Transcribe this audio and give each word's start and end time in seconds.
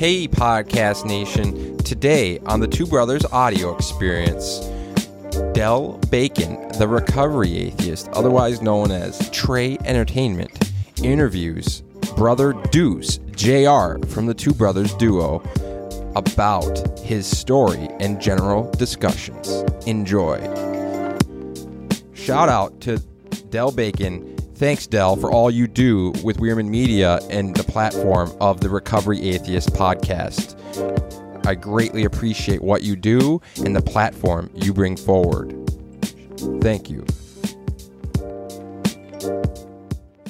Hey, 0.00 0.26
Podcast 0.26 1.04
Nation. 1.04 1.76
Today 1.76 2.38
on 2.46 2.58
the 2.58 2.66
Two 2.66 2.86
Brothers 2.86 3.22
audio 3.26 3.76
experience, 3.76 4.60
Dell 5.52 5.98
Bacon, 6.08 6.56
the 6.78 6.88
recovery 6.88 7.58
atheist, 7.58 8.08
otherwise 8.14 8.62
known 8.62 8.90
as 8.90 9.28
Trey 9.28 9.76
Entertainment, 9.84 10.72
interviews 11.02 11.82
brother 12.16 12.54
Deuce, 12.70 13.18
JR, 13.36 14.02
from 14.06 14.24
the 14.24 14.32
Two 14.34 14.54
Brothers 14.54 14.94
duo 14.94 15.42
about 16.16 16.98
his 17.00 17.26
story 17.26 17.90
and 18.00 18.18
general 18.18 18.70
discussions. 18.78 19.62
Enjoy. 19.84 20.38
Shout 22.14 22.48
out 22.48 22.80
to 22.80 23.00
Dell 23.50 23.70
Bacon. 23.70 24.34
Thanks, 24.60 24.86
Dell, 24.86 25.16
for 25.16 25.32
all 25.32 25.50
you 25.50 25.66
do 25.66 26.12
with 26.22 26.36
Wierman 26.36 26.68
Media 26.68 27.18
and 27.30 27.56
the 27.56 27.64
platform 27.64 28.30
of 28.42 28.60
the 28.60 28.68
Recovery 28.68 29.30
Atheist 29.30 29.70
podcast. 29.72 30.54
I 31.46 31.54
greatly 31.54 32.04
appreciate 32.04 32.60
what 32.60 32.82
you 32.82 32.94
do 32.94 33.40
and 33.64 33.74
the 33.74 33.80
platform 33.80 34.50
you 34.54 34.74
bring 34.74 34.98
forward. 34.98 35.56
Thank 36.60 36.90
you. 36.90 37.06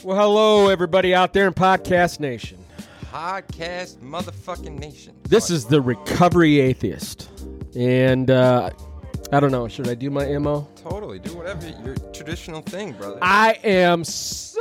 Well, 0.05 0.17
hello, 0.17 0.69
everybody 0.69 1.13
out 1.13 1.33
there 1.33 1.49
in 1.49 1.53
Podcast 1.53 2.21
Nation. 2.21 2.65
Podcast 3.07 3.97
motherfucking 3.97 4.79
nation. 4.79 5.17
This 5.25 5.51
is 5.51 5.65
the 5.65 5.81
Recovery 5.81 6.61
Atheist. 6.61 7.29
And 7.75 8.31
uh, 8.31 8.71
I 9.33 9.39
don't 9.39 9.53
know, 9.53 9.69
should 9.69 9.87
I 9.89 9.95
do 9.95 10.11
my 10.11 10.27
MO? 10.39 10.69
Totally. 10.83 11.21
Do 11.21 11.37
whatever 11.37 11.69
your 11.85 11.95
traditional 12.13 12.63
thing, 12.63 12.93
brother. 12.93 13.21
I 13.23 13.59
am 13.63 14.03
so 14.03 14.61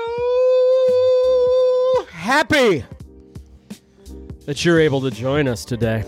happy 2.12 2.86
that 4.46 4.63
you're 4.63 4.80
able 4.80 5.02
to 5.02 5.10
join 5.10 5.48
us 5.48 5.66
today. 5.66 6.04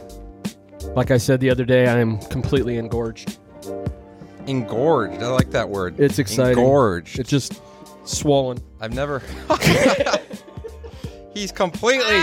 Like 0.96 1.10
I 1.10 1.18
said 1.18 1.40
the 1.40 1.50
other 1.50 1.66
day, 1.66 1.88
I 1.88 1.98
am 1.98 2.20
completely 2.26 2.78
engorged. 2.78 3.40
Engorged. 4.46 5.24
I 5.24 5.28
like 5.28 5.50
that 5.52 5.68
word. 5.68 6.00
It's 6.00 6.20
exciting. 6.20 6.60
Engorged. 6.60 7.18
It's 7.18 7.30
just 7.32 7.62
swollen. 8.04 8.60
I've 8.80 8.94
never. 8.94 9.24
he's 11.34 11.52
completely. 11.52 12.22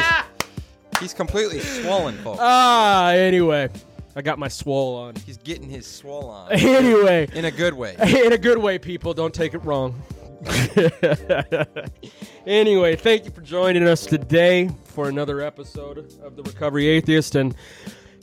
He's 1.01 1.15
completely 1.15 1.61
swollen, 1.61 2.17
folks. 2.19 2.39
Ah, 2.41 3.11
anyway, 3.11 3.71
I 4.17 4.23
got 4.23 4.39
my 4.39 4.49
swole 4.49 4.97
on. 4.97 5.15
He's 5.17 5.37
getting 5.39 5.69
his 5.69 5.87
swole 5.87 6.29
on 6.31 6.53
Anyway, 6.53 7.29
in 7.33 7.45
a 7.45 7.51
good 7.51 7.75
way. 7.75 7.97
in 8.25 8.33
a 8.33 8.39
good 8.39 8.59
way, 8.59 8.79
people. 8.79 9.15
Don't 9.15 9.35
take 9.35 9.55
it 9.55 9.59
wrong. 9.59 10.01
anyway, 12.47 12.95
thank 12.97 13.25
you 13.25 13.31
for 13.31 13.41
joining 13.41 13.83
us 13.83 14.07
today 14.07 14.71
for 14.85 15.09
another 15.09 15.41
episode 15.41 15.99
of 16.23 16.37
the 16.37 16.43
Recovery 16.45 16.87
Atheist. 16.89 17.35
And 17.35 17.55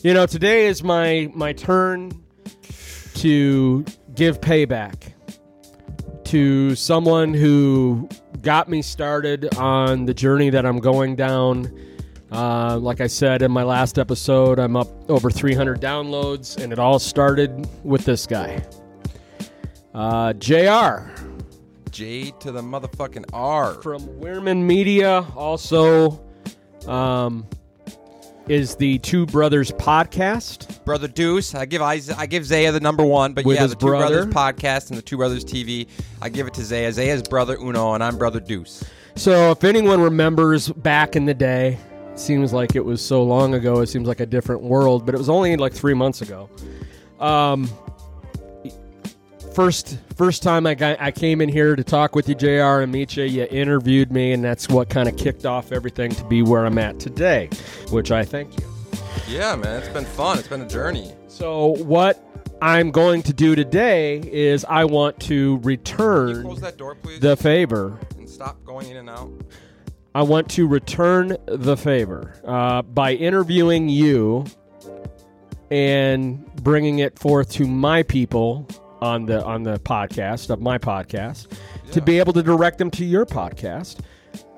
you 0.01 0.13
know, 0.13 0.25
today 0.25 0.67
is 0.67 0.83
my 0.83 1.29
my 1.33 1.53
turn 1.53 2.11
to 3.15 3.85
give 4.13 4.39
payback 4.39 5.11
to 6.25 6.75
someone 6.75 7.33
who 7.33 8.09
got 8.41 8.69
me 8.69 8.81
started 8.81 9.55
on 9.57 10.05
the 10.05 10.13
journey 10.13 10.49
that 10.49 10.65
I'm 10.65 10.79
going 10.79 11.15
down. 11.15 11.71
Uh, 12.31 12.77
like 12.77 13.01
I 13.01 13.07
said 13.07 13.41
in 13.41 13.51
my 13.51 13.63
last 13.63 13.99
episode, 13.99 14.59
I'm 14.59 14.75
up 14.75 14.87
over 15.09 15.29
300 15.29 15.79
downloads, 15.79 16.61
and 16.61 16.73
it 16.73 16.79
all 16.79 16.99
started 16.99 17.67
with 17.83 18.03
this 18.05 18.25
guy, 18.25 18.65
uh, 19.93 20.33
JR 20.33 21.11
J 21.91 22.31
to 22.41 22.51
the 22.51 22.61
motherfucking 22.61 23.25
R. 23.31 23.75
from 23.75 24.01
Wierman 24.19 24.61
Media. 24.65 25.25
Also, 25.35 26.19
um, 26.87 27.45
is 28.49 28.75
the 28.75 28.97
Two 28.99 29.25
Brothers 29.27 29.71
podcast. 29.71 30.83
Brother 30.83 31.07
Deuce. 31.07 31.55
I 31.55 31.65
give 31.65 31.81
I 31.81 31.97
give 32.27 32.45
Zaya 32.45 32.71
the 32.71 32.79
number 32.79 33.05
one, 33.05 33.33
but 33.33 33.45
With 33.45 33.55
yeah, 33.55 33.61
his 33.63 33.71
the 33.71 33.77
Two 33.77 33.85
brother. 33.87 34.25
Brothers 34.25 34.33
podcast 34.33 34.89
and 34.89 34.97
the 34.97 35.01
Two 35.03 35.17
Brothers 35.17 35.45
TV. 35.45 35.87
I 36.21 36.29
give 36.29 36.47
it 36.47 36.53
to 36.55 36.63
Zaya. 36.63 36.91
Zaya's 36.91 37.23
brother 37.23 37.55
Uno, 37.59 37.93
and 37.93 38.03
I'm 38.03 38.17
brother 38.17 38.39
Deuce. 38.39 38.83
So, 39.15 39.51
if 39.51 39.63
anyone 39.63 40.01
remembers 40.01 40.69
back 40.69 41.15
in 41.15 41.25
the 41.25 41.33
day, 41.33 41.77
seems 42.15 42.53
like 42.53 42.75
it 42.75 42.83
was 42.83 43.01
so 43.01 43.23
long 43.23 43.53
ago. 43.53 43.81
It 43.81 43.87
seems 43.87 44.07
like 44.07 44.19
a 44.19 44.25
different 44.25 44.61
world, 44.61 45.05
but 45.05 45.15
it 45.15 45.17
was 45.17 45.29
only 45.29 45.55
like 45.55 45.73
three 45.73 45.93
months 45.93 46.21
ago. 46.21 46.49
Um, 47.19 47.69
first, 49.53 49.97
first 50.15 50.43
time 50.43 50.67
I 50.67 50.75
got, 50.75 50.99
I 51.01 51.11
came 51.11 51.41
in 51.41 51.49
here 51.49 51.75
to 51.75 51.83
talk 51.83 52.15
with 52.15 52.27
you, 52.29 52.35
Jr. 52.35 52.81
and 52.81 52.91
meet 52.91 53.15
you. 53.15 53.23
You 53.23 53.47
interviewed 53.49 54.11
me, 54.11 54.33
and 54.33 54.43
that's 54.43 54.69
what 54.69 54.89
kind 54.89 55.07
of 55.07 55.17
kicked 55.17 55.45
off 55.45 55.71
everything 55.71 56.11
to 56.11 56.23
be 56.25 56.41
where 56.41 56.65
I'm 56.65 56.77
at 56.77 56.99
today, 56.99 57.49
which 57.89 58.11
I 58.11 58.23
thank 58.23 58.59
you. 58.59 58.65
Yeah, 59.27 59.55
man, 59.55 59.79
it's 59.79 59.89
been 59.89 60.05
fun. 60.05 60.37
It's 60.37 60.47
been 60.47 60.61
a 60.61 60.69
journey. 60.69 61.13
So, 61.27 61.75
what 61.83 62.21
I'm 62.61 62.91
going 62.91 63.21
to 63.23 63.33
do 63.33 63.55
today 63.55 64.19
is 64.19 64.65
I 64.65 64.85
want 64.85 65.19
to 65.21 65.59
return 65.63 66.43
door, 66.77 66.97
the 67.19 67.35
favor 67.35 67.99
and 68.17 68.29
stop 68.29 68.63
going 68.65 68.89
in 68.89 68.97
and 68.97 69.09
out. 69.09 69.31
I 70.15 70.21
want 70.21 70.49
to 70.51 70.65
return 70.65 71.35
the 71.45 71.75
favor 71.75 72.33
uh, 72.45 72.83
by 72.83 73.15
interviewing 73.15 73.89
you 73.89 74.45
and 75.69 76.45
bringing 76.63 76.99
it 76.99 77.19
forth 77.19 77.51
to 77.51 77.67
my 77.67 78.01
people 78.01 78.65
on 79.01 79.25
the 79.25 79.43
on 79.43 79.63
the 79.63 79.77
podcast 79.79 80.49
of 80.49 80.61
my 80.61 80.77
podcast 80.77 81.51
to 81.91 82.01
be 82.01 82.17
able 82.17 82.31
to 82.31 82.41
direct 82.41 82.77
them 82.77 82.89
to 82.91 83.03
your 83.03 83.25
podcast 83.25 83.99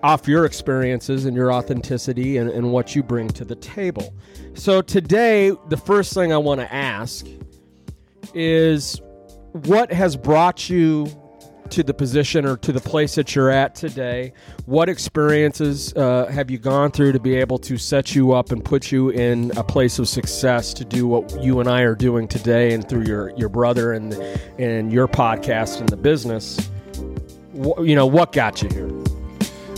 off 0.03 0.27
your 0.27 0.45
experiences 0.45 1.25
and 1.25 1.35
your 1.35 1.51
authenticity 1.51 2.37
and, 2.37 2.51
and 2.51 2.71
what 2.71 2.95
you 2.95 3.01
bring 3.01 3.27
to 3.29 3.43
the 3.43 3.55
table. 3.55 4.13
So 4.53 4.83
today, 4.83 5.53
the 5.69 5.77
first 5.77 6.13
thing 6.13 6.31
I 6.31 6.37
want 6.37 6.61
to 6.61 6.71
ask 6.71 7.25
is 8.35 9.01
what 9.53 9.91
has 9.91 10.15
brought 10.15 10.69
you 10.69 11.07
to 11.67 11.83
the 11.83 11.93
position 11.93 12.45
or 12.45 12.57
to 12.57 12.71
the 12.71 12.79
place 12.79 13.15
that 13.15 13.35
you're 13.35 13.49
at 13.49 13.75
today? 13.75 14.33
What 14.65 14.89
experiences 14.89 15.93
uh, 15.95 16.27
have 16.27 16.49
you 16.49 16.57
gone 16.57 16.91
through 16.91 17.11
to 17.13 17.19
be 17.19 17.35
able 17.35 17.57
to 17.59 17.77
set 17.77 18.15
you 18.15 18.33
up 18.33 18.51
and 18.51 18.63
put 18.63 18.91
you 18.91 19.09
in 19.09 19.51
a 19.57 19.63
place 19.63 19.99
of 19.99 20.07
success 20.07 20.73
to 20.75 20.85
do 20.85 21.07
what 21.07 21.43
you 21.43 21.59
and 21.59 21.69
I 21.69 21.81
are 21.81 21.95
doing 21.95 22.27
today, 22.27 22.73
and 22.73 22.87
through 22.87 23.03
your 23.03 23.31
your 23.37 23.49
brother 23.49 23.93
and 23.93 24.13
and 24.57 24.91
your 24.91 25.07
podcast 25.07 25.79
and 25.79 25.89
the 25.89 25.97
business? 25.97 26.69
Wh- 27.53 27.85
you 27.85 27.95
know 27.95 28.05
what 28.07 28.31
got 28.31 28.61
you 28.61 28.69
here? 28.69 28.91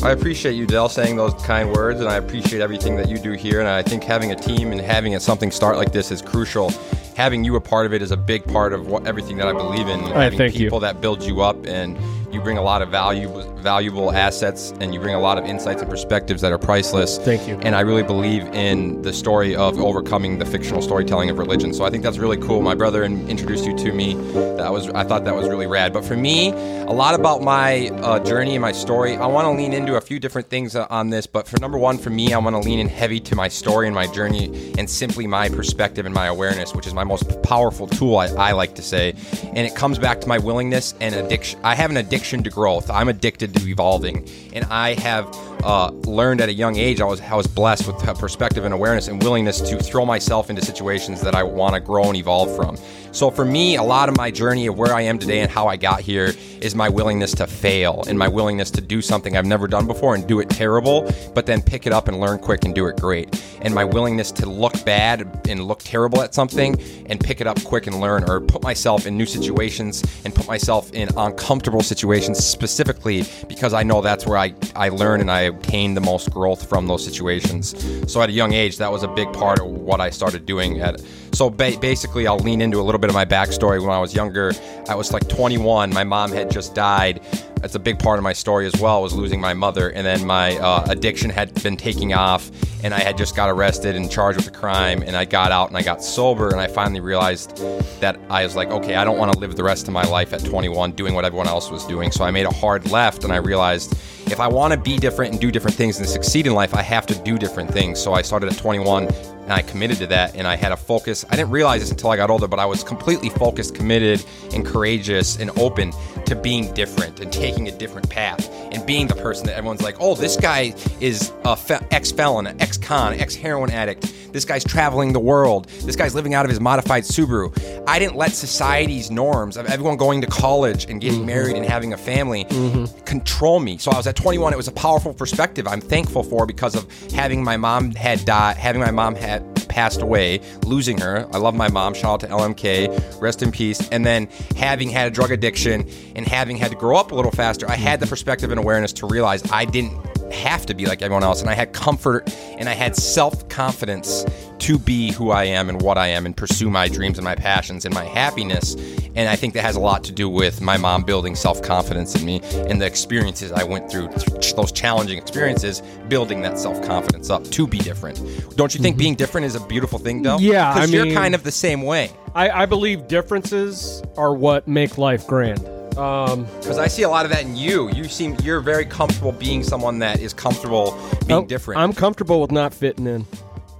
I 0.02 0.12
appreciate 0.12 0.54
you, 0.54 0.66
Dell, 0.66 0.88
saying 0.88 1.18
those 1.18 1.34
kind 1.44 1.74
words, 1.74 2.00
and 2.00 2.08
I 2.08 2.16
appreciate 2.16 2.62
everything 2.62 2.96
that 2.96 3.10
you 3.10 3.18
do 3.18 3.34
here. 3.34 3.60
And 3.60 3.68
I 3.68 3.82
think 3.84 4.02
having 4.02 4.32
a 4.32 4.36
team 4.36 4.72
and 4.72 4.80
having 4.80 5.14
a, 5.16 5.20
something 5.20 5.52
start 5.52 5.76
like 5.76 5.92
this 5.92 6.10
is 6.10 6.22
crucial. 6.22 6.72
Having 7.20 7.44
you 7.44 7.58
a 7.58 7.60
part 7.60 7.86
of 7.86 7.94
it 7.94 8.02
is 8.02 8.12
a 8.12 8.16
big 8.16 8.46
part 8.46 8.72
of 8.72 8.88
what, 8.88 9.06
everything 9.06 9.36
that 9.40 9.48
I 9.50 9.52
believe 9.52 9.90
in. 9.90 10.00
I 10.00 10.24
having 10.24 10.38
thank 10.38 10.54
you. 10.54 10.68
people 10.68 10.80
that 10.80 11.02
build 11.02 11.22
you 11.22 11.42
up, 11.42 11.58
and 11.66 11.98
you 12.32 12.42
bring 12.42 12.58
a 12.58 12.62
lot 12.62 12.82
of 12.82 12.90
value, 12.90 13.28
valuable 13.58 14.12
assets, 14.12 14.72
and 14.80 14.94
you 14.94 15.00
bring 15.00 15.16
a 15.16 15.20
lot 15.20 15.38
of 15.38 15.46
insights 15.46 15.82
and 15.82 15.90
perspectives 15.90 16.42
that 16.42 16.52
are 16.52 16.58
priceless. 16.58 17.18
Thank 17.18 17.48
you. 17.48 17.58
And 17.62 17.76
I 17.76 17.82
really 17.82 18.04
believe 18.04 18.44
in 18.48 19.02
the 19.02 19.12
story 19.12 19.56
of 19.56 19.80
overcoming 19.80 20.38
the 20.38 20.46
fictional 20.46 20.82
storytelling 20.82 21.30
of 21.30 21.38
religion. 21.38 21.74
So 21.74 21.86
I 21.86 21.90
think 21.90 22.04
that's 22.04 22.18
really 22.18 22.38
cool. 22.38 22.62
My 22.62 22.76
brother 22.76 23.04
introduced 23.04 23.66
you 23.66 23.76
to 23.78 23.92
me. 23.92 24.14
That 24.58 24.72
was 24.72 24.90
I 24.90 25.04
thought 25.04 25.26
that 25.26 25.36
was 25.36 25.50
really 25.50 25.68
rad. 25.68 25.92
But 25.92 26.06
for 26.06 26.16
me, 26.16 26.52
a 26.52 26.94
lot 26.94 27.16
about 27.16 27.42
my 27.42 27.90
uh, 27.90 28.20
journey 28.20 28.56
and 28.56 28.62
my 28.62 28.72
story. 28.72 29.16
I 29.16 29.26
want 29.26 29.46
to 29.46 29.52
lean 29.52 29.74
into 29.74 29.96
a 29.96 30.02
few 30.02 30.20
different 30.20 30.50
things 30.50 30.76
uh, 30.76 30.88
on 30.90 31.10
this. 31.10 31.26
But 31.26 31.48
for 31.48 31.60
number 31.60 31.78
one, 31.78 31.98
for 31.98 32.10
me, 32.10 32.34
I 32.34 32.38
want 32.38 32.56
to 32.56 32.60
lean 32.60 32.80
in 32.80 32.88
heavy 32.88 33.20
to 33.22 33.36
my 33.36 33.48
story 33.48 33.88
and 33.88 33.96
my 33.96 34.08
journey, 34.08 34.74
and 34.78 34.90
simply 34.90 35.28
my 35.28 35.50
perspective 35.50 36.06
and 36.06 36.14
my 36.14 36.28
awareness, 36.28 36.76
which 36.76 36.88
is 36.88 36.94
my 36.94 37.04
most 37.04 37.42
powerful 37.42 37.88
tool. 37.88 38.18
I, 38.18 38.28
I 38.28 38.52
like 38.52 38.76
to 38.76 38.82
say, 38.82 39.16
and 39.44 39.60
it 39.60 39.76
comes 39.76 39.98
back 39.98 40.22
to 40.22 40.28
my 40.28 40.38
willingness 40.38 40.94
and 41.00 41.16
addiction. 41.16 41.60
I 41.64 41.76
have 41.76 41.90
an 41.90 41.98
addiction 41.98 42.19
to 42.20 42.50
growth. 42.50 42.90
I'm 42.90 43.10
addicted 43.10 43.56
to 43.56 43.68
evolving, 43.68 44.28
and 44.54 44.66
I 44.66 44.94
have 44.96 45.28
uh, 45.64 45.90
learned 46.06 46.42
at 46.42 46.50
a 46.50 46.54
young 46.54 46.76
age. 46.76 47.02
I 47.02 47.06
was 47.06 47.22
I 47.22 47.36
was 47.36 47.48
blessed 47.48 47.88
with 47.88 47.98
perspective 48.18 48.66
and 48.66 48.74
awareness 48.74 49.08
and 49.08 49.22
willingness 49.24 49.62
to 49.62 49.80
throw 49.80 50.06
myself 50.06 50.50
into 50.50 50.62
situations 50.62 51.22
that 51.22 51.34
I 51.34 51.44
want 51.44 51.76
to 51.76 51.80
grow 51.80 52.04
and 52.04 52.16
evolve 52.16 52.56
from. 52.56 52.78
So 53.12 53.32
for 53.32 53.44
me, 53.44 53.76
a 53.76 53.84
lot 53.84 54.08
of 54.08 54.16
my 54.16 54.30
journey 54.30 54.68
of 54.68 54.78
where 54.78 54.94
I 54.94 55.02
am 55.02 55.18
today 55.18 55.40
and 55.40 55.50
how 55.50 55.68
I 55.68 55.78
got 55.78 56.02
here 56.02 56.32
is 56.62 56.76
my 56.76 56.90
willingness 56.90 57.34
to 57.36 57.48
fail 57.48 58.04
and 58.08 58.20
my 58.20 58.28
willingness 58.28 58.70
to 58.72 58.82
do 58.82 59.02
something 59.02 59.36
I've 59.36 59.46
never 59.46 59.68
done 59.68 59.88
before 59.88 60.14
and 60.14 60.28
do 60.28 60.40
it 60.40 60.50
terrible, 60.50 61.12
but 61.34 61.46
then 61.46 61.62
pick 61.62 61.88
it 61.88 61.94
up 61.94 62.08
and 62.08 62.20
learn 62.20 62.38
quick 62.38 62.66
and 62.66 62.76
do 62.76 62.88
it 62.88 62.98
great. 62.98 63.44
And 63.62 63.74
my 63.74 63.84
willingness 63.84 64.32
to 64.34 64.46
look 64.46 64.86
bad 64.86 65.48
and 65.50 65.66
look 65.66 65.80
terrible 65.80 66.22
at 66.22 66.34
something 66.36 66.80
and 67.08 67.20
pick 67.20 67.42
it 67.42 67.48
up 67.48 67.62
quick 67.64 67.88
and 67.88 68.00
learn 68.00 68.30
or 68.30 68.42
put 68.42 68.62
myself 68.62 69.08
in 69.08 69.18
new 69.18 69.26
situations 69.26 70.04
and 70.24 70.36
put 70.36 70.48
myself 70.48 70.94
in 70.94 71.10
uncomfortable 71.18 71.82
situations 71.82 72.46
specifically 72.46 73.26
because 73.48 73.74
I 73.74 73.84
know 73.84 74.02
that's 74.02 74.26
where 74.28 74.38
I, 74.38 74.54
I 74.76 74.90
learn 74.90 75.20
and 75.20 75.32
I 75.32 75.42
obtain 75.42 75.94
the 75.94 76.02
most 76.02 76.30
growth 76.32 76.70
from 76.70 76.88
those 76.88 77.04
situations. 77.04 77.76
So 78.12 78.22
at 78.22 78.30
a 78.30 78.34
young 78.34 78.54
age, 78.54 78.78
that 78.78 78.92
was 78.92 79.04
a 79.04 79.08
big 79.08 79.32
part 79.34 79.60
of 79.60 79.66
what 79.66 80.00
I 80.00 80.10
started 80.12 80.46
doing 80.46 80.80
at 80.80 81.02
So 81.34 81.50
ba- 81.50 81.78
basically, 81.82 82.28
I'll 82.28 82.38
lean 82.38 82.62
into 82.62 82.80
a 82.80 82.84
little 82.84 82.99
bit 83.00 83.10
of 83.10 83.14
my 83.14 83.26
backstory. 83.26 83.82
When 83.82 83.90
I 83.90 84.00
was 84.00 84.14
younger, 84.14 84.54
I 84.88 84.96
was 84.96 85.12
like 85.12 85.28
21. 85.28 85.92
My 85.92 86.04
mom 86.04 86.32
had 86.32 86.52
just 86.52 86.76
died. 86.76 87.22
That's 87.62 87.76
a 87.76 87.80
big 87.80 88.00
part 88.00 88.20
of 88.20 88.24
my 88.24 88.34
story 88.34 88.66
as 88.68 88.80
well. 88.80 89.02
Was 89.02 89.14
losing 89.14 89.42
my 89.42 89.54
mother, 89.54 89.90
and 89.90 90.06
then 90.06 90.26
my 90.26 90.58
uh, 90.58 90.86
addiction 90.88 91.30
had 91.30 91.54
been 91.62 91.76
taking 91.76 92.14
off, 92.14 92.50
and 92.84 92.94
I 92.94 93.00
had 93.00 93.18
just 93.18 93.36
got 93.36 93.50
arrested 93.50 93.96
and 93.96 94.10
charged 94.10 94.38
with 94.38 94.48
a 94.48 94.58
crime, 94.58 95.02
and 95.02 95.16
I 95.18 95.26
got 95.26 95.52
out 95.52 95.68
and 95.68 95.78
I 95.78 95.82
got 95.82 96.02
sober, 96.02 96.50
and 96.50 96.60
I 96.60 96.68
finally 96.68 97.02
realized 97.02 97.58
that 98.00 98.18
I 98.30 98.44
was 98.44 98.56
like, 98.56 98.70
okay, 98.70 98.96
I 98.96 99.04
don't 99.04 99.18
want 99.18 99.34
to 99.34 99.40
live 99.40 99.56
the 99.56 99.64
rest 99.64 99.88
of 99.88 99.94
my 99.94 100.04
life 100.04 100.32
at 100.32 100.44
21 100.46 100.94
doing 100.94 101.14
what 101.14 101.26
everyone 101.26 101.48
else 101.48 101.70
was 101.70 101.86
doing. 101.86 102.12
So 102.12 102.24
I 102.24 102.32
made 102.32 102.46
a 102.46 102.54
hard 102.54 102.90
left, 102.92 103.26
and 103.26 103.34
I 103.34 103.38
realized 103.38 103.94
if 104.32 104.40
I 104.40 104.48
want 104.48 104.74
to 104.74 104.80
be 104.80 104.98
different 104.98 105.34
and 105.34 105.42
do 105.42 105.52
different 105.52 105.76
things 105.76 106.00
and 106.00 106.08
succeed 106.08 106.48
in 106.48 106.54
life, 106.54 106.74
I 106.74 106.82
have 106.82 107.06
to 107.08 107.16
do 107.24 107.38
different 107.38 107.72
things. 107.72 108.00
So 108.00 108.14
I 108.14 108.22
started 108.22 108.52
at 108.52 108.58
21 108.58 109.08
and 109.50 109.58
I 109.58 109.64
committed 109.64 109.98
to 109.98 110.08
that 110.08 110.36
and 110.36 110.48
I 110.48 110.56
had 110.56 110.72
a 110.72 110.78
focus. 110.78 111.26
I 111.28 111.36
didn't 111.36 111.50
realize 111.50 111.82
this 111.82 111.90
until 111.90 112.12
I 112.12 112.18
got 112.18 112.30
older, 112.30 112.48
but 112.48 112.60
I 112.60 112.68
was 112.68 112.84
completely 112.84 113.30
focused, 113.30 113.74
committed, 113.74 114.24
and 114.54 114.64
courageous 114.64 115.40
and 115.40 115.50
open 115.58 115.92
to 116.28 116.36
being 116.36 116.72
different 116.76 117.20
and 117.20 117.34
taking 117.34 117.68
a 117.68 117.72
different 117.72 118.08
path 118.12 118.48
and 118.72 118.86
being 118.86 119.08
the 119.08 119.16
person 119.16 119.48
that 119.48 119.58
everyone's 119.58 119.82
like, 119.82 119.96
oh, 120.00 120.14
this 120.14 120.38
guy 120.38 120.76
is 121.00 121.34
a 121.46 121.56
fe- 121.56 121.84
ex 121.90 122.12
felon, 122.12 122.46
an 122.46 122.62
ex 122.62 122.78
con, 122.78 123.16
ex 123.16 123.34
heroin 123.34 123.72
addict. 123.72 124.14
This 124.32 124.46
guy's 124.46 124.64
traveling 124.64 125.14
the 125.14 125.20
world. 125.20 125.68
This 125.84 125.96
guy's 125.96 126.16
living 126.16 126.34
out 126.34 126.46
of 126.46 126.50
his 126.50 126.60
modified 126.60 127.04
Subaru. 127.04 127.54
I 127.88 128.00
didn't 128.00 128.16
let 128.16 128.34
society's 128.34 129.10
norms 129.10 129.58
of 129.58 129.66
everyone 129.66 129.98
going 129.98 130.22
to 130.22 130.28
college 130.28 130.86
and 130.90 131.02
getting 131.02 131.20
mm-hmm. 131.20 131.28
married 131.28 131.56
and 131.56 131.66
having 131.66 131.94
a 131.94 131.98
family 131.98 132.46
mm-hmm. 132.46 132.86
control 133.06 133.60
me. 133.60 133.78
So 133.78 133.92
I 133.92 133.98
was 133.98 134.08
at 134.08 134.16
21. 134.16 134.54
It 134.54 134.58
was 134.58 134.68
a 134.68 134.74
powerful 134.74 135.14
perspective. 135.14 135.68
I'm 135.68 135.82
thankful 135.82 136.24
for 136.24 136.46
because 136.46 136.76
of 136.76 136.88
having 137.12 137.44
my 137.44 137.58
mom 137.58 137.92
had 137.92 138.26
died, 138.26 138.58
having 138.58 138.82
my 138.82 138.92
mom 138.92 139.16
had 139.16 139.44
passed 139.70 140.02
away, 140.02 140.42
losing 140.66 140.98
her. 140.98 141.28
I 141.32 141.38
love 141.38 141.56
my 141.56 141.70
mom. 141.70 141.94
Shout 141.94 142.12
out 142.12 142.20
to 142.22 142.28
LMK. 142.28 143.22
Rest 143.22 143.42
in 143.42 143.52
peace. 143.52 143.88
And 143.90 144.06
then 144.06 144.28
having 144.58 144.90
had 144.90 145.08
a 145.08 145.12
drug 145.12 145.32
addiction 145.32 145.88
and 146.16 146.28
having 146.28 146.58
had 146.58 146.72
to 146.72 146.78
grow 146.78 146.98
up 146.98 147.12
a 147.12 147.16
little 147.16 147.32
faster, 147.32 147.70
I 147.70 147.76
had 147.76 148.00
the 148.00 148.06
mm-hmm. 148.06 148.12
perspective 148.12 148.52
and 148.52 148.60
awareness 148.60 148.92
to 148.94 149.08
realize 149.08 149.42
I 149.52 149.66
didn't 149.66 150.19
have 150.32 150.66
to 150.68 150.74
be 150.74 150.86
like 150.86 151.02
everyone 151.02 151.24
else. 151.24 151.42
And 151.42 151.50
I 151.50 151.54
had 151.54 151.74
comfort 151.74 152.34
and 152.58 152.70
I 152.70 152.74
had 152.74 152.96
self 152.96 153.48
confidence 153.50 154.26
to 154.60 154.78
be 154.78 155.12
who 155.12 155.32
I 155.32 155.46
am 155.46 155.70
and 155.70 155.82
what 155.82 155.98
I 155.98 156.08
am 156.08 156.26
and 156.26 156.36
pursue 156.36 156.70
my 156.70 156.88
dreams 156.88 157.18
and 157.18 157.26
my 157.26 157.36
passions 157.36 157.86
and 157.86 157.94
my 157.94 158.04
happiness. 158.04 158.76
And 159.16 159.30
I 159.30 159.36
think 159.36 159.54
that 159.54 159.62
has 159.62 159.76
a 159.76 159.80
lot 159.80 160.04
to 160.06 160.12
do 160.12 160.30
with 160.30 160.62
my 160.62 160.78
mom 160.78 161.04
building 161.04 161.36
self 161.36 161.62
confidence 161.62 162.16
in 162.16 162.26
me 162.26 162.42
and 162.44 162.82
the 162.82 162.86
experiences 162.86 163.52
I 163.52 163.64
went 163.64 163.90
through, 163.90 164.10
those 164.56 164.72
challenging 164.72 165.18
experiences, 165.18 165.82
building 166.08 166.42
that 166.42 166.60
self 166.60 166.82
confidence 166.86 167.30
up 167.30 167.44
to 167.46 167.68
be 167.68 167.80
different. 167.80 168.18
Don't 168.56 168.74
you 168.74 168.82
think 168.82 168.96
mm-hmm. 168.96 169.00
being 169.00 169.16
different 169.16 169.46
is 169.46 169.56
a 169.56 169.66
beautiful 169.66 170.00
thing, 170.00 170.22
though? 170.22 170.38
Yeah, 170.38 170.74
Because 170.74 170.92
you're 170.92 171.06
mean- 171.06 171.16
kind 171.16 171.36
of 171.36 171.44
the 171.44 171.52
same 171.52 171.82
way. 171.82 172.12
I, 172.36 172.50
I 172.50 172.66
believe 172.68 173.08
differences 173.08 174.04
are 174.16 174.34
what 174.34 174.68
make 174.68 174.98
life 174.98 175.26
grand. 175.26 175.79
Um, 176.00 176.46
Because 176.60 176.78
I 176.78 176.88
see 176.88 177.04
a 177.04 177.10
lot 177.10 177.26
of 177.26 177.32
that 177.32 177.44
in 177.44 177.56
you. 177.56 177.90
You 177.92 178.06
seem 178.06 178.36
you're 178.42 178.62
very 178.62 178.86
comfortable 178.86 179.32
being 179.34 179.64
someone 179.64 180.00
that 180.00 180.20
is 180.20 180.34
comfortable 180.34 180.92
being 181.28 181.32
I'm- 181.40 181.48
different. 181.48 181.82
I'm 181.82 181.94
comfortable 181.94 182.40
with 182.42 182.52
not 182.52 182.74
fitting 182.74 183.06
in. 183.08 183.26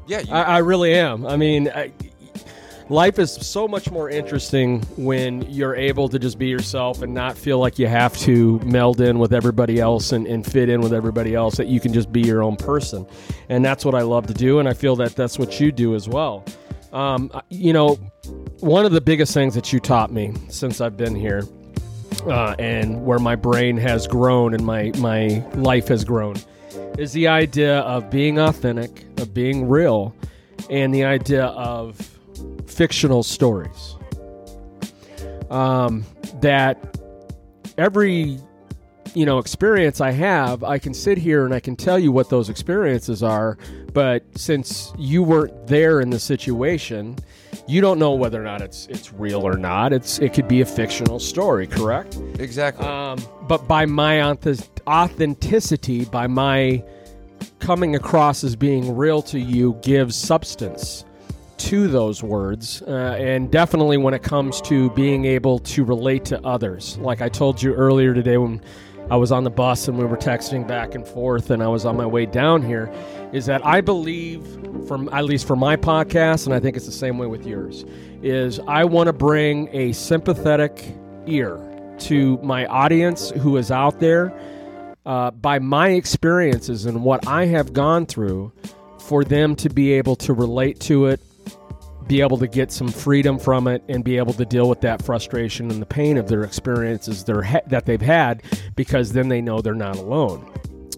yeah, 0.08 0.20
you, 0.20 0.34
I, 0.34 0.42
I 0.42 0.58
really 0.60 0.94
am. 0.96 1.26
I 1.26 1.38
mean, 1.38 1.70
I, 1.70 1.92
life 2.90 3.20
is 3.20 3.32
so 3.32 3.68
much 3.68 3.90
more 3.92 4.10
interesting 4.10 4.82
when 4.98 5.44
you're 5.44 5.76
able 5.76 6.10
to 6.10 6.18
just 6.20 6.38
be 6.40 6.48
yourself 6.48 7.02
and 7.04 7.14
not 7.14 7.38
feel 7.38 7.60
like 7.60 7.78
you 7.80 7.88
have 7.88 8.18
to 8.18 8.60
meld 8.66 9.00
in 9.00 9.20
with 9.20 9.32
everybody 9.34 9.80
else 9.80 10.12
and, 10.12 10.26
and 10.28 10.46
fit 10.46 10.68
in 10.70 10.82
with 10.82 10.94
everybody 10.94 11.36
else, 11.36 11.56
that 11.58 11.68
you 11.68 11.80
can 11.80 11.94
just 11.94 12.12
be 12.12 12.22
your 12.22 12.42
own 12.44 12.56
person. 12.58 13.06
And 13.48 13.64
that's 13.64 13.86
what 13.86 13.96
I 13.96 14.02
love 14.02 14.28
to 14.28 14.34
do. 14.34 14.60
And 14.60 14.68
I 14.68 14.74
feel 14.74 14.96
that 14.98 15.16
that's 15.16 15.38
what 15.40 15.60
you 15.60 15.72
do 15.72 15.96
as 15.96 16.10
well. 16.10 16.44
Um, 16.92 17.32
you 17.50 17.72
know, 17.72 17.96
one 18.62 18.84
of 18.86 18.92
the 18.92 19.02
biggest 19.02 19.34
things 19.34 19.54
that 19.54 19.72
you 19.72 19.80
taught 19.80 20.12
me 20.12 20.34
since 20.50 20.82
I've 20.82 20.98
been 20.98 21.14
here 21.16 21.44
uh, 22.22 22.56
and 22.60 23.06
where 23.06 23.20
my 23.20 23.36
brain 23.36 23.78
has 23.78 24.08
grown 24.08 24.54
and 24.54 24.66
my, 24.66 24.92
my 24.98 25.44
life 25.56 25.88
has 25.88 26.04
grown 26.04 26.36
is 26.98 27.14
the 27.14 27.28
idea 27.28 27.80
of 27.80 28.10
being 28.10 28.40
authentic, 28.40 29.06
of 29.20 29.34
being 29.34 29.68
real, 29.68 30.14
and 30.70 30.94
the 30.94 31.04
idea 31.04 31.46
of 31.46 31.98
fictional 32.68 33.24
stories. 33.24 33.96
Um, 35.50 36.06
that 36.42 36.98
every 37.78 38.38
you 39.16 39.26
know 39.26 39.40
experience 39.40 40.02
I 40.02 40.12
have, 40.12 40.64
I 40.64 40.78
can 40.78 40.94
sit 40.94 41.18
here 41.18 41.46
and 41.46 41.54
I 41.54 41.60
can 41.60 41.76
tell 41.76 41.98
you 41.98 42.12
what 42.12 42.30
those 42.30 42.50
experiences 42.50 43.24
are, 43.24 43.58
but 43.94 44.24
since 44.38 44.94
you 44.98 45.24
weren't 45.24 45.68
there 45.68 46.02
in 46.02 46.10
the 46.10 46.20
situation, 46.20 47.18
you 47.68 47.82
don't 47.82 48.00
know 48.00 48.14
whether 48.14 48.42
or 48.42 48.44
not 48.44 48.62
it's 48.62 48.88
it's 48.88 49.14
real 49.14 49.48
or 49.48 49.58
not. 49.58 49.94
It's 49.94 50.20
it 50.20 50.34
could 50.34 50.48
be 50.48 50.62
a 50.62 50.66
fictional 50.66 51.20
story, 51.20 51.68
correct? 51.68 52.18
exactly. 52.40 52.86
Um, 52.86 53.20
but 53.48 53.68
by 53.68 53.86
my 53.86 54.22
authenticity, 54.88 56.06
by 56.06 56.28
my 56.28 56.84
coming 57.60 57.96
across 57.96 58.44
as 58.44 58.56
being 58.56 58.96
real 58.96 59.22
to 59.24 59.40
you, 59.40 59.78
gives 59.82 60.16
substance 60.16 61.06
to 61.58 61.88
those 61.88 62.24
words. 62.24 62.82
Uh, 62.82 63.16
and 63.20 63.52
definitely 63.52 63.98
when 63.98 64.14
it 64.14 64.24
comes 64.24 64.62
to 64.62 64.90
being 64.92 65.26
able 65.26 65.60
to 65.60 65.84
relate 65.84 66.26
to 66.26 66.44
others. 66.46 66.98
Like 66.98 67.22
I 67.22 67.30
told 67.30 67.62
you 67.62 67.74
earlier 67.74 68.14
today 68.14 68.38
when 68.38 68.62
I 69.12 69.16
was 69.16 69.32
on 69.32 69.44
the 69.44 69.50
bus 69.50 69.88
and 69.88 69.98
we 69.98 70.06
were 70.06 70.18
texting 70.18 70.68
back 70.68 70.94
and 70.94 71.08
forth 71.08 71.50
and 71.50 71.64
I 71.64 71.68
was 71.68 71.84
on 71.84 71.98
my 71.98 72.06
way 72.06 72.28
down 72.28 72.62
here, 72.62 72.94
is 73.34 73.48
that 73.48 73.66
I 73.66 73.82
believe, 73.82 74.46
from 74.88 75.10
at 75.12 75.26
least 75.26 75.48
for 75.48 75.56
my 75.56 75.76
podcast, 75.76 76.46
and 76.46 76.54
I 76.54 76.60
think 76.60 76.78
it's 76.78 76.86
the 76.86 76.92
same 76.92 77.18
way 77.18 77.26
with 77.26 77.46
yours, 77.46 77.86
is 78.22 78.60
I 78.68 78.86
want 78.86 79.08
to 79.08 79.14
bring 79.14 79.68
a 79.72 79.94
sympathetic 79.94 80.94
ear 81.26 81.60
to 82.00 82.38
my 82.44 82.68
audience 82.68 83.32
who 83.32 83.58
is 83.58 83.72
out 83.72 84.00
there 84.00 84.32
uh, 85.06 85.32
by 85.32 85.58
my 85.58 85.90
experiences 85.90 86.86
and 86.86 87.04
what 87.04 87.28
I 87.28 87.46
have 87.48 87.74
gone 87.74 88.06
through 88.06 88.52
for 89.00 89.24
them 89.24 89.56
to 89.56 89.70
be 89.70 89.94
able 89.94 90.16
to 90.18 90.34
relate 90.34 90.80
to 90.82 91.08
it, 91.08 91.20
be 92.10 92.20
able 92.20 92.38
to 92.40 92.48
get 92.48 92.74
some 92.74 92.90
freedom 92.90 93.40
from 93.40 93.68
it, 93.68 93.82
and 93.88 94.04
be 94.04 94.18
able 94.18 94.34
to 94.34 94.44
deal 94.44 94.68
with 94.68 94.82
that 94.82 95.02
frustration 95.02 95.72
and 95.72 95.82
the 95.82 95.86
pain 95.86 96.18
of 96.18 96.28
their 96.28 96.44
experiences 96.44 97.24
that 97.24 97.84
they've 97.86 98.02
had 98.02 98.44
because 98.76 99.14
then 99.14 99.30
they 99.30 99.40
know 99.40 99.62
they're 99.62 99.74
not 99.74 99.96
alone. 99.96 100.52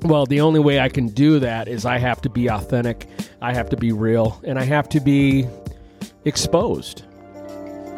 Well, 0.04 0.26
the 0.26 0.42
only 0.42 0.60
way 0.60 0.80
I 0.80 0.90
can 0.90 1.10
do 1.10 1.38
that 1.40 1.68
is 1.68 1.86
I 1.86 2.00
have 2.00 2.22
to 2.22 2.30
be 2.30 2.48
authentic, 2.48 3.08
I 3.40 3.54
have 3.54 3.70
to 3.70 3.78
be 3.78 3.92
real, 3.92 4.42
and 4.44 4.58
I 4.58 4.64
have 4.64 4.90
to 4.90 5.00
be 5.00 5.48
exposed. 6.26 7.04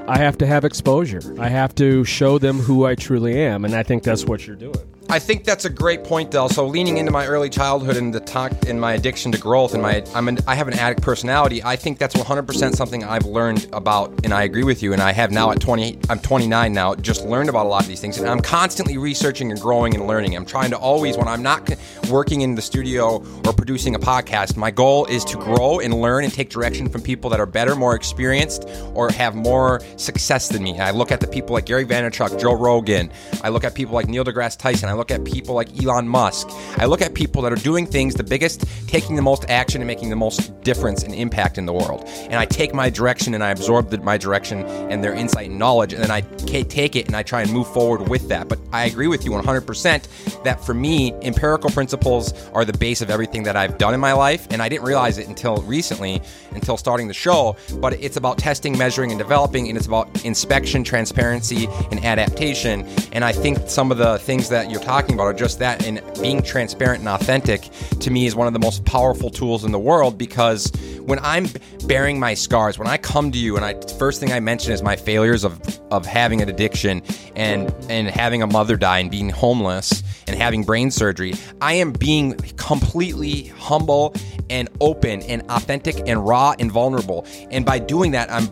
I 0.05 0.17
have 0.17 0.37
to 0.39 0.45
have 0.45 0.65
exposure. 0.65 1.21
I 1.39 1.47
have 1.47 1.73
to 1.75 2.03
show 2.03 2.37
them 2.39 2.59
who 2.59 2.85
I 2.85 2.95
truly 2.95 3.39
am, 3.39 3.63
and 3.63 3.73
I 3.73 3.83
think 3.83 4.03
that's 4.03 4.25
what 4.25 4.45
you're 4.45 4.57
doing. 4.57 4.92
I 5.13 5.19
think 5.19 5.43
that's 5.43 5.63
a 5.63 5.69
great 5.69 6.03
point, 6.03 6.31
Dell. 6.31 6.49
So 6.49 6.65
leaning 6.65 6.97
into 6.97 7.11
my 7.11 7.27
early 7.27 7.47
childhood 7.47 7.97
and 7.97 8.11
the 8.11 8.19
talk 8.19 8.51
and 8.67 8.81
my 8.81 8.93
addiction 8.93 9.31
to 9.33 9.37
growth 9.37 9.75
and 9.75 9.83
my 9.83 10.03
I'm 10.15 10.27
an, 10.27 10.39
I 10.47 10.55
have 10.55 10.67
an 10.67 10.73
addict 10.73 11.03
personality. 11.03 11.63
I 11.63 11.75
think 11.75 11.99
that's 11.99 12.15
100% 12.15 12.73
something 12.73 13.03
I've 13.03 13.27
learned 13.27 13.67
about, 13.73 14.11
and 14.23 14.33
I 14.33 14.41
agree 14.41 14.63
with 14.63 14.81
you. 14.81 14.91
And 14.91 15.03
I 15.03 15.11
have 15.11 15.29
now 15.29 15.51
at 15.51 15.59
20, 15.59 15.99
I'm 16.09 16.17
29 16.17 16.73
now, 16.73 16.95
just 16.95 17.25
learned 17.25 17.49
about 17.49 17.67
a 17.67 17.69
lot 17.69 17.83
of 17.83 17.87
these 17.87 17.99
things, 17.99 18.17
and 18.17 18.27
I'm 18.27 18.39
constantly 18.39 18.97
researching 18.97 19.51
and 19.51 19.61
growing 19.61 19.93
and 19.93 20.07
learning. 20.07 20.35
I'm 20.35 20.47
trying 20.47 20.71
to 20.71 20.77
always, 20.77 21.15
when 21.15 21.27
I'm 21.27 21.43
not 21.43 21.69
working 22.09 22.41
in 22.41 22.55
the 22.55 22.63
studio 22.63 23.23
or 23.45 23.53
producing 23.53 23.93
a 23.93 23.99
podcast, 23.99 24.57
my 24.57 24.71
goal 24.71 25.05
is 25.05 25.23
to 25.25 25.37
grow 25.37 25.79
and 25.79 25.93
learn 25.93 26.23
and 26.23 26.33
take 26.33 26.49
direction 26.49 26.89
from 26.89 27.03
people 27.03 27.29
that 27.29 27.39
are 27.39 27.45
better, 27.45 27.75
more 27.75 27.93
experienced, 27.93 28.67
or 28.95 29.11
have 29.11 29.35
more 29.35 29.79
success 29.95 30.47
than 30.47 30.63
me. 30.63 30.79
I 30.79 30.89
look 30.89 31.11
at 31.11 31.19
the 31.19 31.27
people 31.27 31.53
like 31.53 31.67
Gary 31.67 31.85
Vaynerchuk, 31.85 32.41
Joe 32.41 32.55
Rogan. 32.55 33.11
I 33.43 33.49
look 33.49 33.63
at 33.63 33.75
people 33.75 33.93
like 33.93 34.07
Neil 34.07 34.25
deGrasse 34.25 34.57
Tyson. 34.57 34.89
I 34.89 34.93
look 34.93 35.02
at 35.11 35.23
people 35.23 35.55
like 35.55 35.69
Elon 35.83 36.07
Musk. 36.07 36.47
I 36.77 36.85
look 36.85 37.01
at 37.01 37.13
people 37.13 37.41
that 37.43 37.51
are 37.51 37.63
doing 37.63 37.85
things 37.85 38.15
the 38.15 38.23
biggest, 38.23 38.65
taking 38.87 39.15
the 39.15 39.21
most 39.21 39.45
action, 39.49 39.81
and 39.81 39.87
making 39.87 40.09
the 40.09 40.15
most 40.15 40.61
difference 40.61 41.03
and 41.03 41.13
impact 41.13 41.57
in 41.57 41.65
the 41.65 41.73
world. 41.73 42.03
And 42.07 42.35
I 42.35 42.45
take 42.45 42.73
my 42.73 42.89
direction 42.89 43.33
and 43.33 43.43
I 43.43 43.51
absorb 43.51 43.89
the, 43.89 43.97
my 43.99 44.17
direction 44.17 44.65
and 44.65 45.03
their 45.03 45.13
insight 45.13 45.49
and 45.49 45.59
knowledge, 45.59 45.93
and 45.93 46.01
then 46.01 46.11
I 46.11 46.21
take 46.21 46.95
it 46.95 47.07
and 47.07 47.15
I 47.15 47.23
try 47.23 47.41
and 47.41 47.51
move 47.51 47.67
forward 47.71 48.09
with 48.09 48.29
that. 48.29 48.47
But 48.47 48.59
I 48.71 48.85
agree 48.85 49.07
with 49.07 49.25
you 49.25 49.31
100% 49.31 50.43
that 50.43 50.63
for 50.63 50.73
me, 50.73 51.13
empirical 51.21 51.69
principles 51.69 52.33
are 52.51 52.65
the 52.65 52.77
base 52.77 53.01
of 53.01 53.09
everything 53.09 53.43
that 53.43 53.55
I've 53.55 53.77
done 53.77 53.93
in 53.93 53.99
my 53.99 54.13
life. 54.13 54.47
And 54.51 54.61
I 54.61 54.69
didn't 54.69 54.85
realize 54.85 55.17
it 55.17 55.27
until 55.27 55.57
recently, 55.63 56.21
until 56.51 56.77
starting 56.77 57.07
the 57.07 57.13
show. 57.13 57.55
But 57.75 57.93
it's 57.93 58.17
about 58.17 58.37
testing, 58.37 58.77
measuring, 58.77 59.11
and 59.11 59.19
developing, 59.19 59.67
and 59.69 59.77
it's 59.77 59.87
about 59.87 60.25
inspection, 60.25 60.83
transparency, 60.83 61.67
and 61.91 62.03
adaptation. 62.03 62.87
And 63.11 63.23
I 63.23 63.31
think 63.31 63.69
some 63.69 63.91
of 63.91 63.97
the 63.97 64.17
things 64.19 64.49
that 64.49 64.69
you're 64.69 64.81
talking 64.83 65.15
about 65.15 65.23
are 65.23 65.33
just 65.33 65.59
that. 65.59 65.85
And 65.85 66.01
being 66.21 66.41
transparent 66.41 66.99
and 66.99 67.09
authentic 67.09 67.69
to 67.99 68.11
me 68.11 68.25
is 68.25 68.35
one 68.35 68.47
of 68.47 68.53
the 68.53 68.59
most 68.59 68.85
powerful 68.85 69.29
tools 69.29 69.63
in 69.63 69.71
the 69.71 69.79
world 69.79 70.17
because 70.17 70.71
when 71.01 71.19
I'm 71.19 71.47
bearing 71.87 72.19
my 72.19 72.33
scars, 72.33 72.77
when 72.77 72.87
I 72.87 72.97
come 72.97 73.31
to 73.31 73.37
you 73.37 73.55
and 73.55 73.65
I 73.65 73.79
first 73.97 74.19
thing 74.19 74.31
I 74.31 74.39
mention 74.39 74.73
is 74.73 74.83
my 74.83 74.95
failures 74.95 75.43
of 75.43 75.61
of 75.91 76.05
having 76.05 76.41
an 76.41 76.49
addiction 76.49 77.01
and 77.35 77.73
and 77.89 78.07
having 78.07 78.41
a 78.41 78.47
mother 78.47 78.77
die 78.77 78.99
and 78.99 79.09
being 79.09 79.29
homeless 79.29 80.03
and 80.27 80.35
having 80.35 80.63
brain 80.63 80.91
surgery, 80.91 81.33
I 81.61 81.73
am 81.73 81.91
being 81.91 82.35
completely 82.57 83.47
humble 83.47 84.15
and 84.49 84.69
open 84.81 85.21
and 85.23 85.41
authentic 85.49 86.07
and 86.07 86.25
raw 86.25 86.53
and 86.59 86.71
vulnerable. 86.71 87.25
And 87.51 87.65
by 87.65 87.79
doing 87.79 88.11
that, 88.11 88.31
I'm 88.31 88.47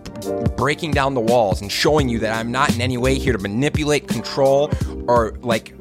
breaking 0.55 0.91
down 0.91 1.13
the 1.13 1.21
walls 1.21 1.61
and 1.61 1.71
showing 1.71 2.09
you 2.09 2.19
that 2.19 2.37
I'm 2.37 2.51
not 2.51 2.73
in 2.73 2.81
any 2.81 2.97
way 2.97 3.15
here 3.15 3.33
to 3.33 3.39
manipulate, 3.39 4.07
control, 4.07 4.71
or 5.07 5.37
like 5.41 5.73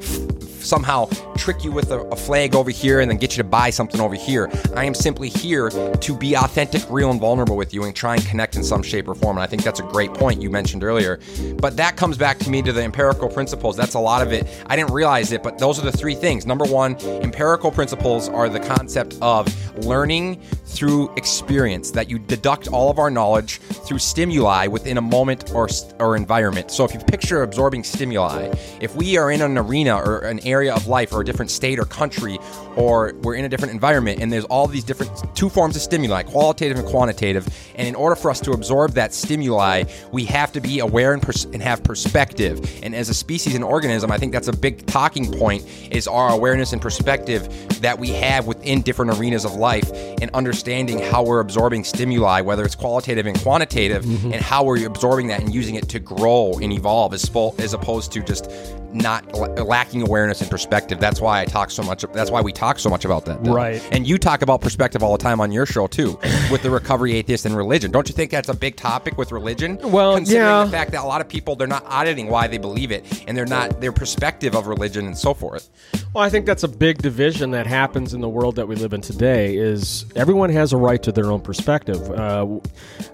somehow 0.65 1.07
trick 1.37 1.65
you 1.65 1.73
with 1.73 1.91
a, 1.91 2.01
a, 2.01 2.17
flag 2.17 2.55
over 2.55 2.71
here 2.71 3.01
and 3.01 3.11
then 3.11 3.17
get 3.17 3.33
you 3.33 3.43
to 3.43 3.49
buy 3.49 3.71
something 3.71 4.01
over 4.01 4.15
here. 4.15 4.51
I 4.77 4.85
am 4.85 4.95
simply 4.95 5.31
here 5.31 5.71
to 5.71 6.17
be 6.17 6.35
authentic, 6.35 6.83
real, 6.91 7.11
and 7.11 7.19
vulnerable 7.19 7.57
with 7.57 7.73
you 7.73 7.85
and 7.85 7.97
try 7.97 8.15
and 8.15 8.25
connect 8.27 8.57
in 8.57 8.63
some 8.63 8.83
shape 8.83 9.09
or 9.09 9.15
form. 9.15 9.39
And 9.39 9.43
I 9.43 9.47
think 9.47 9.63
that's 9.63 9.81
a 9.81 9.85
great 9.85 10.13
point 10.13 10.43
you 10.43 10.51
mentioned 10.51 10.85
earlier. 10.85 11.19
But 11.57 11.77
that 11.79 11.97
comes 11.97 12.19
back 12.19 12.39
to 12.41 12.51
me 12.51 12.61
to 12.63 12.73
the 12.73 12.83
empirical 12.83 13.29
principles. 13.29 13.77
That's 13.77 13.95
a 13.95 13.99
lot 13.99 14.21
of 14.21 14.33
it. 14.33 14.47
I 14.67 14.77
didn't 14.77 14.93
realize 14.93 15.33
it, 15.33 15.43
but 15.43 15.59
those 15.59 15.79
are 15.79 15.83
the 15.83 15.93
three 15.93 16.15
things. 16.15 16.45
Number 16.45 16.67
one, 16.67 16.97
empirical 17.23 17.71
principles 17.71 18.29
are 18.29 18.49
the 18.49 18.61
concept 18.61 19.17
of 19.23 19.49
learning 19.87 20.43
through 20.71 21.13
experience, 21.17 21.91
that 21.91 22.09
you 22.09 22.19
deduct 22.19 22.69
all 22.69 22.91
of 22.91 22.99
our 22.99 23.11
knowledge 23.11 23.59
through 23.59 23.99
stimuli 23.99 24.67
within 24.67 24.99
a 24.99 25.01
moment 25.01 25.53
or, 25.55 25.69
or 25.99 26.17
environment. 26.17 26.71
So 26.71 26.85
if 26.85 26.95
you 26.95 27.01
picture 27.01 27.43
absorbing 27.43 27.83
stimuli, 27.85 28.53
if 28.81 28.95
we 28.95 29.17
are 29.17 29.31
in 29.31 29.43
an 29.43 29.59
arena 29.59 29.97
or 29.97 30.21
an 30.21 30.39
area 30.51 30.75
of 30.75 30.87
life 30.87 31.13
or 31.13 31.21
a 31.21 31.25
different 31.25 31.51
state 31.51 31.79
or 31.79 31.85
country, 31.85 32.39
or 32.77 33.13
we're 33.23 33.35
in 33.35 33.45
a 33.45 33.49
different 33.49 33.73
environment, 33.73 34.21
and 34.21 34.33
there's 34.33 34.45
all 34.47 34.67
these 34.67 34.85
different 34.85 35.11
two 35.35 35.49
forms 35.49 35.77
of 35.77 35.83
stimuli, 35.83 36.23
qualitative 36.23 36.79
and 36.79 36.87
quantitative. 36.87 37.47
And 37.75 37.89
in 37.89 37.95
order 37.95 38.17
for 38.17 38.31
us 38.31 38.41
to 38.41 38.53
absorb 38.53 38.93
that 38.93 39.15
stimuli, 39.15 39.85
we 40.13 40.25
have 40.27 40.53
to 40.53 40.61
be 40.61 40.81
aware 40.81 41.13
and, 41.13 41.23
pers- 41.23 41.45
and 41.45 41.63
have 41.63 41.83
perspective. 41.83 42.81
And 42.83 42.95
as 42.95 43.09
a 43.09 43.15
species 43.15 43.55
and 43.55 43.65
organism, 43.65 44.11
I 44.11 44.19
think 44.19 44.33
that's 44.33 44.49
a 44.49 44.53
big 44.53 44.87
talking 44.87 45.31
point 45.33 45.67
is 45.91 46.07
our 46.07 46.31
awareness 46.31 46.73
and 46.73 46.83
perspective 46.83 47.49
that 47.81 47.99
we 47.99 48.09
have 48.11 48.47
within 48.47 48.83
different 48.83 49.19
arenas 49.19 49.45
of 49.45 49.55
life 49.55 49.91
and 50.21 50.31
understanding 50.33 50.99
how 50.99 51.23
we're 51.23 51.41
absorbing 51.41 51.85
stimuli, 51.85 52.41
whether 52.41 52.65
it's 52.65 52.75
qualitative 52.75 53.27
and 53.27 53.39
quantitative, 53.41 54.05
mm-hmm. 54.05 54.33
and 54.33 54.43
how 54.43 54.65
we're 54.65 54.87
absorbing 54.87 55.29
that 55.29 55.41
and 55.41 55.55
using 55.55 55.75
it 55.75 55.89
to 55.89 55.99
grow 55.99 56.59
and 56.63 56.73
evolve 56.73 57.15
as, 57.15 57.25
spo- 57.25 57.59
as 57.59 57.75
opposed 57.75 58.13
to 58.13 58.23
just 58.23 58.51
not 58.93 59.33
lacking 59.35 60.03
awareness 60.03 60.41
and 60.41 60.51
perspective. 60.51 61.01
That's 61.01 61.21
why 61.21 61.41
I 61.41 61.45
talk 61.45 61.71
so 61.71 61.83
much. 61.83 62.05
That's 62.13 62.31
why 62.31 62.41
we 62.41 62.53
talk 62.53 62.79
so 62.79 62.91
much 62.91 63.05
about 63.05 63.25
that. 63.27 63.41
Right. 63.41 63.87
And 63.93 64.07
you 64.07 64.19
talk 64.19 64.43
about 64.43 64.61
perspective 64.61 65.03
all 65.03 65.13
the 65.13 65.23
time 65.23 65.41
on 65.41 65.53
your 65.53 65.67
show 65.67 65.87
too, 65.87 66.19
with 66.51 66.63
the 66.63 66.71
recovery 66.71 67.15
atheist 67.15 67.47
and 67.47 67.57
religion. 67.57 67.91
Don't 67.91 68.09
you 68.09 68.15
think 68.15 68.31
that's 68.31 68.49
a 68.49 68.55
big 68.55 68.77
topic 68.77 69.17
with 69.19 69.33
religion? 69.33 69.79
Well, 69.83 70.17
considering 70.17 70.47
yeah. 70.47 70.65
the 70.65 70.71
fact 70.71 70.93
that 70.93 71.03
a 71.03 71.07
lot 71.07 71.21
of 71.21 71.29
people 71.29 71.57
they're 71.57 71.67
not 71.67 71.85
auditing 71.87 72.29
why 72.29 72.47
they 72.47 72.59
believe 72.59 72.91
it, 72.91 73.25
and 73.27 73.37
they're 73.37 73.47
not 73.47 73.81
their 73.81 73.93
perspective 73.93 74.55
of 74.55 74.67
religion 74.67 75.07
and 75.07 75.17
so 75.17 75.35
forth. 75.35 75.71
Well, 76.13 76.25
I 76.25 76.31
think 76.31 76.47
that's 76.47 76.65
a 76.65 76.69
big 76.69 76.99
division 76.99 77.53
that 77.53 77.67
happens 77.67 78.15
in 78.15 78.21
the 78.21 78.29
world 78.29 78.57
that 78.57 78.67
we 78.67 78.75
live 78.75 78.93
in 78.93 79.01
today. 79.01 79.57
Is 79.57 80.05
everyone 80.17 80.51
has 80.51 80.73
a 80.73 80.77
right 80.77 81.03
to 81.03 81.13
their 81.13 81.31
own 81.31 81.41
perspective. 81.41 82.11
Uh, 82.11 82.59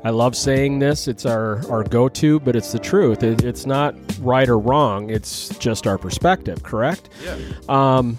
I 0.05 0.11
love 0.11 0.37
saying 0.37 0.79
this. 0.79 1.09
It's 1.09 1.27
our 1.27 1.69
our 1.71 1.83
go 1.85 2.09
to, 2.09 2.41
but 2.41 2.57
it's 2.57 2.73
the 2.73 2.79
truth. 2.79 3.23
It, 3.23 3.45
it's 3.45 3.67
not 3.67 3.95
right 4.21 4.49
or 4.49 4.59
wrong. 4.59 5.11
It's 5.11 5.57
just 5.67 5.89
our 5.89 5.99
perspective. 5.99 6.63
Correct? 6.63 7.09
Yeah. 7.25 7.37
Um, 7.69 8.17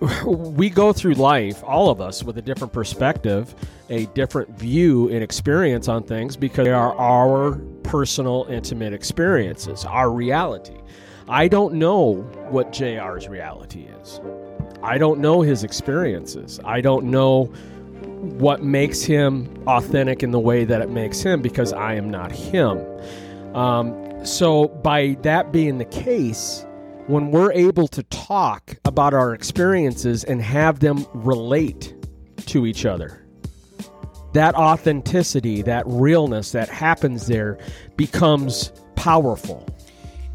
we 0.24 0.70
go 0.70 0.92
through 0.92 1.14
life, 1.14 1.60
all 1.64 1.90
of 1.90 2.00
us, 2.00 2.22
with 2.22 2.38
a 2.38 2.42
different 2.42 2.72
perspective, 2.72 3.52
a 3.90 4.06
different 4.06 4.48
view 4.56 5.08
and 5.08 5.24
experience 5.24 5.88
on 5.88 6.04
things 6.04 6.36
because 6.36 6.66
they 6.66 6.72
are 6.72 6.96
our 6.96 7.56
personal, 7.82 8.46
intimate 8.48 8.92
experiences, 8.92 9.84
our 9.84 10.12
reality. 10.12 10.76
I 11.28 11.48
don't 11.48 11.74
know 11.74 12.18
what 12.50 12.72
JR's 12.72 13.26
reality 13.26 13.88
is. 14.00 14.20
I 14.84 14.98
don't 14.98 15.18
know 15.18 15.42
his 15.42 15.64
experiences. 15.64 16.60
I 16.64 16.80
don't 16.80 17.06
know 17.06 17.46
what 18.38 18.62
makes 18.62 19.02
him 19.02 19.64
authentic 19.66 20.22
in 20.22 20.30
the 20.30 20.38
way 20.38 20.64
that 20.64 20.80
it 20.80 20.90
makes 20.90 21.20
him 21.22 21.42
because 21.42 21.72
I 21.72 21.94
am 21.94 22.08
not 22.08 22.30
him. 22.30 22.78
Um, 23.56 24.05
so, 24.22 24.68
by 24.68 25.16
that 25.22 25.52
being 25.52 25.78
the 25.78 25.84
case, 25.84 26.66
when 27.06 27.30
we're 27.30 27.52
able 27.52 27.86
to 27.88 28.02
talk 28.04 28.76
about 28.84 29.14
our 29.14 29.34
experiences 29.34 30.24
and 30.24 30.42
have 30.42 30.80
them 30.80 31.06
relate 31.14 31.94
to 32.46 32.66
each 32.66 32.84
other, 32.84 33.24
that 34.32 34.54
authenticity, 34.54 35.62
that 35.62 35.84
realness 35.86 36.52
that 36.52 36.68
happens 36.68 37.26
there 37.26 37.58
becomes 37.96 38.72
powerful. 38.96 39.66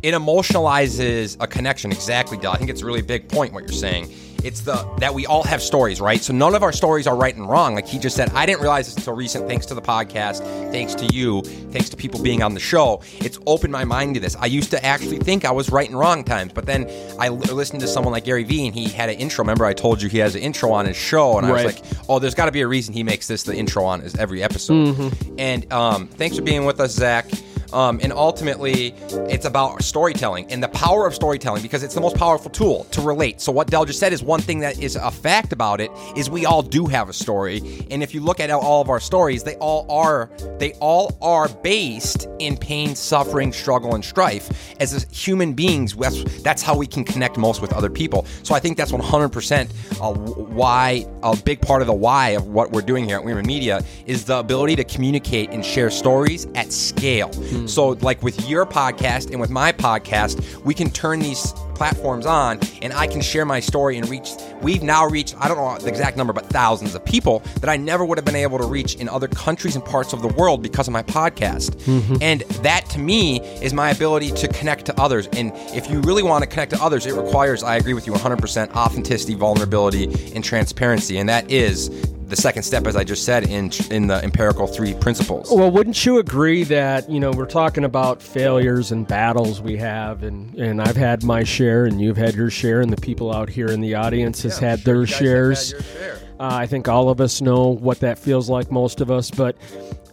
It 0.02 0.14
emotionalizes 0.14 1.38
a 1.40 1.48
connection. 1.48 1.92
Exactly, 1.92 2.38
Dell. 2.38 2.54
I 2.54 2.58
think 2.58 2.70
it's 2.70 2.82
a 2.82 2.86
really 2.86 3.04
big 3.04 3.30
point 3.30 3.54
what 3.54 3.64
you're 3.64 3.72
saying 3.72 4.12
it's 4.44 4.62
the 4.62 4.88
that 5.00 5.14
we 5.14 5.26
all 5.26 5.44
have 5.44 5.62
stories, 5.62 6.02
right? 6.02 6.22
So 6.22 6.34
none 6.34 6.56
of 6.56 6.64
our 6.64 6.72
stories 6.72 7.08
are 7.08 7.16
right 7.16 7.36
and 7.36 7.50
wrong. 7.50 7.76
Like 7.76 7.88
he 7.88 8.00
just 8.00 8.16
said, 8.16 8.30
I 8.32 8.46
didn't 8.46 8.62
realize 8.62 8.88
this 8.88 8.98
until 8.98 9.14
recent, 9.14 9.48
thanks 9.48 9.66
to 9.68 9.74
the 9.74 9.82
podcast, 9.82 10.40
thanks 10.72 10.96
to 10.96 11.06
you, 11.08 11.42
thanks 11.42 11.90
to 11.90 11.98
people 11.98 12.22
being 12.22 12.44
on 12.44 12.54
the 12.54 12.60
show. 12.60 13.02
It's 13.20 13.40
opened 13.46 13.72
my 13.72 13.86
mind 13.86 14.16
to 14.16 14.22
this. 14.22 14.36
I 14.36 14.48
used 14.48 14.72
to 14.72 14.84
actually 14.86 15.18
think 15.18 15.46
I 15.46 15.52
was 15.52 15.70
right 15.70 15.88
and 15.88 15.98
wrong 15.98 16.24
times, 16.24 16.54
but 16.54 16.66
then 16.66 16.90
I 17.20 17.30
listened 17.30 17.82
to 17.82 17.88
someone 17.88 18.12
like 18.12 18.26
Gary 18.26 18.44
Vee 18.44 18.66
and 18.68 18.76
he 18.76 18.90
had 18.90 19.10
an 19.10 19.16
intro. 19.16 19.44
Remember, 19.44 19.66
I 19.66 19.74
told 19.74 20.02
you 20.02 20.10
he 20.10 20.20
has 20.20 20.36
an 20.36 20.42
intro 20.42 20.72
on 20.72 20.86
his 20.86 20.98
show, 20.98 21.38
and 21.38 21.48
right. 21.48 21.62
I 21.62 21.66
was 21.66 21.76
like, 21.76 22.10
oh, 22.10 22.20
there's 22.20 22.36
got 22.36 22.46
to 22.46 22.52
be 22.52 22.62
a 22.62 22.68
reason 22.68 22.94
he 22.94 23.04
makes 23.04 23.28
this 23.28 23.44
the 23.44 23.56
intro 23.56 23.84
on 23.86 24.02
his 24.02 24.16
every 24.16 24.44
episode. 24.44 24.96
Mm-hmm. 24.96 25.36
And 25.38 25.72
um, 25.74 26.08
thanks 26.08 26.36
for 26.36 26.44
being 26.44 26.66
with 26.66 26.80
us, 26.80 26.92
Zach. 26.92 27.30
Um, 27.74 28.00
and 28.04 28.12
ultimately, 28.12 28.94
it's 29.30 29.46
about 29.46 29.84
storytelling 29.84 30.52
and 30.52 30.62
the 30.62 30.68
power 30.70 31.08
of 31.08 31.16
storytelling 31.16 31.62
because 31.62 31.84
it's 31.84 31.96
the 31.96 32.02
most 32.02 32.18
powerful 32.18 32.52
tool 32.52 32.86
to 32.92 33.02
relate. 33.02 33.42
So, 33.42 33.52
what 33.52 33.68
Dell 33.68 33.86
just 33.86 34.00
said 34.00 34.14
is 34.14 34.24
one 34.24 34.42
thing 34.42 34.60
that 34.60 34.80
is 34.80 34.96
a 34.96 35.12
fact 35.12 35.54
about 35.54 35.80
it 35.82 35.92
is 36.16 36.30
we 36.30 36.46
all 36.46 36.62
do 36.62 36.86
have 36.88 37.10
a 37.10 37.14
story. 37.14 37.86
And 37.90 38.04
if 38.04 38.14
you 38.14 38.22
look 38.22 38.40
at 38.40 38.50
all 38.50 38.82
of 38.82 38.90
our 38.90 39.00
stories, 39.00 39.44
they 39.44 39.56
all 39.56 39.86
are 39.90 40.30
they 40.58 40.74
all 40.74 41.18
are 41.22 41.48
based 41.48 42.28
in 42.40 42.58
pain, 42.58 42.96
suffering, 42.96 43.54
struggle, 43.54 43.96
and 43.96 44.04
strife. 44.04 44.50
As 44.80 45.06
human 45.12 45.54
beings, 45.54 45.96
that's, 46.44 46.62
how 46.62 46.78
we 46.78 46.86
can 46.86 47.04
connect 47.04 47.38
most 47.38 47.62
with 47.62 47.74
other 47.74 47.90
people. 47.90 48.26
So, 48.44 48.54
I 48.54 48.60
think 48.60 48.78
that's 48.78 48.92
100% 48.92 49.70
uh, 50.02 50.14
why 50.14 51.06
a 51.24 51.36
big 51.36 51.62
part 51.62 51.82
of 51.82 51.88
the 51.88 51.94
why 51.94 52.30
of 52.30 52.48
what 52.48 52.72
we're 52.72 52.82
doing 52.82 53.06
here 53.06 53.18
at 53.18 53.24
Wierman 53.24 53.46
Media 53.46 53.82
is 54.06 54.26
the 54.26 54.38
ability 54.38 54.76
to 54.76 54.84
communicate 54.84 55.50
and 55.52 55.66
share 55.66 55.90
stories 55.90 56.48
at 56.56 56.72
scale. 56.72 57.32
Mm-hmm. 57.62 57.68
So, 57.68 57.90
like 57.90 58.22
with 58.22 58.50
your 58.50 58.66
podcast 58.66 59.32
and 59.32 59.40
with 59.40 59.50
my 59.50 59.72
podcast, 59.72 60.64
we 60.64 60.74
can 60.74 60.90
turn 60.90 61.20
these 61.20 61.54
platforms 61.82 62.28
on 62.28 62.60
and 62.84 62.94
I 62.94 63.08
can 63.08 63.22
share 63.22 63.44
my 63.44 63.60
story 63.60 63.98
and 63.98 64.08
reach. 64.08 64.30
We've 64.62 64.84
now 64.84 65.08
reached, 65.08 65.36
I 65.40 65.48
don't 65.48 65.58
know 65.58 65.80
the 65.80 65.90
exact 65.90 66.16
number, 66.16 66.32
but 66.32 66.46
thousands 66.46 66.94
of 66.94 67.04
people 67.04 67.40
that 67.60 67.70
I 67.70 67.76
never 67.78 68.06
would 68.06 68.20
have 68.20 68.26
been 68.26 68.36
able 68.36 68.60
to 68.60 68.68
reach 68.68 68.94
in 68.96 69.10
other 69.10 69.28
countries 69.28 69.76
and 69.76 69.84
parts 69.84 70.14
of 70.14 70.22
the 70.22 70.28
world 70.28 70.62
because 70.62 70.88
of 70.88 70.94
my 70.94 71.02
podcast. 71.02 71.72
Mm-hmm. 71.86 72.18
And 72.22 72.42
that 72.62 72.88
to 72.92 73.00
me 73.00 73.42
is 73.64 73.74
my 73.74 73.90
ability 73.90 74.30
to 74.30 74.48
connect 74.50 74.86
to 74.86 75.02
others. 75.02 75.28
And 75.34 75.54
if 75.76 75.90
you 75.90 76.02
really 76.02 76.22
want 76.22 76.44
to 76.44 76.48
connect 76.48 76.72
to 76.74 76.84
others, 76.84 77.08
it 77.08 77.16
requires, 77.16 77.64
I 77.64 77.78
agree 77.78 77.96
with 77.96 78.06
you 78.06 78.14
100%, 78.14 78.76
authenticity, 78.76 79.34
vulnerability, 79.34 80.36
and 80.36 80.44
transparency. 80.44 81.18
And 81.18 81.30
that 81.30 81.50
is 81.50 81.90
the 82.32 82.38
second 82.38 82.64
step, 82.64 82.88
as 82.88 82.96
I 82.96 83.04
just 83.04 83.26
said, 83.26 83.44
in 83.44 83.72
in 83.92 84.08
the 84.08 84.24
empirical 84.24 84.66
three 84.66 84.96
principles. 84.96 85.52
Well, 85.52 85.70
wouldn't 85.70 86.04
you 86.06 86.18
agree 86.18 86.64
that 86.64 87.10
you 87.10 87.20
know 87.20 87.30
we're 87.30 87.46
talking 87.46 87.84
about 87.84 88.22
failures 88.22 88.92
and 88.92 89.06
battles 89.06 89.62
we 89.62 89.78
have, 89.78 90.24
and 90.24 90.56
and 90.56 90.82
I've 90.82 90.96
had 90.96 91.24
my 91.24 91.44
share, 91.44 91.86
and 91.86 92.02
you've 92.02 92.18
had 92.18 92.34
your 92.34 92.50
share, 92.50 92.80
and 92.80 92.92
the 92.92 93.02
people 93.02 93.36
out 93.36 93.50
here 93.50 93.68
in 93.68 93.82
the 93.82 93.96
audience 93.96 94.42
has 94.44 94.62
yeah, 94.62 94.70
had 94.70 94.80
sure 94.80 94.96
their 94.96 95.06
shares. 95.06 95.74
Had 95.74 95.84
share. 95.84 96.16
uh, 96.40 96.50
I 96.54 96.66
think 96.68 96.88
all 96.88 97.10
of 97.10 97.20
us 97.20 97.42
know 97.42 97.68
what 97.68 98.00
that 98.00 98.18
feels 98.18 98.50
like. 98.50 98.72
Most 98.72 99.02
of 99.02 99.12
us, 99.12 99.30
but. 99.30 99.56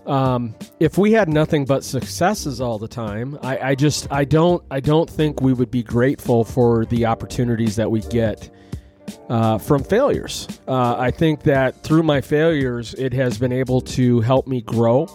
Um, 0.06 0.54
if 0.80 0.96
we 0.96 1.12
had 1.12 1.28
nothing 1.28 1.66
but 1.66 1.84
successes 1.84 2.62
all 2.62 2.78
the 2.78 2.88
time, 2.88 3.38
I, 3.42 3.58
I 3.58 3.74
just 3.74 4.10
I 4.10 4.24
don't 4.24 4.64
I 4.70 4.80
don't 4.80 5.10
think 5.10 5.42
we 5.42 5.52
would 5.52 5.70
be 5.70 5.82
grateful 5.82 6.44
for 6.44 6.86
the 6.86 7.04
opportunities 7.04 7.76
that 7.76 7.90
we 7.90 8.00
get 8.00 8.48
uh, 9.28 9.58
from 9.58 9.82
failures. 9.82 10.48
Uh, 10.66 10.96
I 10.98 11.10
think 11.10 11.42
that 11.42 11.82
through 11.82 12.02
my 12.02 12.20
failures, 12.20 12.94
it 12.94 13.12
has 13.12 13.38
been 13.38 13.52
able 13.52 13.80
to 13.82 14.20
help 14.20 14.46
me 14.46 14.60
grow, 14.62 15.08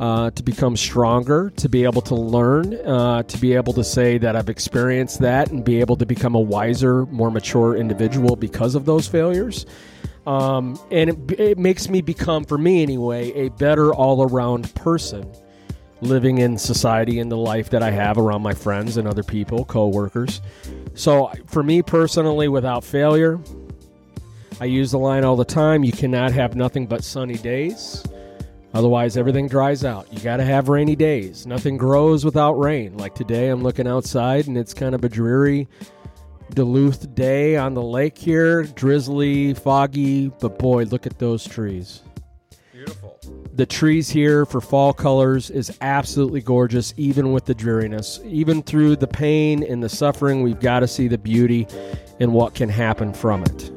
uh, 0.00 0.30
to 0.30 0.42
become 0.42 0.76
stronger, 0.76 1.50
to 1.56 1.68
be 1.68 1.84
able 1.84 2.02
to 2.02 2.14
learn, 2.14 2.74
uh, 2.74 3.22
to 3.22 3.38
be 3.38 3.54
able 3.54 3.72
to 3.74 3.84
say 3.84 4.18
that 4.18 4.36
I've 4.36 4.48
experienced 4.48 5.20
that 5.20 5.50
and 5.50 5.64
be 5.64 5.80
able 5.80 5.96
to 5.96 6.06
become 6.06 6.34
a 6.34 6.40
wiser, 6.40 7.06
more 7.06 7.30
mature 7.30 7.76
individual 7.76 8.36
because 8.36 8.74
of 8.74 8.84
those 8.84 9.06
failures. 9.06 9.66
Um, 10.26 10.78
and 10.90 11.10
it, 11.10 11.40
it 11.40 11.58
makes 11.58 11.88
me 11.88 12.00
become, 12.00 12.44
for 12.44 12.58
me 12.58 12.82
anyway, 12.82 13.30
a 13.32 13.50
better 13.50 13.94
all 13.94 14.22
around 14.28 14.74
person 14.74 15.32
living 16.00 16.38
in 16.38 16.58
society 16.58 17.18
and 17.18 17.30
the 17.30 17.36
life 17.36 17.70
that 17.70 17.82
I 17.82 17.90
have 17.90 18.18
around 18.18 18.42
my 18.42 18.54
friends 18.54 18.96
and 18.96 19.08
other 19.08 19.22
people, 19.22 19.64
coworkers. 19.64 20.40
So 20.94 21.30
for 21.46 21.62
me 21.62 21.82
personally, 21.82 22.48
without 22.48 22.84
failure, 22.84 23.38
I 24.60 24.66
use 24.66 24.90
the 24.90 24.98
line 24.98 25.24
all 25.24 25.36
the 25.36 25.44
time 25.44 25.84
you 25.84 25.92
cannot 25.92 26.32
have 26.32 26.56
nothing 26.56 26.86
but 26.86 27.04
sunny 27.04 27.36
days. 27.36 28.04
Otherwise, 28.74 29.16
everything 29.16 29.48
dries 29.48 29.84
out. 29.84 30.12
You 30.12 30.20
got 30.20 30.36
to 30.36 30.44
have 30.44 30.68
rainy 30.68 30.96
days. 30.96 31.46
Nothing 31.46 31.78
grows 31.78 32.24
without 32.24 32.54
rain. 32.54 32.96
Like 32.98 33.14
today, 33.14 33.48
I'm 33.48 33.62
looking 33.62 33.86
outside 33.86 34.48
and 34.48 34.58
it's 34.58 34.74
kind 34.74 34.94
of 34.94 35.02
a 35.04 35.08
dreary 35.08 35.66
Duluth 36.54 37.14
day 37.14 37.56
on 37.56 37.74
the 37.74 37.82
lake 37.82 38.16
here. 38.16 38.62
Drizzly, 38.62 39.54
foggy, 39.54 40.28
but 40.28 40.58
boy, 40.58 40.84
look 40.84 41.06
at 41.06 41.18
those 41.18 41.44
trees. 41.44 42.02
The 43.56 43.64
trees 43.64 44.10
here 44.10 44.44
for 44.44 44.60
fall 44.60 44.92
colors 44.92 45.48
is 45.48 45.78
absolutely 45.80 46.42
gorgeous, 46.42 46.92
even 46.98 47.32
with 47.32 47.46
the 47.46 47.54
dreariness. 47.54 48.20
Even 48.26 48.62
through 48.62 48.96
the 48.96 49.06
pain 49.06 49.62
and 49.62 49.82
the 49.82 49.88
suffering, 49.88 50.42
we've 50.42 50.60
got 50.60 50.80
to 50.80 50.86
see 50.86 51.08
the 51.08 51.16
beauty 51.16 51.66
and 52.20 52.34
what 52.34 52.54
can 52.54 52.68
happen 52.68 53.14
from 53.14 53.44
it. 53.44 53.75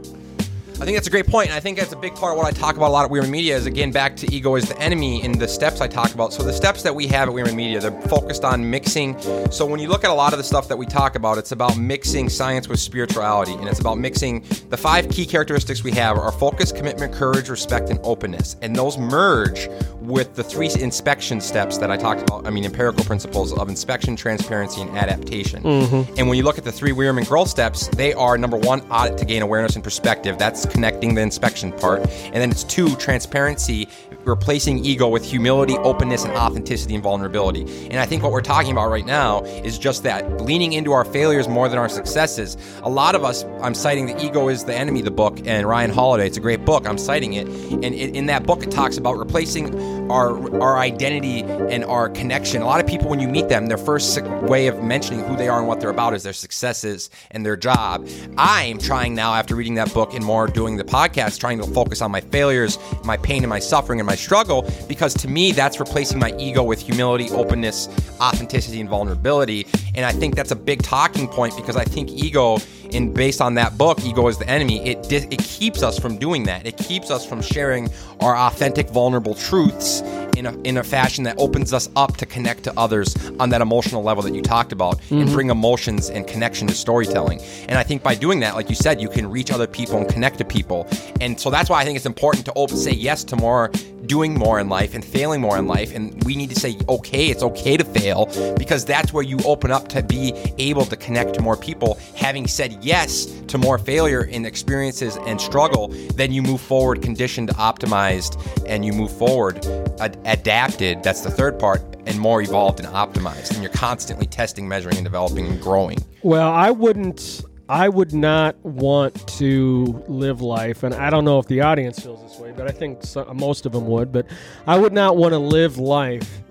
I 0.82 0.86
think 0.86 0.96
that's 0.96 1.08
a 1.08 1.12
great 1.12 1.28
point, 1.28 1.50
and 1.50 1.58
I 1.58 1.60
think 1.60 1.78
that's 1.78 1.92
a 1.92 1.98
big 1.98 2.16
part 2.16 2.32
of 2.32 2.38
what 2.38 2.48
I 2.48 2.52
talk 2.52 2.78
about 2.78 2.88
a 2.88 2.94
lot 2.94 3.04
at 3.04 3.12
Wierman 3.12 3.30
Media. 3.30 3.58
Is 3.58 3.66
again 3.66 3.92
back 3.92 4.16
to 4.16 4.34
ego 4.34 4.56
is 4.56 4.70
the 4.70 4.80
enemy 4.80 5.22
in 5.22 5.38
the 5.38 5.46
steps 5.46 5.82
I 5.82 5.90
talk 5.90 6.14
about. 6.14 6.32
So 6.32 6.42
the 6.42 6.54
steps 6.54 6.84
that 6.84 6.96
we 6.96 7.06
have 7.08 7.28
at 7.28 7.36
Wierman 7.36 7.56
Media, 7.56 7.82
they're 7.82 8.02
focused 8.04 8.46
on 8.46 8.70
mixing. 8.70 9.20
So 9.52 9.66
when 9.66 9.82
you 9.82 9.90
look 9.90 10.06
at 10.06 10.10
a 10.10 10.14
lot 10.14 10.32
of 10.32 10.38
the 10.38 10.44
stuff 10.44 10.70
that 10.70 10.78
we 10.78 10.86
talk 10.86 11.16
about, 11.16 11.38
it's 11.38 11.52
about 11.52 11.78
mixing 11.78 12.30
science 12.30 12.70
with 12.70 12.80
spirituality, 12.80 13.56
and 13.56 13.68
it's 13.68 13.82
about 13.82 13.98
mixing 13.98 14.46
the 14.70 14.78
five 14.78 15.10
key 15.10 15.26
characteristics 15.26 15.84
we 15.84 15.92
have 15.92 16.18
are 16.18 16.32
focus, 16.32 16.72
commitment, 16.72 17.14
courage, 17.14 17.50
respect, 17.50 17.90
and 17.90 18.00
openness, 18.04 18.56
and 18.62 18.74
those 18.74 18.98
merge 18.98 19.68
with 20.10 20.36
the 20.36 20.44
three 20.44 20.70
inspection 20.80 21.40
steps 21.40 21.78
that 21.78 21.92
I 21.92 21.98
talked 21.98 22.22
about. 22.22 22.48
I 22.48 22.50
mean, 22.50 22.66
empirical 22.66 23.04
principles 23.06 23.54
of 23.54 23.70
inspection, 23.70 24.16
transparency, 24.16 24.82
and 24.82 24.98
adaptation. 24.98 25.64
Mm-hmm. 25.64 26.18
And 26.18 26.28
when 26.28 26.38
you 26.38 26.44
look 26.44 26.58
at 26.58 26.64
the 26.64 26.72
three 26.72 26.92
Wierman 26.92 27.28
growth 27.28 27.48
steps, 27.48 27.88
they 27.90 28.14
are 28.14 28.38
number 28.38 28.58
one, 28.58 28.82
audit 28.90 29.18
to 29.20 29.26
gain 29.26 29.42
awareness 29.42 29.76
and 29.76 29.84
perspective. 29.84 30.38
That's 30.38 30.66
connecting 30.66 31.14
the 31.14 31.22
inspection 31.22 31.72
part. 31.72 32.02
And 32.02 32.36
then 32.36 32.50
it's 32.52 32.64
two, 32.64 32.96
transparency, 32.96 33.88
replacing 34.26 34.86
ego 34.86 35.08
with 35.08 35.24
humility, 35.24 35.78
openness, 35.78 36.26
and 36.26 36.34
authenticity 36.34 36.94
and 36.94 37.04
vulnerability. 37.04 37.62
And 37.90 38.00
I 38.00 38.06
think 38.06 38.24
what 38.24 38.32
we're 38.32 38.42
talking 38.42 38.72
about 38.72 38.90
right 38.90 39.06
now 39.06 39.44
is 39.44 39.78
just 39.78 40.04
that 40.04 40.42
leaning 40.42 40.74
into 40.74 40.92
our 40.92 41.06
failures 41.06 41.48
more 41.48 41.70
than 41.70 41.78
our 41.80 41.90
successes. 41.90 42.58
A 42.84 42.90
lot 42.90 43.16
of 43.16 43.24
us, 43.24 43.44
I'm 43.62 43.74
citing 43.74 44.06
The 44.06 44.24
Ego 44.24 44.50
is 44.50 44.66
the 44.66 44.76
Enemy, 44.76 45.02
the 45.02 45.12
book, 45.12 45.40
and 45.46 45.68
Ryan 45.68 45.92
Holiday. 45.92 46.28
It's 46.28 46.38
a 46.38 46.42
great 46.42 46.66
book. 46.66 46.88
I'm 46.88 46.98
citing 46.98 47.34
it. 47.34 47.48
And 47.48 47.86
in 47.86 48.26
that 48.28 48.46
book, 48.46 48.64
it 48.64 48.72
talks 48.72 48.98
about 48.98 49.18
replacing 49.18 50.10
our, 50.12 50.62
our 50.62 50.78
identity 50.78 51.44
and 51.44 51.84
our 51.86 52.10
connection. 52.10 52.62
A 52.62 52.66
lot 52.66 52.80
of 52.80 52.88
people, 52.88 53.10
when 53.10 53.20
you 53.20 53.28
meet 53.28 53.50
them, 53.50 53.68
their 53.68 53.78
first 53.78 54.22
way 54.22 54.68
of 54.68 54.84
mentioning 54.84 55.24
who 55.26 55.36
they 55.36 55.48
are 55.48 55.60
and 55.60 55.68
what 55.68 55.80
they're 55.80 55.90
about 55.90 56.14
is 56.14 56.24
their 56.24 56.34
successes 56.34 57.10
and 57.32 57.46
their 57.46 57.56
job. 57.56 58.08
I'm 58.38 58.78
trying 58.78 59.16
now, 59.16 59.34
after 59.34 59.56
reading 59.56 59.76
that 59.76 59.94
book 59.94 60.14
and 60.14 60.24
more 60.24 60.48
doing 60.48 60.78
the 60.78 60.84
podcast, 60.84 61.40
trying 61.40 61.60
to 61.60 61.68
focus 61.68 62.02
on 62.02 62.12
my 62.12 62.22
failures, 62.22 62.78
my 63.04 63.18
pain, 63.18 63.44
and 63.44 63.50
my 63.50 63.60
suffering 63.60 64.00
and 64.00 64.08
my 64.08 64.16
struggle 64.20 64.70
because 64.88 65.14
to 65.16 65.28
me, 65.28 65.52
that's 65.52 65.80
replacing 65.80 66.20
my 66.20 66.34
ego 66.38 66.64
with 66.64 66.82
humility, 66.82 67.30
openness, 67.32 67.88
authenticity, 68.20 68.80
and 68.80 68.90
vulnerability. 68.90 69.66
And 69.96 70.06
I 70.06 70.12
think 70.12 70.36
that's 70.36 70.52
a 70.52 70.56
big 70.56 70.82
talking 70.84 71.28
point 71.28 71.56
because 71.56 71.76
I 71.76 71.84
think 71.84 72.10
ego, 72.12 72.58
in 72.92 73.14
based 73.14 73.42
on 73.42 73.54
that 73.56 73.78
book, 73.78 74.00
ego 74.04 74.28
is 74.28 74.38
the 74.38 74.50
enemy. 74.50 74.86
It 74.88 75.12
it 75.12 75.40
keeps 75.40 75.84
us 75.84 76.00
from 76.00 76.18
doing 76.18 76.44
that. 76.44 76.66
It 76.66 76.78
keeps 76.78 77.12
us 77.12 77.26
from 77.26 77.42
sharing 77.42 77.90
our 78.20 78.36
authentic, 78.36 78.90
vulnerable 78.90 79.36
truths 79.36 80.02
in 80.40 80.46
a, 80.46 80.58
in 80.62 80.78
a 80.78 80.84
fashion 80.84 81.26
that 81.26 81.36
opens 81.38 81.74
us 81.74 81.90
up 81.96 82.18
to 82.18 82.26
connect 82.26 82.64
to 82.64 82.74
others 82.80 83.16
on 83.40 83.50
that 83.50 83.62
emotional 83.62 84.02
level 84.02 84.24
that 84.24 84.34
you 84.34 84.42
talked 84.42 84.72
about 84.72 84.98
mm-hmm. 84.98 85.20
and 85.20 85.32
bring 85.32 85.50
emotions 85.50 86.10
and 86.10 86.28
connection 86.28 86.68
to 86.68 86.74
storytelling. 86.74 87.42
And 87.68 87.78
I 87.78 87.84
think 87.84 88.02
by 88.02 88.16
doing 88.16 88.40
that, 88.40 88.56
like 88.56 88.70
you 88.70 88.76
said, 88.76 89.02
you 89.02 89.10
can 89.10 89.30
reach 89.30 89.52
other 89.52 89.68
people 89.68 89.98
and 89.98 90.10
connect 90.10 90.38
to 90.38 90.46
people. 90.46 90.88
And 91.20 91.40
so 91.40 91.50
that's 91.50 91.70
why 91.70 91.82
I 91.82 91.86
think 91.86 91.98
it's 91.98 92.06
important 92.06 92.46
to 92.46 92.54
open, 92.56 92.78
say 92.78 92.92
yes 92.92 93.24
to 93.26 93.36
more 93.36 93.70
doing 94.10 94.34
more 94.34 94.60
in 94.60 94.68
life 94.68 94.96
and 94.96 95.06
failing 95.06 95.40
more 95.40 95.58
in 95.58 95.68
life. 95.68 95.96
And 95.96 96.22
we 96.26 96.36
need 96.36 96.50
to 96.50 96.60
say, 96.60 96.76
okay, 96.90 97.28
it's 97.28 97.44
okay 97.44 97.78
to 97.78 97.86
fail 97.86 98.26
because 98.58 98.84
that's 98.84 99.14
where 99.14 99.24
you 99.24 99.38
open 99.46 99.72
up 99.72 99.88
to 99.90 100.04
be 100.04 100.34
able 100.58 100.84
to 100.86 100.98
connect 100.98 101.36
to 101.36 101.42
more 101.42 101.56
people. 101.56 101.98
Having 102.16 102.48
said 102.48 102.84
yes 102.84 103.26
to 103.48 103.58
more 103.58 103.78
failure 103.78 104.24
in 104.24 104.46
experiences 104.46 105.18
and 105.28 105.40
struggle, 105.40 105.90
then 106.16 106.34
you 106.34 106.42
move 106.42 106.60
forward 106.60 107.02
conditioned, 107.02 107.50
optimized, 107.50 108.36
and 108.68 108.84
you 108.84 108.92
move 108.92 109.16
forward 109.16 109.64
ad- 110.00 110.20
adapted. 110.26 111.04
That's 111.04 111.22
the 111.22 111.32
third 111.32 111.60
part 111.60 111.82
and 112.08 112.20
more 112.20 112.42
evolved 112.42 112.80
and 112.80 112.90
optimized. 112.90 113.52
And 113.52 113.62
you're 113.62 113.72
constantly 113.72 114.26
testing, 114.26 114.68
measuring, 114.68 114.98
and 114.98 115.06
developing 115.06 115.46
and 115.46 115.62
growing. 115.62 116.00
Well, 116.24 116.52
I 116.52 116.72
wouldn't 116.72 117.44
I 117.70 117.88
would 117.88 118.14
not 118.16 118.58
want 118.66 119.28
to 119.38 120.04
live 120.08 120.42
life, 120.42 120.82
and 120.82 120.96
I 120.96 121.12
don't 121.12 121.24
know 121.24 121.38
if 121.38 121.46
the 121.46 121.62
audience 121.62 122.00
feels 122.00 122.20
this 122.24 122.40
way, 122.40 122.52
but 122.52 122.68
I 122.68 122.72
think 122.72 123.02
most 123.36 123.68
of 123.68 123.74
them 123.74 123.86
would. 123.86 124.12
But 124.12 124.26
I 124.66 124.76
would 124.76 124.92
not 124.92 125.18
want 125.18 125.34
to 125.34 125.38
live 125.38 125.78
life 125.78 126.42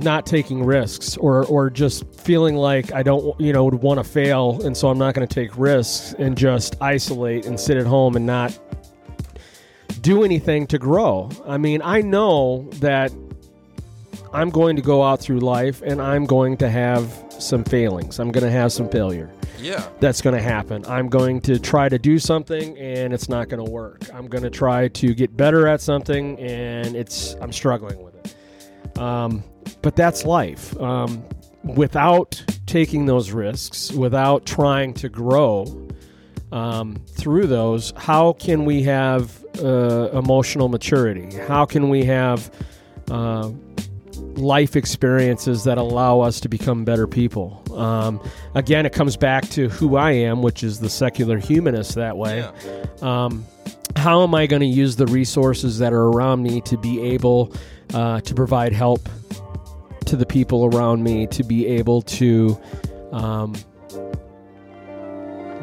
not 0.00 0.24
taking 0.24 0.64
risks 0.64 1.16
or 1.18 1.44
or 1.46 1.68
just 1.68 2.06
feeling 2.14 2.54
like 2.56 2.92
I 2.92 3.02
don't 3.02 3.38
you 3.38 3.52
know 3.52 3.64
would 3.64 3.74
want 3.74 3.98
to 3.98 4.04
fail, 4.04 4.62
and 4.64 4.74
so 4.74 4.88
I'm 4.88 4.96
not 4.96 5.12
going 5.12 5.28
to 5.28 5.34
take 5.34 5.56
risks 5.58 6.14
and 6.18 6.38
just 6.38 6.80
isolate 6.80 7.44
and 7.44 7.60
sit 7.60 7.76
at 7.76 7.84
home 7.84 8.16
and 8.16 8.24
not 8.24 8.58
do 10.00 10.24
anything 10.24 10.66
to 10.68 10.78
grow. 10.78 11.28
I 11.46 11.58
mean, 11.58 11.82
I 11.84 12.00
know 12.00 12.66
that 12.76 13.12
I'm 14.32 14.48
going 14.48 14.76
to 14.76 14.82
go 14.82 15.02
out 15.02 15.20
through 15.20 15.40
life 15.40 15.82
and 15.82 16.00
I'm 16.00 16.24
going 16.24 16.56
to 16.58 16.70
have 16.70 17.12
some 17.38 17.62
failings. 17.62 18.18
I'm 18.18 18.30
going 18.30 18.44
to 18.44 18.50
have 18.50 18.72
some 18.72 18.88
failure. 18.88 19.30
Yeah. 19.60 19.88
That's 20.00 20.20
going 20.20 20.36
to 20.36 20.42
happen. 20.42 20.84
I'm 20.86 21.08
going 21.08 21.40
to 21.42 21.58
try 21.58 21.88
to 21.88 21.98
do 21.98 22.18
something 22.18 22.76
and 22.78 23.12
it's 23.12 23.28
not 23.28 23.48
going 23.48 23.64
to 23.64 23.70
work. 23.70 24.02
I'm 24.12 24.28
going 24.28 24.44
to 24.44 24.50
try 24.50 24.88
to 24.88 25.14
get 25.14 25.36
better 25.36 25.66
at 25.66 25.80
something 25.80 26.38
and 26.38 26.94
it's 26.94 27.34
I'm 27.40 27.52
struggling 27.52 28.02
with 28.02 28.14
it. 28.16 28.98
Um, 28.98 29.42
but 29.82 29.96
that's 29.96 30.24
life. 30.24 30.78
Um, 30.80 31.24
without 31.64 32.42
taking 32.66 33.06
those 33.06 33.30
risks, 33.30 33.92
without 33.92 34.46
trying 34.46 34.94
to 34.94 35.08
grow 35.08 35.88
um, 36.52 36.96
through 37.08 37.46
those, 37.46 37.92
how 37.96 38.32
can 38.34 38.64
we 38.64 38.82
have 38.84 39.44
uh, 39.62 40.10
emotional 40.12 40.68
maturity? 40.68 41.36
How 41.46 41.64
can 41.64 41.88
we 41.88 42.04
have 42.04 42.50
uh, 43.10 43.50
life 44.38 44.76
experiences 44.76 45.64
that 45.64 45.78
allow 45.78 46.20
us 46.20 46.40
to 46.40 46.48
become 46.48 46.84
better 46.84 47.06
people. 47.06 47.62
Um, 47.74 48.20
again, 48.54 48.86
it 48.86 48.92
comes 48.92 49.16
back 49.16 49.48
to 49.50 49.68
who 49.68 49.96
I 49.96 50.12
am, 50.12 50.42
which 50.42 50.62
is 50.62 50.80
the 50.80 50.88
secular 50.88 51.38
humanist 51.38 51.94
that 51.96 52.16
way. 52.16 52.38
Yeah. 52.38 52.84
Um, 53.02 53.46
how 53.96 54.22
am 54.22 54.34
I 54.34 54.46
going 54.46 54.60
to 54.60 54.66
use 54.66 54.96
the 54.96 55.06
resources 55.06 55.78
that 55.78 55.92
are 55.92 56.06
around 56.06 56.42
me 56.42 56.60
to 56.62 56.76
be 56.76 57.00
able 57.00 57.52
uh, 57.94 58.20
to 58.20 58.34
provide 58.34 58.72
help 58.72 59.08
to 60.06 60.16
the 60.16 60.26
people 60.26 60.66
around 60.66 61.02
me, 61.02 61.26
to 61.28 61.42
be 61.42 61.66
able 61.66 62.02
to 62.02 62.58
um, 63.12 63.54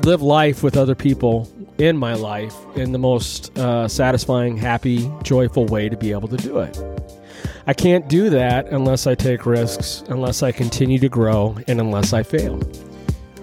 live 0.03 0.21
life 0.21 0.63
with 0.63 0.77
other 0.77 0.95
people 0.95 1.49
in 1.77 1.97
my 1.97 2.13
life 2.13 2.55
in 2.75 2.91
the 2.91 2.99
most 2.99 3.57
uh, 3.57 3.87
satisfying, 3.87 4.57
happy, 4.57 5.11
joyful 5.23 5.65
way 5.65 5.89
to 5.89 5.97
be 5.97 6.11
able 6.11 6.27
to 6.27 6.37
do 6.37 6.59
it? 6.59 6.94
I 7.67 7.73
can't 7.73 8.07
do 8.07 8.29
that 8.29 8.67
unless 8.67 9.07
I 9.07 9.15
take 9.15 9.47
risks, 9.47 10.03
unless 10.07 10.43
I 10.43 10.51
continue 10.51 10.99
to 10.99 11.09
grow, 11.09 11.57
and 11.67 11.79
unless 11.79 12.13
I 12.13 12.21
fail. 12.21 12.61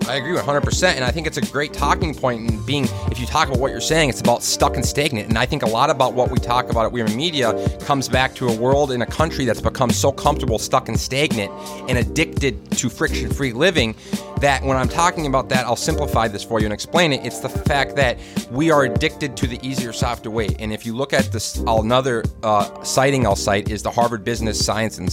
I 0.08 0.16
agree 0.16 0.36
100%. 0.36 0.94
And 0.94 1.04
I 1.04 1.10
think 1.10 1.26
it's 1.26 1.38
a 1.38 1.46
great 1.52 1.72
talking 1.72 2.14
point 2.14 2.48
in 2.48 2.64
being, 2.64 2.84
if 3.10 3.18
you 3.18 3.26
talk 3.26 3.48
about 3.48 3.58
what 3.58 3.72
you're 3.72 3.80
saying, 3.80 4.10
it's 4.10 4.20
about 4.20 4.42
stuck 4.42 4.76
and 4.76 4.84
stagnant. 4.84 5.28
And 5.28 5.38
I 5.38 5.46
think 5.46 5.62
a 5.62 5.68
lot 5.68 5.90
about 5.90 6.14
what 6.14 6.30
we 6.30 6.38
talk 6.38 6.70
about 6.70 6.86
at 6.86 6.92
Wierman 6.92 7.16
Media 7.16 7.78
comes 7.80 8.08
back 8.08 8.34
to 8.36 8.48
a 8.48 8.56
world 8.56 8.92
in 8.92 9.02
a 9.02 9.06
country 9.06 9.44
that's 9.44 9.60
become 9.60 9.90
so 9.90 10.12
comfortable, 10.12 10.58
stuck 10.58 10.88
and 10.88 10.98
stagnant, 10.98 11.50
and 11.88 11.98
addicted 11.98 12.70
to 12.72 12.88
friction 12.88 13.28
free 13.32 13.52
living 13.52 13.94
that 14.42 14.62
when 14.64 14.76
I'm 14.76 14.88
talking 14.88 15.26
about 15.26 15.48
that, 15.50 15.66
I'll 15.66 15.76
simplify 15.76 16.26
this 16.26 16.42
for 16.42 16.58
you 16.58 16.66
and 16.66 16.72
explain 16.72 17.12
it. 17.12 17.24
It's 17.24 17.38
the 17.38 17.48
fact 17.48 17.94
that 17.96 18.18
we 18.50 18.72
are 18.72 18.82
addicted 18.82 19.36
to 19.36 19.46
the 19.46 19.58
easier, 19.66 19.92
softer 19.92 20.30
way. 20.30 20.48
And 20.58 20.72
if 20.72 20.84
you 20.84 20.96
look 20.96 21.12
at 21.12 21.30
this, 21.30 21.56
another 21.58 22.24
uh, 22.42 22.82
citing 22.82 23.24
I'll 23.24 23.36
cite 23.36 23.70
is 23.70 23.84
the 23.84 23.90
Harvard 23.90 24.24
Business 24.24 24.62
Science 24.62 24.98
and 24.98 25.10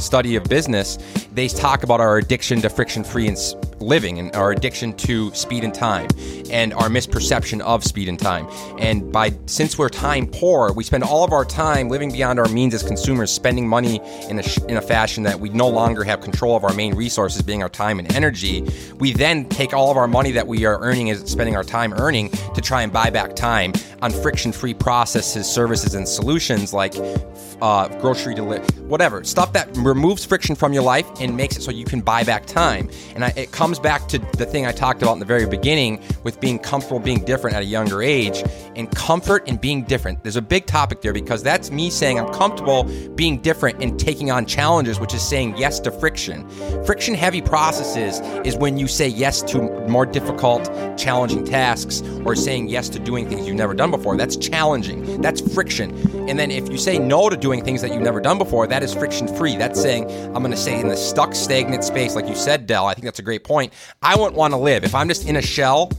Study 0.00 0.34
of 0.34 0.44
Business. 0.44 0.98
They 1.32 1.46
talk 1.46 1.84
about 1.84 2.00
our 2.00 2.18
addiction 2.18 2.60
to 2.62 2.68
friction 2.68 3.04
free 3.04 3.28
and 3.28 3.38
living 3.80 4.18
and 4.18 4.34
our 4.34 4.50
addiction 4.50 4.92
to 4.94 5.32
speed 5.34 5.62
and 5.62 5.74
time 5.74 6.08
and 6.50 6.72
our 6.74 6.88
misperception 6.88 7.60
of 7.60 7.84
speed 7.84 8.08
and 8.08 8.18
time. 8.18 8.48
And 8.78 9.12
by 9.12 9.32
since 9.46 9.78
we're 9.78 9.88
time 9.88 10.26
poor, 10.26 10.72
we 10.72 10.84
spend 10.84 11.04
all 11.04 11.24
of 11.24 11.32
our 11.32 11.44
time 11.44 11.88
living 11.88 12.10
beyond 12.10 12.38
our 12.38 12.48
means 12.48 12.74
as 12.74 12.82
consumers, 12.82 13.30
spending 13.30 13.68
money 13.68 14.00
in 14.28 14.38
a, 14.38 14.44
in 14.68 14.76
a 14.76 14.82
fashion 14.82 15.22
that 15.24 15.38
we 15.38 15.48
no 15.50 15.68
longer 15.68 16.04
have 16.04 16.20
control 16.20 16.56
of 16.56 16.64
our 16.64 16.74
main 16.74 16.94
resources, 16.94 17.42
being 17.42 17.62
our 17.62 17.68
time 17.68 17.98
and 17.98 18.12
energy. 18.14 18.63
We 18.98 19.12
then 19.12 19.48
take 19.48 19.72
all 19.74 19.90
of 19.90 19.96
our 19.96 20.08
money 20.08 20.32
that 20.32 20.46
we 20.46 20.64
are 20.64 20.78
earning 20.80 21.10
as 21.10 21.30
spending 21.30 21.56
our 21.56 21.64
time 21.64 21.92
earning 21.94 22.30
to 22.54 22.60
try 22.60 22.82
and 22.82 22.92
buy 22.92 23.10
back 23.10 23.34
time 23.36 23.72
on 24.02 24.10
friction-free 24.10 24.74
processes, 24.74 25.46
services, 25.46 25.94
and 25.94 26.06
solutions 26.06 26.72
like 26.72 26.94
uh, 27.62 27.88
grocery 28.00 28.34
delivery, 28.34 28.66
whatever 28.82 29.24
stuff 29.24 29.52
that 29.52 29.68
removes 29.76 30.24
friction 30.24 30.54
from 30.54 30.72
your 30.72 30.82
life 30.82 31.06
and 31.20 31.36
makes 31.36 31.56
it 31.56 31.62
so 31.62 31.70
you 31.70 31.84
can 31.84 32.00
buy 32.00 32.22
back 32.22 32.44
time. 32.46 32.90
And 33.14 33.24
I, 33.24 33.32
it 33.36 33.52
comes 33.52 33.78
back 33.78 34.06
to 34.08 34.18
the 34.18 34.44
thing 34.44 34.66
I 34.66 34.72
talked 34.72 35.02
about 35.02 35.14
in 35.14 35.18
the 35.18 35.24
very 35.24 35.46
beginning 35.46 36.02
with 36.24 36.40
being 36.40 36.58
comfortable 36.58 36.98
being 36.98 37.24
different 37.24 37.56
at 37.56 37.62
a 37.62 37.66
younger 37.66 38.02
age 38.02 38.42
and 38.76 38.90
comfort 38.94 39.48
in 39.48 39.56
being 39.56 39.84
different. 39.84 40.22
There's 40.22 40.36
a 40.36 40.42
big 40.42 40.66
topic 40.66 41.00
there 41.00 41.12
because 41.12 41.42
that's 41.42 41.70
me 41.70 41.90
saying 41.90 42.18
I'm 42.18 42.32
comfortable 42.32 42.84
being 43.14 43.38
different 43.38 43.82
and 43.82 43.98
taking 43.98 44.30
on 44.30 44.46
challenges, 44.46 45.00
which 45.00 45.14
is 45.14 45.22
saying 45.22 45.56
yes 45.56 45.80
to 45.80 45.90
friction. 45.90 46.48
Friction 46.84 47.14
heavy 47.14 47.40
processes 47.40 48.20
is 48.44 48.53
when 48.56 48.78
you 48.78 48.88
say 48.88 49.08
yes 49.08 49.42
to 49.42 49.62
more 49.88 50.06
difficult, 50.06 50.64
challenging 50.96 51.44
tasks 51.44 52.02
or 52.24 52.34
saying 52.34 52.68
yes 52.68 52.88
to 52.90 52.98
doing 52.98 53.28
things 53.28 53.46
you've 53.46 53.56
never 53.56 53.74
done 53.74 53.90
before. 53.90 54.16
That's 54.16 54.36
challenging. 54.36 55.20
That's 55.20 55.40
friction. 55.54 55.92
And 56.28 56.38
then 56.38 56.50
if 56.50 56.68
you 56.68 56.78
say 56.78 56.98
no 56.98 57.28
to 57.28 57.36
doing 57.36 57.64
things 57.64 57.82
that 57.82 57.92
you've 57.92 58.02
never 58.02 58.20
done 58.20 58.38
before, 58.38 58.66
that 58.66 58.82
is 58.82 58.94
friction 58.94 59.28
free. 59.28 59.56
That's 59.56 59.80
saying, 59.80 60.10
I'm 60.34 60.42
going 60.42 60.50
to 60.50 60.56
stay 60.56 60.80
in 60.80 60.88
the 60.88 60.96
stuck, 60.96 61.34
stagnant 61.34 61.84
space, 61.84 62.14
like 62.14 62.28
you 62.28 62.34
said, 62.34 62.66
Dell, 62.66 62.86
I 62.86 62.94
think 62.94 63.04
that's 63.04 63.18
a 63.18 63.22
great 63.22 63.44
point. 63.44 63.72
I 64.02 64.16
wouldn't 64.16 64.36
want 64.36 64.52
to 64.52 64.58
live. 64.58 64.84
If 64.84 64.94
I'm 64.94 65.08
just 65.08 65.28
in 65.28 65.36
a 65.36 65.42
shell 65.42 65.90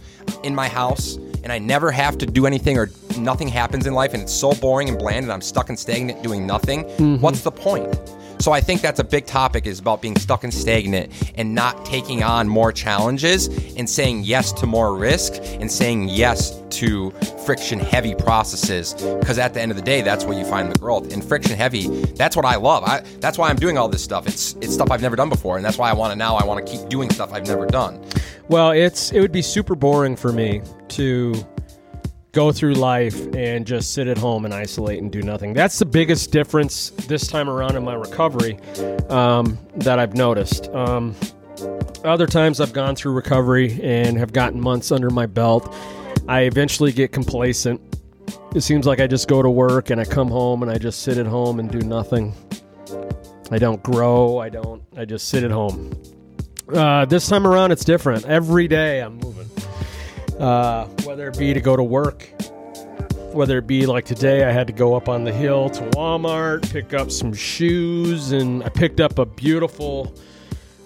in 0.43 0.55
my 0.55 0.67
house 0.67 1.15
and 1.43 1.51
I 1.51 1.59
never 1.59 1.91
have 1.91 2.17
to 2.17 2.25
do 2.25 2.45
anything 2.45 2.77
or 2.77 2.89
nothing 3.17 3.47
happens 3.47 3.85
in 3.85 3.93
life 3.93 4.13
and 4.13 4.23
it's 4.23 4.33
so 4.33 4.53
boring 4.53 4.89
and 4.89 4.97
bland 4.97 5.23
and 5.23 5.31
I'm 5.31 5.41
stuck 5.41 5.69
and 5.69 5.77
stagnant 5.77 6.23
doing 6.23 6.47
nothing, 6.47 6.85
mm-hmm. 6.85 7.17
what's 7.17 7.41
the 7.41 7.51
point? 7.51 7.93
So 8.39 8.51
I 8.51 8.61
think 8.61 8.81
that's 8.81 8.99
a 8.99 9.03
big 9.03 9.25
topic 9.25 9.65
is 9.65 9.79
about 9.79 10.01
being 10.01 10.17
stuck 10.17 10.43
and 10.43 10.53
stagnant 10.53 11.11
and 11.35 11.55
not 11.55 11.85
taking 11.85 12.23
on 12.23 12.47
more 12.47 12.71
challenges 12.71 13.47
and 13.75 13.89
saying 13.89 14.23
yes 14.23 14.51
to 14.53 14.65
more 14.65 14.95
risk 14.95 15.33
and 15.59 15.71
saying 15.71 16.09
yes 16.09 16.61
to 16.71 17.11
friction 17.45 17.79
heavy 17.79 18.13
processes 18.15 18.93
because 19.19 19.39
at 19.39 19.53
the 19.53 19.61
end 19.61 19.71
of 19.71 19.77
the 19.77 19.83
day 19.83 20.01
that's 20.01 20.25
where 20.25 20.37
you 20.37 20.45
find 20.45 20.71
the 20.71 20.79
growth. 20.79 21.13
And 21.13 21.23
friction 21.23 21.55
heavy, 21.55 21.87
that's 22.13 22.35
what 22.35 22.45
I 22.45 22.55
love. 22.55 22.83
I, 22.83 23.01
that's 23.19 23.37
why 23.37 23.49
I'm 23.49 23.55
doing 23.55 23.77
all 23.77 23.87
this 23.87 24.03
stuff. 24.03 24.27
It's 24.27 24.53
it's 24.61 24.73
stuff 24.73 24.91
I've 24.91 25.01
never 25.01 25.15
done 25.15 25.29
before 25.29 25.57
and 25.57 25.65
that's 25.65 25.77
why 25.77 25.89
I 25.89 25.93
want 25.93 26.11
to 26.11 26.15
now 26.15 26.35
I 26.35 26.45
want 26.45 26.65
to 26.65 26.71
keep 26.71 26.89
doing 26.89 27.09
stuff 27.09 27.33
I've 27.33 27.47
never 27.47 27.65
done. 27.65 28.03
Well, 28.47 28.71
it's 28.71 29.11
it 29.11 29.21
would 29.21 29.31
be 29.31 29.41
super 29.41 29.75
boring 29.75 30.15
for 30.15 30.31
me 30.31 30.61
to 30.89 31.33
go 32.35 32.51
through 32.51 32.73
life 32.73 33.33
and 33.33 33.65
just 33.65 33.93
sit 33.93 34.07
at 34.07 34.17
home 34.17 34.43
and 34.43 34.53
isolate 34.53 35.01
and 35.01 35.09
do 35.09 35.21
nothing. 35.21 35.53
That's 35.53 35.79
the 35.79 35.85
biggest 35.85 36.31
difference 36.31 36.89
this 37.07 37.27
time 37.27 37.49
around 37.49 37.77
in 37.77 37.83
my 37.83 37.95
recovery 37.95 38.59
um, 39.09 39.57
that 39.77 39.99
I've 39.99 40.15
noticed. 40.15 40.67
Um, 40.67 41.15
other 42.03 42.27
times 42.27 42.59
I've 42.59 42.73
gone 42.73 42.97
through 42.97 43.13
recovery 43.13 43.79
and 43.81 44.17
have 44.17 44.33
gotten 44.33 44.59
months 44.59 44.91
under 44.91 45.09
my 45.09 45.25
belt. 45.25 45.73
I 46.27 46.41
eventually 46.41 46.91
get 46.91 47.13
complacent. 47.13 47.81
It 48.53 48.61
seems 48.61 48.85
like 48.85 48.99
I 48.99 49.07
just 49.07 49.29
go 49.29 49.41
to 49.41 49.49
work 49.49 49.89
and 49.89 50.01
I 50.01 50.05
come 50.05 50.27
home 50.27 50.61
and 50.61 50.69
I 50.69 50.77
just 50.77 51.03
sit 51.03 51.17
at 51.17 51.25
home 51.25 51.59
and 51.59 51.71
do 51.71 51.79
nothing. 51.79 52.33
I 53.49 53.59
don't 53.59 53.81
grow. 53.81 54.39
I 54.39 54.49
don't. 54.49 54.83
I 54.97 55.05
just 55.05 55.29
sit 55.29 55.45
at 55.45 55.51
home. 55.51 55.93
Uh, 56.67 57.05
this 57.05 57.29
time 57.29 57.47
around, 57.47 57.71
it's 57.71 57.85
different. 57.85 58.25
Every 58.25 58.67
day 58.67 59.01
I'm 59.01 59.17
moving 59.19 59.49
uh, 60.39 60.85
whether 61.03 61.27
it 61.27 61.37
be 61.37 61.53
to 61.53 61.61
go 61.61 61.75
to 61.75 61.83
work, 61.83 62.29
whether 63.33 63.57
it 63.57 63.67
be 63.67 63.85
like 63.85 64.05
today, 64.05 64.43
I 64.45 64.51
had 64.51 64.67
to 64.67 64.73
go 64.73 64.95
up 64.95 65.09
on 65.09 65.23
the 65.23 65.31
hill 65.33 65.69
to 65.69 65.81
Walmart, 65.91 66.71
pick 66.71 66.93
up 66.93 67.11
some 67.11 67.33
shoes, 67.33 68.31
and 68.31 68.63
I 68.63 68.69
picked 68.69 68.99
up 68.99 69.19
a 69.19 69.25
beautiful 69.25 70.15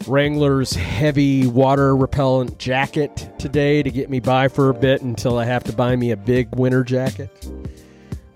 Wrangler's 0.08 0.74
heavy 0.74 1.46
water 1.46 1.96
repellent 1.96 2.58
jacket 2.58 3.30
today 3.38 3.84
to 3.84 3.92
get 3.92 4.10
me 4.10 4.20
by 4.20 4.48
for 4.48 4.70
a 4.70 4.74
bit 4.74 5.02
until 5.02 5.38
I 5.38 5.46
have 5.46 5.64
to 5.66 5.74
buy 5.74 5.96
me 5.96 6.12
a 6.12 6.18
big 6.18 6.56
winter 6.56 6.84
jacket. 6.84 7.30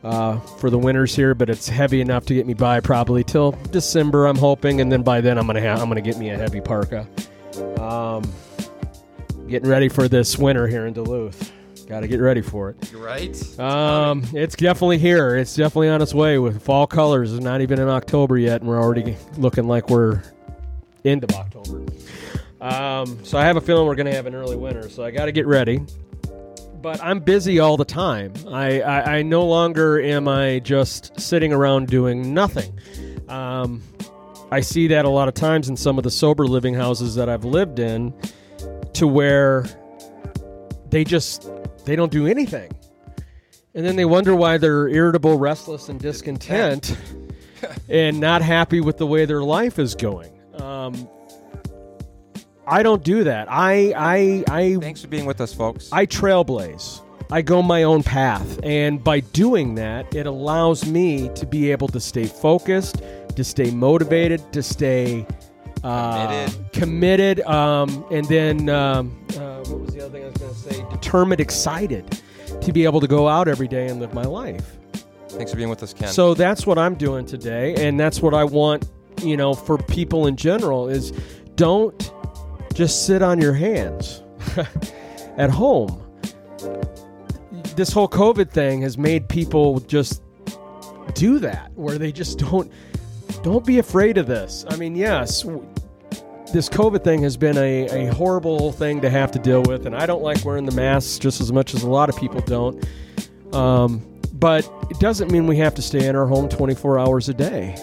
Uh, 0.03 0.37
for 0.59 0.69
the 0.69 0.77
winters 0.77 1.15
here, 1.15 1.33
but 1.33 1.49
it's 1.49 1.69
heavy 1.69 2.01
enough 2.01 2.25
to 2.25 2.33
get 2.33 2.45
me 2.45 2.53
by 2.53 2.81
probably 2.81 3.23
till 3.23 3.53
December. 3.71 4.27
I'm 4.27 4.35
hoping, 4.35 4.81
and 4.81 4.91
then 4.91 5.01
by 5.01 5.21
then 5.21 5.37
I'm 5.37 5.47
gonna 5.47 5.61
have 5.61 5.81
I'm 5.81 5.87
gonna 5.87 6.01
get 6.01 6.17
me 6.17 6.29
a 6.29 6.37
heavy 6.37 6.59
parka. 6.59 7.07
Getting 9.53 9.69
ready 9.69 9.87
for 9.87 10.07
this 10.07 10.35
winter 10.35 10.65
here 10.65 10.87
in 10.87 10.93
Duluth. 10.93 11.51
Got 11.87 11.99
to 11.99 12.07
get 12.07 12.19
ready 12.19 12.41
for 12.41 12.71
it. 12.71 12.91
You're 12.91 13.03
right. 13.03 13.59
Um, 13.59 14.23
it's 14.33 14.55
definitely 14.55 14.97
here. 14.97 15.35
It's 15.35 15.55
definitely 15.55 15.89
on 15.89 16.01
its 16.01 16.11
way 16.11 16.39
with 16.39 16.63
fall 16.63 16.87
colors. 16.87 17.31
It's 17.31 17.43
not 17.43 17.61
even 17.61 17.79
in 17.79 17.87
October 17.87 18.39
yet, 18.39 18.61
and 18.61 18.67
we're 18.67 18.81
already 18.81 19.15
looking 19.37 19.67
like 19.67 19.91
we're 19.91 20.23
end 21.05 21.23
of 21.23 21.29
October. 21.35 21.85
Um, 22.61 23.23
so 23.23 23.37
I 23.37 23.45
have 23.45 23.55
a 23.55 23.61
feeling 23.61 23.85
we're 23.85 23.93
going 23.93 24.07
to 24.07 24.15
have 24.15 24.25
an 24.25 24.33
early 24.33 24.55
winter. 24.55 24.89
So 24.89 25.03
I 25.03 25.11
got 25.11 25.25
to 25.25 25.31
get 25.31 25.45
ready. 25.45 25.85
But 26.81 27.03
I'm 27.03 27.19
busy 27.19 27.59
all 27.59 27.77
the 27.77 27.85
time. 27.85 28.33
I, 28.47 28.81
I, 28.81 29.17
I 29.17 29.21
no 29.21 29.45
longer 29.45 30.01
am 30.01 30.27
I 30.27 30.61
just 30.61 31.19
sitting 31.19 31.53
around 31.53 31.89
doing 31.89 32.33
nothing. 32.33 32.79
Um, 33.29 33.83
I 34.49 34.61
see 34.61 34.87
that 34.87 35.05
a 35.05 35.09
lot 35.09 35.27
of 35.27 35.35
times 35.35 35.69
in 35.69 35.77
some 35.77 35.99
of 35.99 36.03
the 36.03 36.09
sober 36.09 36.47
living 36.47 36.73
houses 36.73 37.13
that 37.13 37.29
I've 37.29 37.45
lived 37.45 37.77
in 37.77 38.15
to 38.93 39.07
where 39.07 39.65
they 40.89 41.03
just 41.03 41.49
they 41.85 41.95
don't 41.95 42.11
do 42.11 42.27
anything. 42.27 42.71
And 43.75 43.85
then 43.85 43.95
they 43.95 44.05
wonder 44.05 44.35
why 44.35 44.57
they're 44.57 44.87
irritable 44.87 45.39
restless 45.39 45.89
and 45.89 45.99
discontent 45.99 46.95
and 47.89 48.19
not 48.19 48.41
happy 48.41 48.81
with 48.81 48.97
the 48.97 49.07
way 49.07 49.25
their 49.25 49.41
life 49.41 49.79
is 49.79 49.95
going. 49.95 50.31
Um, 50.61 51.09
i 52.65 52.83
don't 52.83 53.03
do 53.03 53.23
that. 53.25 53.47
I 53.49 53.93
i 53.95 54.43
i 54.47 54.77
thanks 54.79 55.01
for 55.01 55.07
being 55.07 55.25
with 55.25 55.41
us 55.41 55.53
folks. 55.53 55.91
I 55.91 56.05
trailblaze. 56.05 57.01
I 57.31 57.41
go 57.41 57.63
my 57.63 57.83
own 57.83 58.03
path. 58.03 58.59
And 58.63 59.03
by 59.03 59.21
doing 59.21 59.75
that 59.75 60.13
it 60.13 60.27
allows 60.27 60.85
me 60.85 61.29
to 61.35 61.45
be 61.45 61.71
able 61.71 61.87
to 61.89 61.99
stay 61.99 62.25
focused 62.25 63.01
to 63.35 63.43
stay 63.43 63.71
motivated 63.71 64.53
to 64.53 64.61
stay 64.61 65.25
uh, 65.83 66.27
committed, 66.27 66.73
committed 66.73 67.39
um, 67.41 68.05
and 68.11 68.25
then 68.27 68.69
um, 68.69 69.25
uh, 69.37 69.63
what 69.65 69.81
was 69.81 69.93
the 69.93 70.01
other 70.01 70.09
thing 70.09 70.23
I 70.23 70.27
was 70.27 70.37
going 70.37 70.53
to 70.53 70.59
say? 70.59 70.85
Determined, 70.91 71.41
excited 71.41 72.21
to 72.61 72.71
be 72.71 72.85
able 72.85 73.01
to 73.01 73.07
go 73.07 73.27
out 73.27 73.47
every 73.47 73.67
day 73.67 73.87
and 73.87 73.99
live 73.99 74.13
my 74.13 74.23
life. 74.23 74.77
Thanks 75.29 75.51
for 75.51 75.57
being 75.57 75.69
with 75.69 75.81
us, 75.81 75.93
Ken. 75.93 76.09
So 76.09 76.33
that's 76.33 76.67
what 76.67 76.77
I'm 76.77 76.95
doing 76.95 77.25
today, 77.25 77.87
and 77.87 77.99
that's 77.99 78.21
what 78.21 78.33
I 78.33 78.43
want, 78.43 78.89
you 79.21 79.35
know, 79.35 79.53
for 79.53 79.77
people 79.77 80.27
in 80.27 80.35
general 80.35 80.87
is 80.87 81.11
don't 81.55 82.11
just 82.73 83.05
sit 83.05 83.21
on 83.21 83.41
your 83.41 83.53
hands 83.53 84.21
at 85.37 85.49
home. 85.49 85.99
This 87.75 87.91
whole 87.91 88.07
COVID 88.07 88.51
thing 88.51 88.83
has 88.83 88.97
made 88.97 89.27
people 89.27 89.79
just 89.81 90.21
do 91.15 91.39
that, 91.39 91.71
where 91.73 91.97
they 91.97 92.11
just 92.11 92.37
don't 92.39 92.71
don't 93.43 93.65
be 93.65 93.79
afraid 93.79 94.17
of 94.17 94.25
this. 94.25 94.65
I 94.69 94.77
mean, 94.77 94.95
yes, 94.95 95.43
this 96.53 96.69
COVID 96.69 97.03
thing 97.03 97.21
has 97.23 97.35
been 97.35 97.57
a, 97.57 98.07
a 98.07 98.13
horrible 98.13 98.71
thing 98.71 99.01
to 99.01 99.09
have 99.09 99.31
to 99.31 99.39
deal 99.39 99.61
with, 99.63 99.85
and 99.85 99.95
I 99.95 100.05
don't 100.05 100.23
like 100.23 100.43
wearing 100.45 100.65
the 100.65 100.71
masks 100.71 101.19
just 101.19 101.41
as 101.41 101.51
much 101.51 101.73
as 101.73 101.83
a 101.83 101.89
lot 101.89 102.09
of 102.09 102.15
people 102.15 102.41
don't. 102.41 102.83
Um, 103.53 104.01
but 104.33 104.69
it 104.89 104.99
doesn't 104.99 105.31
mean 105.31 105.45
we 105.45 105.57
have 105.57 105.75
to 105.75 105.81
stay 105.81 106.07
in 106.07 106.15
our 106.15 106.25
home 106.25 106.49
24 106.49 106.99
hours 106.99 107.29
a 107.29 107.33
day. 107.33 107.75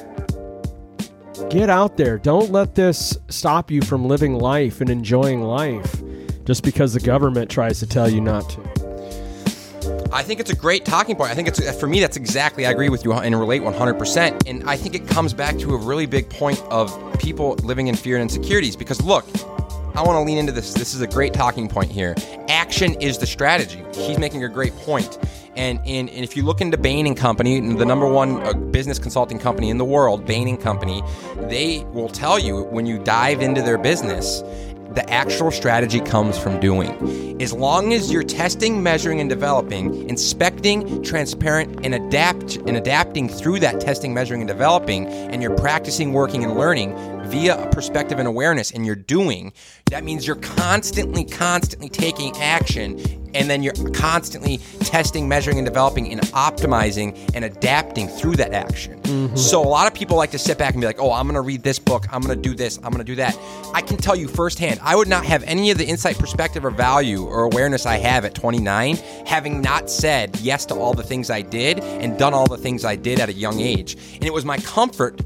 Get 1.48 1.68
out 1.68 1.96
there. 1.96 2.18
Don't 2.18 2.50
let 2.52 2.74
this 2.74 3.16
stop 3.28 3.70
you 3.70 3.82
from 3.82 4.06
living 4.06 4.34
life 4.34 4.80
and 4.80 4.88
enjoying 4.88 5.42
life 5.42 6.02
just 6.44 6.62
because 6.62 6.92
the 6.94 7.00
government 7.00 7.50
tries 7.50 7.78
to 7.80 7.86
tell 7.86 8.08
you 8.08 8.20
not 8.20 8.48
to. 8.50 8.79
I 10.12 10.22
think 10.24 10.40
it's 10.40 10.50
a 10.50 10.56
great 10.56 10.84
talking 10.84 11.14
point. 11.14 11.30
I 11.30 11.34
think 11.34 11.46
it's 11.46 11.78
for 11.78 11.86
me. 11.86 12.00
That's 12.00 12.16
exactly. 12.16 12.66
I 12.66 12.70
agree 12.70 12.88
with 12.88 13.04
you 13.04 13.12
and 13.12 13.38
relate 13.38 13.62
100%. 13.62 14.48
And 14.48 14.68
I 14.68 14.76
think 14.76 14.94
it 14.94 15.06
comes 15.06 15.32
back 15.32 15.56
to 15.58 15.74
a 15.74 15.76
really 15.76 16.06
big 16.06 16.28
point 16.28 16.60
of 16.64 16.90
people 17.20 17.54
living 17.62 17.86
in 17.86 17.94
fear 17.94 18.16
and 18.16 18.22
insecurities. 18.22 18.74
Because 18.74 19.00
look, 19.02 19.24
I 19.94 20.02
want 20.02 20.16
to 20.16 20.22
lean 20.22 20.38
into 20.38 20.52
this. 20.52 20.74
This 20.74 20.94
is 20.94 21.00
a 21.00 21.06
great 21.06 21.32
talking 21.32 21.68
point 21.68 21.92
here. 21.92 22.16
Action 22.48 22.94
is 23.00 23.18
the 23.18 23.26
strategy. 23.26 23.84
He's 23.94 24.18
making 24.18 24.42
a 24.42 24.48
great 24.48 24.74
point. 24.78 25.18
And, 25.56 25.78
and, 25.84 26.08
and 26.08 26.24
if 26.24 26.36
you 26.36 26.44
look 26.44 26.60
into 26.60 26.76
Bain 26.76 27.06
and 27.06 27.16
Company, 27.16 27.60
the 27.60 27.84
number 27.84 28.08
one 28.08 28.40
uh, 28.42 28.52
business 28.52 28.98
consulting 28.98 29.38
company 29.38 29.68
in 29.68 29.78
the 29.78 29.84
world, 29.84 30.24
Bain 30.24 30.48
and 30.48 30.60
Company, 30.60 31.02
they 31.36 31.84
will 31.92 32.08
tell 32.08 32.38
you 32.38 32.62
when 32.62 32.86
you 32.86 32.98
dive 32.98 33.42
into 33.42 33.60
their 33.62 33.78
business 33.78 34.42
the 34.94 35.08
actual 35.08 35.50
strategy 35.50 36.00
comes 36.00 36.36
from 36.36 36.58
doing. 36.58 37.40
As 37.40 37.52
long 37.52 37.92
as 37.92 38.12
you're 38.12 38.24
testing, 38.24 38.82
measuring, 38.82 39.20
and 39.20 39.30
developing, 39.30 40.08
inspecting, 40.08 41.02
transparent, 41.02 41.84
and 41.84 41.94
adapt 41.94 42.56
and 42.56 42.76
adapting 42.76 43.28
through 43.28 43.60
that 43.60 43.80
testing, 43.80 44.12
measuring, 44.12 44.40
and 44.40 44.48
developing, 44.48 45.06
and 45.06 45.42
you're 45.42 45.56
practicing, 45.56 46.12
working, 46.12 46.42
and 46.42 46.56
learning 46.56 46.96
via 47.26 47.62
a 47.62 47.70
perspective 47.70 48.18
and 48.18 48.26
awareness, 48.26 48.72
and 48.72 48.84
you're 48.84 48.96
doing, 48.96 49.52
that 49.90 50.02
means 50.02 50.26
you're 50.26 50.36
constantly, 50.36 51.24
constantly 51.24 51.88
taking 51.88 52.36
action 52.38 52.98
and 53.34 53.50
then 53.50 53.62
you're 53.62 53.74
constantly 53.92 54.58
testing, 54.80 55.28
measuring, 55.28 55.58
and 55.58 55.66
developing 55.66 56.10
and 56.10 56.20
optimizing 56.32 57.18
and 57.34 57.44
adapting 57.44 58.08
through 58.08 58.36
that 58.36 58.52
action. 58.52 59.00
Mm-hmm. 59.02 59.36
So 59.36 59.62
a 59.62 59.68
lot 59.68 59.86
of 59.86 59.94
people 59.94 60.16
like 60.16 60.30
to 60.32 60.38
sit 60.38 60.58
back 60.58 60.74
and 60.74 60.80
be 60.80 60.86
like, 60.86 61.00
"Oh, 61.00 61.12
I'm 61.12 61.26
going 61.26 61.34
to 61.34 61.40
read 61.40 61.62
this 61.62 61.78
book. 61.78 62.06
I'm 62.12 62.22
going 62.22 62.40
to 62.40 62.48
do 62.48 62.54
this. 62.54 62.76
I'm 62.78 62.92
going 62.92 62.98
to 62.98 63.04
do 63.04 63.16
that." 63.16 63.38
I 63.72 63.82
can 63.82 63.96
tell 63.96 64.16
you 64.16 64.28
firsthand, 64.28 64.80
I 64.82 64.96
would 64.96 65.08
not 65.08 65.24
have 65.24 65.42
any 65.44 65.70
of 65.70 65.78
the 65.78 65.86
insight, 65.86 66.18
perspective, 66.18 66.64
or 66.64 66.70
value 66.70 67.24
or 67.24 67.44
awareness 67.44 67.86
I 67.86 67.96
have 67.98 68.24
at 68.24 68.34
29, 68.34 68.96
having 69.26 69.60
not 69.60 69.88
said 69.88 70.38
yes 70.40 70.66
to 70.66 70.74
all 70.74 70.92
the 70.92 71.02
things 71.02 71.30
I 71.30 71.42
did 71.42 71.78
and 71.78 72.18
done 72.18 72.34
all 72.34 72.46
the 72.46 72.56
things 72.56 72.84
I 72.84 72.96
did 72.96 73.20
at 73.20 73.28
a 73.28 73.32
young 73.32 73.60
age. 73.60 73.96
And 74.14 74.24
it 74.24 74.32
was 74.32 74.44
my 74.44 74.58
comfort 74.58 75.20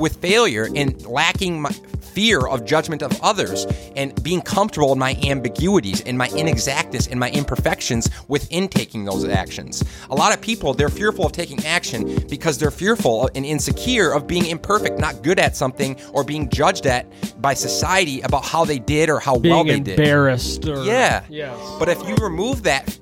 with 0.00 0.16
failure 0.16 0.68
and 0.74 1.04
lacking 1.06 1.60
my 1.62 1.70
fear 2.00 2.44
of 2.48 2.64
judgment 2.64 3.02
of 3.04 3.20
others 3.22 3.66
and 3.94 4.20
being 4.24 4.40
comfortable 4.42 4.92
in 4.92 4.98
my 4.98 5.14
ambiguities 5.22 6.00
and 6.02 6.18
my 6.18 6.26
inexactness 6.30 7.06
and 7.08 7.20
my 7.20 7.30
imperfections 7.30 8.10
within 8.26 8.66
taking 8.66 9.04
those 9.04 9.24
actions. 9.24 9.84
A 10.10 10.14
lot 10.16 10.34
of 10.34 10.40
people, 10.40 10.74
they're 10.74 10.88
fearful 10.88 11.26
of 11.26 11.32
taking 11.32 11.64
action 11.64 12.26
because 12.28 12.58
they're 12.58 12.72
fearful 12.72 13.30
and 13.36 13.46
insecure 13.46 14.10
of 14.12 14.26
being 14.26 14.46
imperfect, 14.46 14.98
not 14.98 15.22
good 15.22 15.38
at 15.38 15.54
something, 15.54 15.96
or 16.12 16.24
being 16.24 16.48
judged 16.48 16.86
at 16.86 17.06
by 17.40 17.54
society 17.54 18.20
about 18.22 18.44
how 18.44 18.64
they 18.64 18.80
did 18.80 19.08
or 19.08 19.20
how 19.20 19.38
Being 19.38 19.54
well 19.54 19.64
they 19.64 19.78
did. 19.78 19.98
embarrassed. 19.98 20.66
Or, 20.66 20.82
Yeah. 20.84 21.22
Yes. 21.28 21.56
But 21.78 21.88
if 21.88 22.02
you 22.08 22.16
remove 22.16 22.64
that 22.64 22.98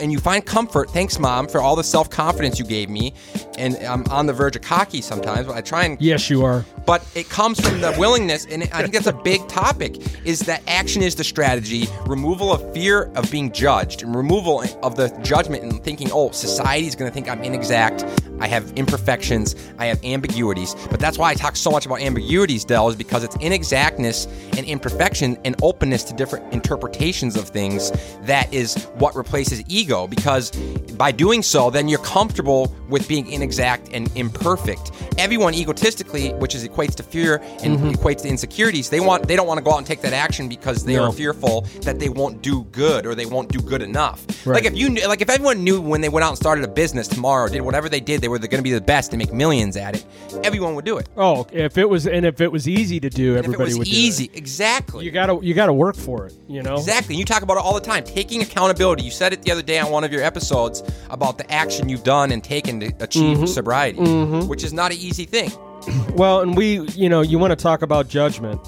and 0.00 0.10
you 0.10 0.18
find 0.18 0.44
comfort, 0.44 0.90
thanks, 0.90 1.18
mom, 1.20 1.46
for 1.46 1.60
all 1.60 1.76
the 1.76 1.84
self 1.84 2.10
confidence 2.10 2.58
you 2.58 2.64
gave 2.64 2.88
me. 2.90 3.14
And 3.56 3.76
I'm 3.76 4.04
on 4.10 4.26
the 4.26 4.32
verge 4.32 4.56
of 4.56 4.62
cocky 4.62 5.00
sometimes, 5.00 5.46
but 5.46 5.56
I 5.56 5.60
try 5.60 5.84
and. 5.84 6.00
Yes, 6.14 6.30
you 6.30 6.44
are. 6.44 6.64
But 6.86 7.04
it 7.14 7.28
comes 7.28 7.58
from 7.58 7.80
the 7.80 7.94
willingness, 7.98 8.46
and 8.46 8.64
I 8.64 8.82
think 8.82 8.92
that's 8.92 9.06
a 9.06 9.12
big 9.12 9.46
topic. 9.48 9.96
Is 10.24 10.40
that 10.40 10.62
action 10.68 11.02
is 11.02 11.14
the 11.14 11.24
strategy, 11.24 11.86
removal 12.06 12.52
of 12.52 12.74
fear 12.74 13.10
of 13.14 13.30
being 13.30 13.50
judged, 13.52 14.02
and 14.02 14.14
removal 14.14 14.62
of 14.82 14.96
the 14.96 15.08
judgment 15.22 15.62
and 15.62 15.82
thinking, 15.82 16.10
oh, 16.12 16.30
society 16.30 16.86
is 16.86 16.94
going 16.94 17.10
to 17.10 17.14
think 17.14 17.28
I'm 17.28 17.42
inexact. 17.42 18.04
I 18.38 18.46
have 18.48 18.72
imperfections. 18.72 19.56
I 19.78 19.86
have 19.86 20.04
ambiguities. 20.04 20.74
But 20.90 21.00
that's 21.00 21.16
why 21.16 21.30
I 21.30 21.34
talk 21.34 21.56
so 21.56 21.70
much 21.70 21.86
about 21.86 22.00
ambiguities, 22.00 22.64
Dell, 22.64 22.88
is 22.88 22.96
because 22.96 23.24
it's 23.24 23.36
inexactness 23.38 24.26
and 24.58 24.66
imperfection 24.66 25.38
and 25.44 25.56
openness 25.62 26.04
to 26.04 26.14
different 26.14 26.52
interpretations 26.52 27.36
of 27.36 27.48
things 27.48 27.92
that 28.22 28.52
is 28.52 28.84
what 28.94 29.16
replaces 29.16 29.62
ego. 29.68 30.06
Because 30.06 30.50
by 30.98 31.12
doing 31.12 31.42
so, 31.42 31.70
then 31.70 31.88
you're 31.88 31.98
comfortable 32.00 32.74
with 32.88 33.08
being 33.08 33.30
inexact 33.30 33.88
and 33.92 34.14
imperfect. 34.16 34.90
Everyone 35.16 35.54
egotistically, 35.54 36.03
which 36.38 36.54
is 36.54 36.66
equates 36.68 36.94
to 36.94 37.02
fear 37.02 37.36
and 37.62 37.78
equates 37.94 38.22
to 38.22 38.28
insecurities, 38.28 38.88
they 38.90 39.00
want 39.00 39.26
they 39.26 39.36
don't 39.36 39.46
want 39.46 39.58
to 39.58 39.64
go 39.64 39.72
out 39.72 39.78
and 39.78 39.86
take 39.86 40.00
that 40.02 40.12
action 40.12 40.48
because 40.48 40.84
they 40.84 40.94
No. 40.96 41.04
are 41.04 41.12
fearful 41.12 41.62
that 41.82 41.98
they 41.98 42.08
won't 42.08 42.40
do 42.42 42.64
good 42.72 43.04
or 43.06 43.14
they 43.14 43.26
won't 43.26 43.50
do 43.50 43.60
good 43.60 43.82
enough. 43.82 44.24
Right. 44.46 44.54
Like 44.54 44.64
if 44.64 44.76
you 44.76 44.88
knew, 44.90 45.06
like 45.08 45.20
if 45.22 45.30
everyone 45.30 45.64
knew 45.64 45.80
when 45.80 46.00
they 46.00 46.08
went 46.08 46.24
out 46.24 46.28
and 46.30 46.38
started 46.38 46.64
a 46.64 46.68
business 46.68 47.08
tomorrow, 47.08 47.48
did 47.48 47.62
whatever 47.62 47.88
they 47.88 48.00
did, 48.00 48.20
they 48.20 48.28
were 48.28 48.38
going 48.38 48.50
to 48.50 48.62
be 48.62 48.72
the 48.72 48.80
best 48.80 49.12
and 49.12 49.18
make 49.18 49.32
millions 49.32 49.76
at 49.76 49.96
it. 49.96 50.04
Everyone 50.44 50.74
would 50.74 50.84
do 50.84 50.98
it. 50.98 51.08
Oh, 51.16 51.46
if 51.52 51.78
it 51.78 51.88
was 51.88 52.06
and 52.06 52.24
if 52.26 52.40
it 52.40 52.52
was 52.52 52.68
easy 52.68 53.00
to 53.00 53.10
do, 53.10 53.30
And 53.36 53.38
if 53.40 53.44
it 53.44 53.48
everybody 53.48 53.70
was 53.70 53.78
would 53.78 53.88
easy, 53.88 54.30
exactly. 54.34 55.04
You 55.04 55.10
gotta 55.10 55.38
you 55.42 55.54
gotta 55.54 55.72
work 55.72 55.96
for 55.96 56.26
it. 56.26 56.34
You 56.48 56.62
know. 56.62 56.74
Exactly. 56.76 57.16
You 57.16 57.24
talk 57.24 57.42
about 57.42 57.56
it 57.56 57.64
all 57.64 57.74
the 57.74 57.80
time. 57.80 58.04
Taking 58.04 58.42
accountability. 58.42 59.02
You 59.02 59.10
said 59.10 59.32
it 59.32 59.42
the 59.42 59.50
other 59.52 59.62
day 59.62 59.78
on 59.78 59.90
one 59.90 60.04
of 60.04 60.12
your 60.12 60.22
episodes 60.22 60.82
about 61.10 61.38
the 61.38 61.50
action 61.50 61.88
you've 61.88 62.04
done 62.04 62.30
and 62.30 62.42
taken 62.44 62.80
to 62.80 62.92
achieve 63.00 63.24
Mm-hmm. 63.38 63.46
sobriety, 63.46 63.98
which 64.46 64.62
is 64.64 64.72
not 64.72 64.92
an 64.92 64.98
easy 64.98 65.24
thing. 65.24 65.50
Well, 66.14 66.40
and 66.40 66.56
we, 66.56 66.80
you 66.90 67.08
know, 67.08 67.22
you 67.22 67.38
want 67.40 67.50
to 67.50 67.56
talk 67.56 67.82
about 67.82 68.08
judgment. 68.08 68.60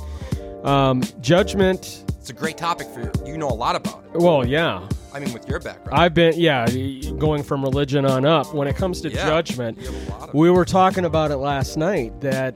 Um, 0.64 1.02
judgment. 1.20 2.04
It's 2.18 2.30
a 2.30 2.32
great 2.32 2.56
topic 2.56 2.88
for 2.88 3.00
you. 3.00 3.12
You 3.24 3.38
know 3.38 3.48
a 3.48 3.54
lot 3.54 3.76
about 3.76 4.04
it. 4.12 4.20
Well, 4.20 4.44
yeah. 4.44 4.86
I 5.14 5.20
mean, 5.20 5.32
with 5.32 5.48
your 5.48 5.60
background. 5.60 5.96
I've 5.98 6.12
been, 6.12 6.34
yeah, 6.36 6.66
going 7.18 7.42
from 7.44 7.62
religion 7.62 8.04
on 8.04 8.24
up. 8.26 8.52
When 8.52 8.66
it 8.66 8.74
comes 8.76 9.00
to 9.02 9.10
Yeah, 9.10 9.26
judgment, 9.28 9.78
you 9.78 9.86
have 9.92 10.08
a 10.08 10.10
lot 10.10 10.28
of 10.30 10.34
we 10.34 10.50
were 10.50 10.64
talking 10.64 11.04
about 11.04 11.30
it 11.30 11.36
last 11.36 11.76
night 11.76 12.20
that 12.20 12.54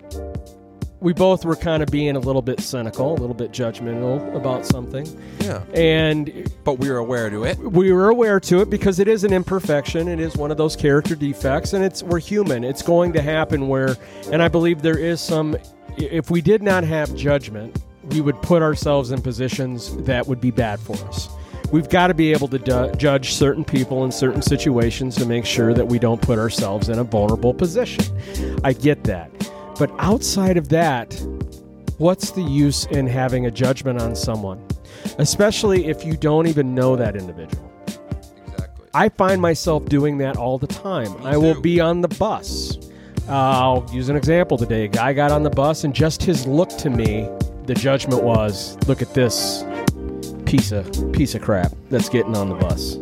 we 1.01 1.13
both 1.13 1.45
were 1.45 1.57
kind 1.57 1.83
of 1.83 1.91
being 1.91 2.17
a 2.17 2.21
little 2.21 2.43
bit 2.43 2.61
cynical, 2.61 3.13
a 3.13 3.19
little 3.19 3.35
bit 3.35 3.53
judgmental 3.53 4.35
about 4.37 4.67
something. 4.67 5.07
yeah. 5.41 5.63
And 5.75 6.53
But 6.65 6.79
we 6.79 6.91
were 6.91 6.99
aware 6.99 7.31
to 7.31 7.45
it. 7.45 7.59
we 7.59 7.93
were 7.93 8.11
aware 8.11 8.39
to 8.41 8.61
it 8.61 8.71
because 8.71 8.99
it 8.99 9.09
is 9.09 9.25
an 9.25 9.33
imperfection. 9.33 10.09
It 10.09 10.21
is 10.21 10.37
one 10.37 10.51
of 10.51 10.57
those 10.57 10.77
character 10.77 11.15
defects, 11.15 11.73
and 11.73 11.83
it's 11.85 12.03
we're 12.03 12.19
human. 12.21 12.65
It's 12.65 12.83
going 12.83 13.13
to 13.15 13.23
happen 13.23 13.69
where, 13.69 13.97
and 14.31 14.43
I 14.43 14.49
believe 14.49 14.83
there 14.83 14.99
is 14.99 15.21
some. 15.21 15.57
If 15.97 16.31
we 16.31 16.41
did 16.41 16.63
not 16.63 16.85
have 16.85 17.15
judgment, 17.17 17.83
we 18.11 18.21
would 18.21 18.41
put 18.43 18.63
ourselves 18.63 19.11
in 19.11 19.21
positions 19.23 19.97
that 20.05 20.27
would 20.27 20.41
be 20.41 20.51
bad 20.51 20.81
for 20.81 20.97
us. 21.09 21.29
We've 21.73 21.89
got 21.89 22.09
to 22.09 22.15
be 22.15 22.33
able 22.33 22.49
to 22.49 22.59
du- 22.59 22.93
judge 22.97 23.33
certain 23.35 23.65
people 23.65 24.05
in 24.05 24.11
certain 24.11 24.43
situations 24.43 25.15
to 25.17 25.25
make 25.27 25.47
sure 25.47 25.73
that 25.75 25.87
we 25.87 25.99
don't 26.01 26.21
put 26.21 26.39
ourselves 26.39 26.89
in 26.89 26.99
a 26.99 27.05
vulnerable 27.05 27.55
position. 27.55 28.05
I 28.65 28.73
get 28.73 29.05
that. 29.05 29.31
But 29.81 29.91
outside 29.99 30.59
of 30.59 30.69
that, 30.69 31.15
what's 31.97 32.33
the 32.33 32.43
use 32.43 32.85
in 32.85 33.07
having 33.07 33.47
a 33.47 33.51
judgment 33.51 33.99
on 33.99 34.15
someone? 34.15 34.63
Especially 35.17 35.87
if 35.87 36.05
you 36.05 36.19
don't 36.19 36.47
even 36.47 36.75
know 36.75 36.97
that 36.97 37.17
individual. 37.17 37.73
Exactly. 38.47 38.89
I 38.93 39.09
find 39.09 39.41
myself 39.41 39.87
doing 39.87 40.19
that 40.19 40.37
all 40.37 40.59
the 40.59 40.67
time. 40.67 41.17
I 41.25 41.39
will 41.39 41.55
too. 41.55 41.63
be 41.63 41.81
on 41.81 42.03
the 42.03 42.09
bus. 42.09 42.77
Uh, 43.27 43.33
I'll 43.33 43.89
use 43.91 44.11
an 44.11 44.17
example 44.17 44.59
today. 44.59 44.85
A 44.85 44.89
guy 44.89 45.15
got 45.15 45.31
on 45.31 45.45
the 45.45 45.51
bus, 45.51 45.85
and 45.85 45.95
just 45.95 46.23
his 46.23 46.47
look 46.47 46.69
to 46.77 46.91
me, 46.91 47.27
the 47.65 47.73
judgment 47.73 48.23
was, 48.23 48.77
"Look 48.87 49.01
at 49.01 49.15
this 49.15 49.65
piece 50.45 50.73
of 50.73 50.91
piece 51.13 51.35
of 51.35 51.41
crap 51.41 51.73
that's 51.89 52.11
getting 52.11 52.37
on 52.37 52.51
the 52.51 52.57
bus." 52.57 52.99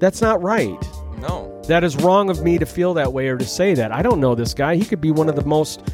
That's 0.00 0.20
not 0.20 0.42
right. 0.42 0.76
No. 1.18 1.55
That 1.68 1.82
is 1.82 1.96
wrong 1.96 2.30
of 2.30 2.42
me 2.42 2.58
to 2.58 2.66
feel 2.66 2.94
that 2.94 3.12
way 3.12 3.28
or 3.28 3.36
to 3.36 3.44
say 3.44 3.74
that. 3.74 3.92
I 3.92 4.02
don't 4.02 4.20
know 4.20 4.34
this 4.34 4.54
guy. 4.54 4.76
He 4.76 4.84
could 4.84 5.00
be 5.00 5.10
one 5.10 5.28
of 5.28 5.36
the 5.36 5.44
most 5.44 5.92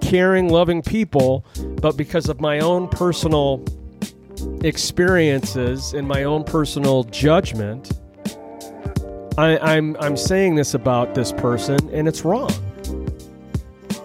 caring, 0.00 0.48
loving 0.48 0.82
people, 0.82 1.44
but 1.80 1.96
because 1.96 2.28
of 2.28 2.40
my 2.40 2.60
own 2.60 2.88
personal 2.88 3.64
experiences 4.62 5.92
and 5.92 6.08
my 6.08 6.24
own 6.24 6.42
personal 6.44 7.04
judgment, 7.04 7.92
I, 9.38 9.58
I'm 9.58 9.96
I'm 9.98 10.16
saying 10.16 10.56
this 10.56 10.74
about 10.74 11.14
this 11.14 11.32
person, 11.32 11.78
and 11.92 12.06
it's 12.06 12.24
wrong. 12.24 12.50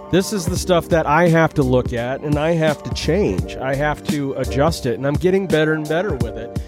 This 0.09 0.31
is 0.31 0.45
the 0.45 0.57
stuff 0.57 0.87
that 0.89 1.05
I 1.05 1.27
have 1.27 1.53
to 1.55 1.63
look 1.63 1.91
at, 1.91 2.21
and 2.21 2.37
I 2.37 2.51
have 2.51 2.81
to 2.83 2.93
change. 2.93 3.57
I 3.57 3.75
have 3.75 4.01
to 4.07 4.33
adjust 4.33 4.85
it, 4.85 4.93
and 4.93 5.05
I'm 5.05 5.15
getting 5.15 5.47
better 5.47 5.73
and 5.73 5.87
better 5.87 6.15
with 6.15 6.37
it. 6.37 6.61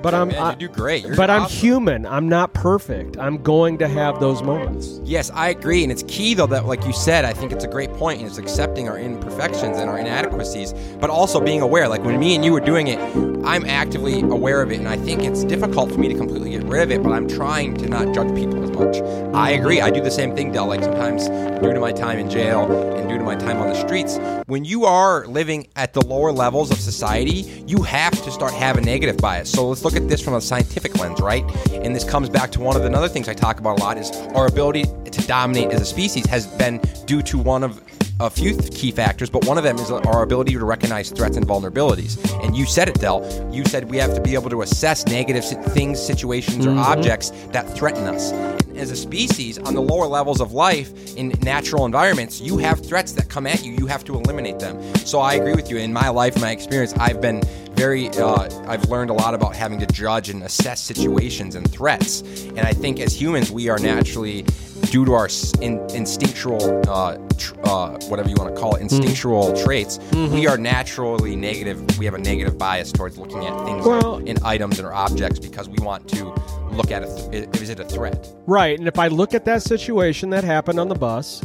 But 0.00 0.14
I'm 0.14 0.28
Man, 0.28 0.38
I- 0.42 0.50
you 0.52 0.56
do 0.56 0.68
great. 0.68 1.04
You're 1.04 1.16
but 1.16 1.28
I'm 1.28 1.48
human. 1.48 2.06
I'm 2.06 2.28
not 2.28 2.54
perfect. 2.54 3.18
I'm 3.18 3.42
going 3.42 3.78
to 3.78 3.88
have 3.88 4.20
those 4.20 4.42
moments. 4.42 5.00
Yes, 5.04 5.30
I 5.34 5.48
agree, 5.48 5.82
and 5.82 5.90
it's 5.90 6.04
key 6.06 6.34
though 6.34 6.46
that, 6.46 6.66
like 6.66 6.84
you 6.86 6.92
said, 6.92 7.24
I 7.24 7.32
think 7.32 7.50
it's 7.52 7.64
a 7.64 7.68
great 7.68 7.92
point, 7.94 8.20
and 8.20 8.28
it's 8.28 8.38
accepting 8.38 8.88
our 8.88 8.98
imperfections 8.98 9.76
and 9.78 9.90
our 9.90 9.98
inadequacies, 9.98 10.72
but 11.00 11.10
also 11.10 11.40
being 11.40 11.62
aware. 11.62 11.88
Like 11.88 12.04
when 12.04 12.18
me 12.20 12.34
and 12.36 12.44
you 12.44 12.52
were 12.52 12.60
doing 12.60 12.86
it, 12.86 12.98
I'm 13.44 13.64
actively 13.66 14.20
aware 14.20 14.62
of 14.62 14.70
it, 14.70 14.78
and 14.78 14.88
I 14.88 14.96
think 14.96 15.22
it's 15.22 15.42
difficult 15.44 15.90
for 15.90 15.98
me 15.98 16.08
to 16.08 16.14
completely 16.14 16.50
get 16.50 16.62
rid 16.64 16.82
of 16.82 16.90
it. 16.92 17.02
But 17.02 17.12
I'm 17.12 17.26
trying 17.26 17.76
to 17.78 17.88
not 17.88 18.14
judge 18.14 18.34
people 18.36 18.62
as 18.62 18.70
much. 18.70 19.00
I 19.34 19.50
agree. 19.50 19.80
I 19.80 19.90
do 19.90 20.00
the 20.00 20.10
same 20.10 20.34
thing, 20.36 20.52
Dell. 20.52 20.66
Like 20.66 20.82
sometimes, 20.84 21.28
due 21.60 21.72
to 21.72 21.80
my 21.80 21.92
time 21.92 22.18
in 22.18 22.30
jail 22.30 22.70
and 22.96 23.08
due 23.08 23.18
to 23.18 23.24
my 23.24 23.34
time 23.34 23.56
on 23.58 23.68
the 23.68 23.74
streets, 23.74 24.18
when 24.46 24.64
you 24.64 24.84
are 24.84 25.26
living 25.26 25.66
at 25.76 25.92
the 25.92 26.02
lower 26.06 26.30
levels 26.30 26.70
of 26.70 26.78
society, 26.78 27.64
you 27.66 27.82
have 27.82 28.12
to 28.24 28.30
start 28.30 28.52
having 28.52 28.84
negative 28.84 29.16
bias. 29.16 29.50
So 29.50 29.68
let's 29.68 29.82
look 29.88 29.96
at 29.96 30.06
this 30.06 30.20
from 30.20 30.34
a 30.34 30.40
scientific 30.40 30.98
lens, 30.98 31.18
right? 31.18 31.42
And 31.72 31.96
this 31.96 32.04
comes 32.04 32.28
back 32.28 32.50
to 32.52 32.60
one 32.60 32.76
of 32.76 32.82
the 32.82 32.92
other 32.94 33.08
things 33.08 33.26
I 33.26 33.32
talk 33.32 33.58
about 33.58 33.80
a 33.80 33.82
lot 33.82 33.96
is 33.96 34.10
our 34.34 34.46
ability 34.46 34.82
to 34.82 35.26
dominate 35.26 35.70
as 35.70 35.80
a 35.80 35.86
species 35.86 36.26
has 36.26 36.46
been 36.46 36.78
due 37.06 37.22
to 37.22 37.38
one 37.38 37.64
of 37.64 37.82
a 38.20 38.28
few 38.28 38.54
key 38.58 38.90
factors, 38.90 39.30
but 39.30 39.46
one 39.46 39.56
of 39.56 39.64
them 39.64 39.78
is 39.78 39.90
our 39.90 40.22
ability 40.22 40.52
to 40.52 40.64
recognize 40.64 41.08
threats 41.10 41.38
and 41.38 41.46
vulnerabilities. 41.46 42.18
And 42.44 42.54
you 42.54 42.66
said 42.66 42.90
it, 42.90 43.00
Dell. 43.00 43.24
You 43.50 43.64
said 43.64 43.88
we 43.90 43.96
have 43.96 44.14
to 44.14 44.20
be 44.20 44.34
able 44.34 44.50
to 44.50 44.60
assess 44.60 45.06
negative 45.06 45.44
things, 45.72 46.04
situations, 46.04 46.66
or 46.66 46.70
mm-hmm. 46.70 46.80
objects 46.80 47.30
that 47.52 47.62
threaten 47.74 48.04
us. 48.04 48.32
And 48.32 48.76
as 48.76 48.90
a 48.90 48.96
species, 48.96 49.58
on 49.58 49.74
the 49.74 49.80
lower 49.80 50.06
levels 50.06 50.40
of 50.40 50.52
life 50.52 51.16
in 51.16 51.28
natural 51.42 51.86
environments, 51.86 52.40
you 52.40 52.58
have 52.58 52.84
threats 52.84 53.12
that 53.12 53.30
come 53.30 53.46
at 53.46 53.64
you. 53.64 53.72
You 53.72 53.86
have 53.86 54.04
to 54.04 54.16
eliminate 54.16 54.58
them. 54.58 54.96
So 54.96 55.20
I 55.20 55.34
agree 55.34 55.54
with 55.54 55.70
you. 55.70 55.78
In 55.78 55.92
my 55.92 56.08
life, 56.08 56.38
my 56.40 56.50
experience, 56.50 56.92
I've 56.94 57.20
been 57.20 57.42
very 57.78 58.08
uh, 58.10 58.48
i've 58.66 58.84
learned 58.90 59.08
a 59.08 59.12
lot 59.12 59.34
about 59.34 59.54
having 59.54 59.78
to 59.78 59.86
judge 59.86 60.28
and 60.30 60.42
assess 60.42 60.80
situations 60.80 61.54
and 61.54 61.70
threats. 61.70 62.22
And 62.22 62.60
i 62.60 62.72
think 62.72 62.98
as 62.98 63.18
humans 63.18 63.52
we 63.52 63.68
are 63.68 63.78
naturally 63.78 64.42
due 64.90 65.04
to 65.04 65.12
our 65.12 65.28
in, 65.60 65.78
instinctual 65.90 66.82
uh, 66.88 67.16
tr- 67.36 67.54
uh, 67.64 67.98
whatever 68.08 68.28
you 68.28 68.34
want 68.36 68.54
to 68.54 68.60
call 68.60 68.74
it 68.74 68.80
instinctual 68.82 69.56
traits 69.64 69.98
we 70.12 70.46
are 70.46 70.58
naturally 70.58 71.36
negative. 71.36 71.98
We 71.98 72.04
have 72.04 72.14
a 72.14 72.18
negative 72.18 72.58
bias 72.58 72.90
towards 72.92 73.16
looking 73.18 73.44
at 73.46 73.64
things 73.64 73.86
Well- 73.86 74.18
in 74.18 74.36
items 74.44 74.80
or 74.80 74.92
objects 74.92 75.38
because 75.38 75.68
we 75.68 75.78
want 75.84 76.08
to 76.08 76.34
look 76.72 76.90
at 76.90 77.02
it 77.04 77.32
th- 77.32 77.60
is 77.62 77.70
it 77.70 77.80
a 77.80 77.84
threat? 77.84 78.28
Right. 78.46 78.78
And 78.78 78.86
if 78.88 78.98
I 78.98 79.08
look 79.08 79.34
at 79.34 79.44
that 79.46 79.62
situation 79.62 80.30
that 80.30 80.44
happened 80.44 80.78
on 80.78 80.88
the 80.88 80.94
bus, 80.94 81.42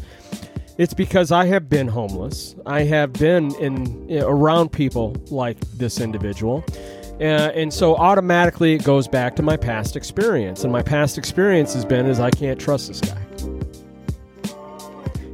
it's 0.77 0.93
because 0.93 1.31
I 1.31 1.45
have 1.45 1.69
been 1.69 1.87
homeless. 1.87 2.55
I 2.65 2.83
have 2.83 3.13
been 3.13 3.53
in 3.55 4.11
around 4.21 4.71
people 4.71 5.15
like 5.29 5.59
this 5.77 5.99
individual. 5.99 6.63
Uh, 7.19 7.51
and 7.53 7.71
so 7.71 7.95
automatically 7.95 8.73
it 8.73 8.83
goes 8.83 9.07
back 9.07 9.35
to 9.35 9.43
my 9.43 9.55
past 9.55 9.95
experience. 9.95 10.63
And 10.63 10.73
my 10.73 10.81
past 10.81 11.17
experience 11.17 11.73
has 11.73 11.85
been 11.85 12.07
is 12.07 12.19
I 12.19 12.31
can't 12.31 12.59
trust 12.59 12.87
this 12.87 13.01
guy. 13.01 13.19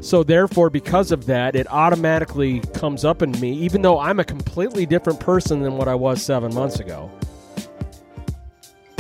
So 0.02 0.24
therefore, 0.24 0.70
because 0.70 1.12
of 1.12 1.26
that, 1.28 1.56
it 1.56 1.68
automatically 1.72 2.62
comes 2.74 3.06
up 3.06 3.22
in 3.22 3.32
me, 3.40 3.54
even 3.54 3.82
though 3.82 4.00
I'm 4.00 4.20
a 4.20 4.26
completely 4.26 4.86
different 4.86 5.20
person 5.20 5.62
than 5.62 5.78
what 5.78 5.88
I 5.88 5.96
was 5.96 6.22
seven 6.22 6.54
months 6.54 6.80
ago. 6.80 7.12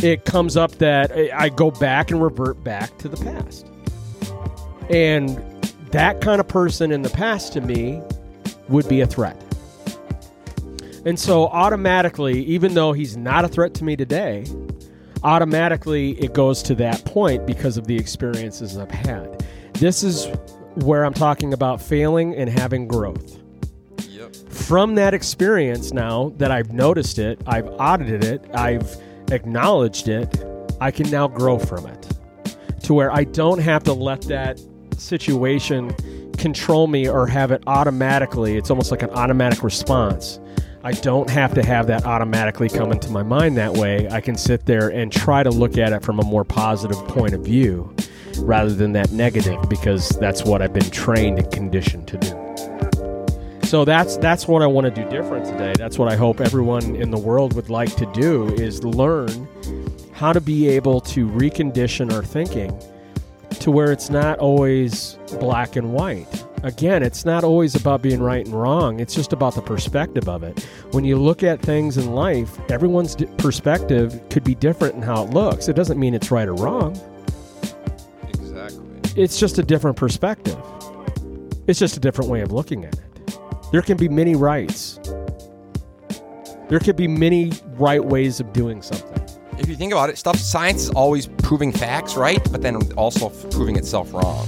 It 0.02 0.24
comes 0.24 0.56
up 0.56 0.72
that 0.74 1.12
I 1.12 1.50
go 1.50 1.72
back 1.72 2.12
and 2.12 2.22
revert 2.22 2.64
back 2.64 2.98
to 3.00 3.10
the 3.10 3.18
past. 3.18 3.66
And 4.90 5.38
that 5.92 6.22
kind 6.22 6.40
of 6.40 6.48
person 6.48 6.92
in 6.92 7.02
the 7.02 7.10
past 7.10 7.54
to 7.54 7.62
me 7.62 8.02
would 8.68 8.88
be 8.88 9.02
a 9.02 9.08
threat. 9.08 9.42
And 11.06 11.20
so 11.20 11.48
automatically, 11.48 12.44
even 12.46 12.74
though 12.74 12.92
he's 12.92 13.16
not 13.18 13.46
a 13.46 13.48
threat 13.48 13.74
to 13.76 13.84
me 13.84 13.96
today, 13.96 14.46
automatically 15.24 16.12
it 16.20 16.34
goes 16.34 16.62
to 16.64 16.76
that 16.76 17.04
point 17.06 17.48
because 17.48 17.78
of 17.78 17.88
the 17.88 17.98
experiences 17.98 18.78
I've 18.78 18.92
had. 18.92 19.46
This 19.74 20.04
is 20.04 20.28
where 20.76 21.06
I'm 21.06 21.14
talking 21.14 21.54
about 21.54 21.82
failing 21.82 22.36
and 22.36 22.50
having 22.50 22.88
growth. 22.88 23.40
Yep. 24.08 24.36
From 24.50 24.96
that 24.96 25.14
experience 25.14 25.94
now 25.94 26.34
that 26.38 26.52
I've 26.52 26.74
noticed 26.74 27.18
it, 27.18 27.42
I've 27.48 27.68
audited 27.80 28.24
it, 28.24 28.46
I've 28.54 28.98
acknowledged 29.32 30.08
it, 30.10 30.44
I 30.82 30.92
can 30.92 31.10
now 31.10 31.28
grow 31.28 31.58
from 31.58 31.86
it 31.88 32.10
to 32.84 32.94
where 32.94 33.12
I 33.12 33.24
don't 33.24 33.60
have 33.60 33.84
to 33.86 33.94
let 33.94 34.22
that 34.24 34.60
situation 35.00 35.94
control 36.34 36.88
me 36.88 37.08
or 37.08 37.28
have 37.28 37.52
it 37.52 37.64
automatically. 37.68 38.58
It's 38.58 38.70
almost 38.70 38.92
like 38.92 39.02
an 39.02 39.10
automatic 39.12 39.64
response. 39.64 40.40
I 40.84 40.94
don't 40.94 41.30
have 41.30 41.54
to 41.56 41.64
have 41.64 41.88
that 41.88 42.06
automatically 42.06 42.70
come 42.70 42.92
into 42.92 43.10
my 43.10 43.24
mind 43.24 43.58
that 43.58 43.74
way. 43.74 44.08
I 44.10 44.22
can 44.22 44.36
sit 44.36 44.66
there 44.66 44.90
and 44.90 45.12
try 45.12 45.44
to 45.44 45.50
look 45.50 45.78
at 45.78 45.92
it 45.92 46.04
from 46.04 46.20
a 46.20 46.24
more 46.24 46.46
positive 46.46 46.98
point 47.10 47.34
of 47.34 47.42
view 47.42 47.94
rather 48.38 48.74
than 48.74 48.94
that 48.94 49.12
negative 49.12 49.70
because 49.70 50.10
that's 50.22 50.46
what 50.46 50.62
I've 50.62 50.74
been 50.74 50.90
trained 50.90 51.38
and 51.38 51.52
conditioned 51.52 52.08
to 52.08 52.18
do. 52.18 53.66
So 53.66 53.86
that's 53.86 54.18
that's 54.18 54.48
what 54.48 54.62
I 54.62 54.68
want 54.68 54.86
to 54.86 55.04
do 55.04 55.08
different 55.10 55.46
today. 55.46 55.74
That's 55.78 56.00
what 56.00 56.12
I 56.12 56.16
hope 56.16 56.42
everyone 56.42 56.96
in 56.96 57.12
the 57.12 57.20
world 57.20 57.54
would 57.54 57.70
like 57.70 57.96
to 57.98 58.06
do 58.14 58.48
is 58.56 58.84
learn 58.84 59.48
how 60.14 60.34
to 60.34 60.42
be 60.42 60.68
able 60.70 61.02
to 61.02 61.28
recondition 61.28 62.12
our 62.12 62.24
thinking 62.24 62.72
to 63.52 63.72
where 63.72 63.92
it's 63.92 64.10
not 64.10 64.40
always 64.40 65.18
black 65.40 65.76
and 65.76 65.94
white. 65.94 66.28
Again, 66.64 67.04
it's 67.04 67.24
not 67.26 67.44
always 67.44 67.76
about 67.76 68.02
being 68.02 68.22
right 68.22 68.46
and 68.46 68.54
wrong. 68.54 69.00
It's 69.00 69.16
just 69.16 69.32
about 69.32 69.56
the 69.56 69.62
perspective 69.62 70.28
of 70.28 70.44
it. 70.44 70.62
When 70.92 71.06
you 71.06 71.18
look 71.18 71.42
at 71.42 71.62
things 71.62 71.98
in 71.98 72.14
life, 72.14 72.60
everyone's 72.70 73.16
perspective 73.38 74.22
could 74.30 74.44
be 74.44 74.56
different 74.56 74.96
in 74.96 75.02
how 75.02 75.24
it 75.24 75.30
looks. 75.30 75.70
It 75.70 75.76
doesn't 75.76 75.98
mean 75.98 76.14
it's 76.14 76.32
right 76.32 76.48
or 76.48 76.56
wrong. 76.56 77.00
Exactly. 78.28 78.86
It's 79.16 79.40
just 79.40 79.58
a 79.58 79.64
different 79.64 79.96
perspective. 79.96 80.58
It's 81.68 81.80
just 81.80 81.96
a 81.96 82.00
different 82.00 82.30
way 82.30 82.42
of 82.42 82.52
looking 82.52 82.84
at 82.84 82.96
it. 82.96 83.40
There 83.72 83.82
can 83.82 83.96
be 83.96 84.10
many 84.10 84.36
rights. 84.36 85.00
There 86.68 86.80
could 86.80 86.96
be 86.96 87.08
many 87.08 87.52
right 87.78 88.04
ways 88.04 88.40
of 88.40 88.52
doing 88.54 88.82
something. 88.82 89.09
If 89.60 89.68
you 89.68 89.76
think 89.76 89.92
about 89.92 90.10
it, 90.10 90.18
stuff 90.18 90.38
science 90.38 90.84
is 90.84 90.90
always 90.92 91.28
proving 91.28 91.74
facts, 91.74 92.16
right? 92.16 92.40
But 92.50 92.62
then 92.62 92.78
also 92.94 93.30
proving 93.52 93.76
itself 93.76 94.14
wrong. 94.14 94.48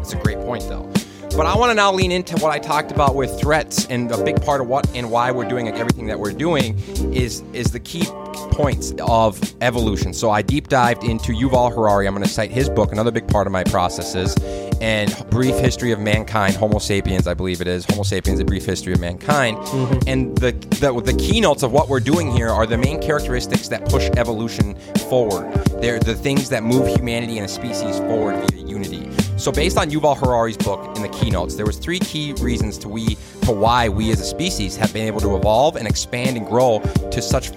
It's 0.00 0.14
a 0.14 0.16
great 0.16 0.38
point, 0.38 0.62
though. 0.62 0.90
But 1.36 1.44
I 1.44 1.54
want 1.54 1.70
to 1.70 1.74
now 1.74 1.92
lean 1.92 2.12
into 2.12 2.34
what 2.38 2.50
I 2.50 2.58
talked 2.58 2.90
about 2.90 3.14
with 3.14 3.38
threats, 3.38 3.84
and 3.86 4.10
a 4.10 4.24
big 4.24 4.40
part 4.40 4.62
of 4.62 4.68
what 4.68 4.88
and 4.96 5.10
why 5.10 5.30
we're 5.30 5.44
doing 5.46 5.68
everything 5.68 6.06
that 6.06 6.18
we're 6.18 6.32
doing 6.32 6.78
is 7.12 7.42
is 7.52 7.70
the 7.70 7.80
key 7.80 8.06
points 8.52 8.94
of 9.00 9.38
evolution. 9.60 10.14
So 10.14 10.30
I 10.30 10.40
deep 10.40 10.68
dived 10.68 11.04
into 11.04 11.32
Yuval 11.32 11.74
Harari. 11.74 12.06
I'm 12.06 12.14
going 12.14 12.26
to 12.26 12.32
cite 12.32 12.50
his 12.50 12.70
book. 12.70 12.90
Another 12.90 13.10
big 13.10 13.28
part 13.28 13.46
of 13.46 13.52
my 13.52 13.64
processes 13.64 14.34
and 14.80 15.14
brief 15.30 15.56
history 15.56 15.92
of 15.92 16.00
mankind, 16.00 16.54
Homo 16.54 16.78
sapiens, 16.78 17.26
I 17.26 17.34
believe 17.34 17.60
it 17.60 17.66
is 17.66 17.84
Homo 17.84 18.02
sapiens: 18.02 18.40
A 18.40 18.44
Brief 18.44 18.64
History 18.64 18.94
of 18.94 19.00
Mankind. 19.00 19.58
Mm-hmm. 19.58 20.08
And 20.08 20.38
the, 20.38 20.52
the 20.80 20.98
the 21.02 21.18
keynotes 21.18 21.62
of 21.62 21.70
what 21.70 21.90
we're 21.90 22.00
doing 22.00 22.30
here 22.30 22.48
are 22.48 22.66
the 22.66 22.78
main 22.78 23.00
characteristics 23.00 23.68
that 23.68 23.86
push 23.90 24.08
evolution 24.16 24.74
forward. 25.10 25.52
They're 25.82 25.98
the 25.98 26.14
things 26.14 26.48
that 26.48 26.62
move 26.62 26.88
humanity 26.88 27.36
and 27.36 27.44
a 27.44 27.48
species 27.48 27.98
forward 27.98 28.36
via 28.50 28.66
unity. 28.66 29.10
So 29.36 29.52
based 29.52 29.76
on 29.76 29.90
Yuval 29.90 30.16
Harari's 30.16 30.56
book 30.56 30.96
in 30.96 31.02
the 31.02 31.08
keynotes, 31.08 31.56
there 31.56 31.66
was 31.66 31.76
three 31.76 31.98
key 31.98 32.32
reasons 32.40 32.78
to 32.78 32.88
we 32.88 33.16
to 33.42 33.52
why 33.52 33.88
we 33.88 34.10
as 34.10 34.20
a 34.20 34.24
species 34.24 34.76
have 34.76 34.92
been 34.94 35.06
able 35.06 35.20
to 35.20 35.36
evolve 35.36 35.76
and 35.76 35.86
expand 35.86 36.38
and 36.38 36.46
grow 36.46 36.80
to 37.10 37.20
such 37.20 37.52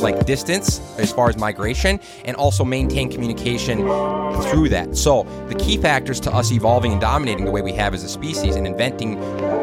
like 0.00 0.26
distance 0.26 0.80
as 0.98 1.12
far 1.12 1.28
as 1.28 1.38
migration 1.38 1.98
and 2.24 2.36
also 2.36 2.64
maintain 2.64 3.10
communication 3.10 3.78
through 4.50 4.68
that. 4.68 4.94
So 4.96 5.22
the 5.48 5.54
key 5.54 5.78
factors 5.78 6.20
to 6.20 6.32
us 6.32 6.52
evolving 6.52 6.92
and 6.92 7.00
dominating 7.00 7.44
the 7.44 7.50
way 7.50 7.62
we 7.62 7.72
have 7.72 7.94
as 7.94 8.04
a 8.04 8.08
species 8.08 8.56
and 8.56 8.66
inventing 8.66 9.14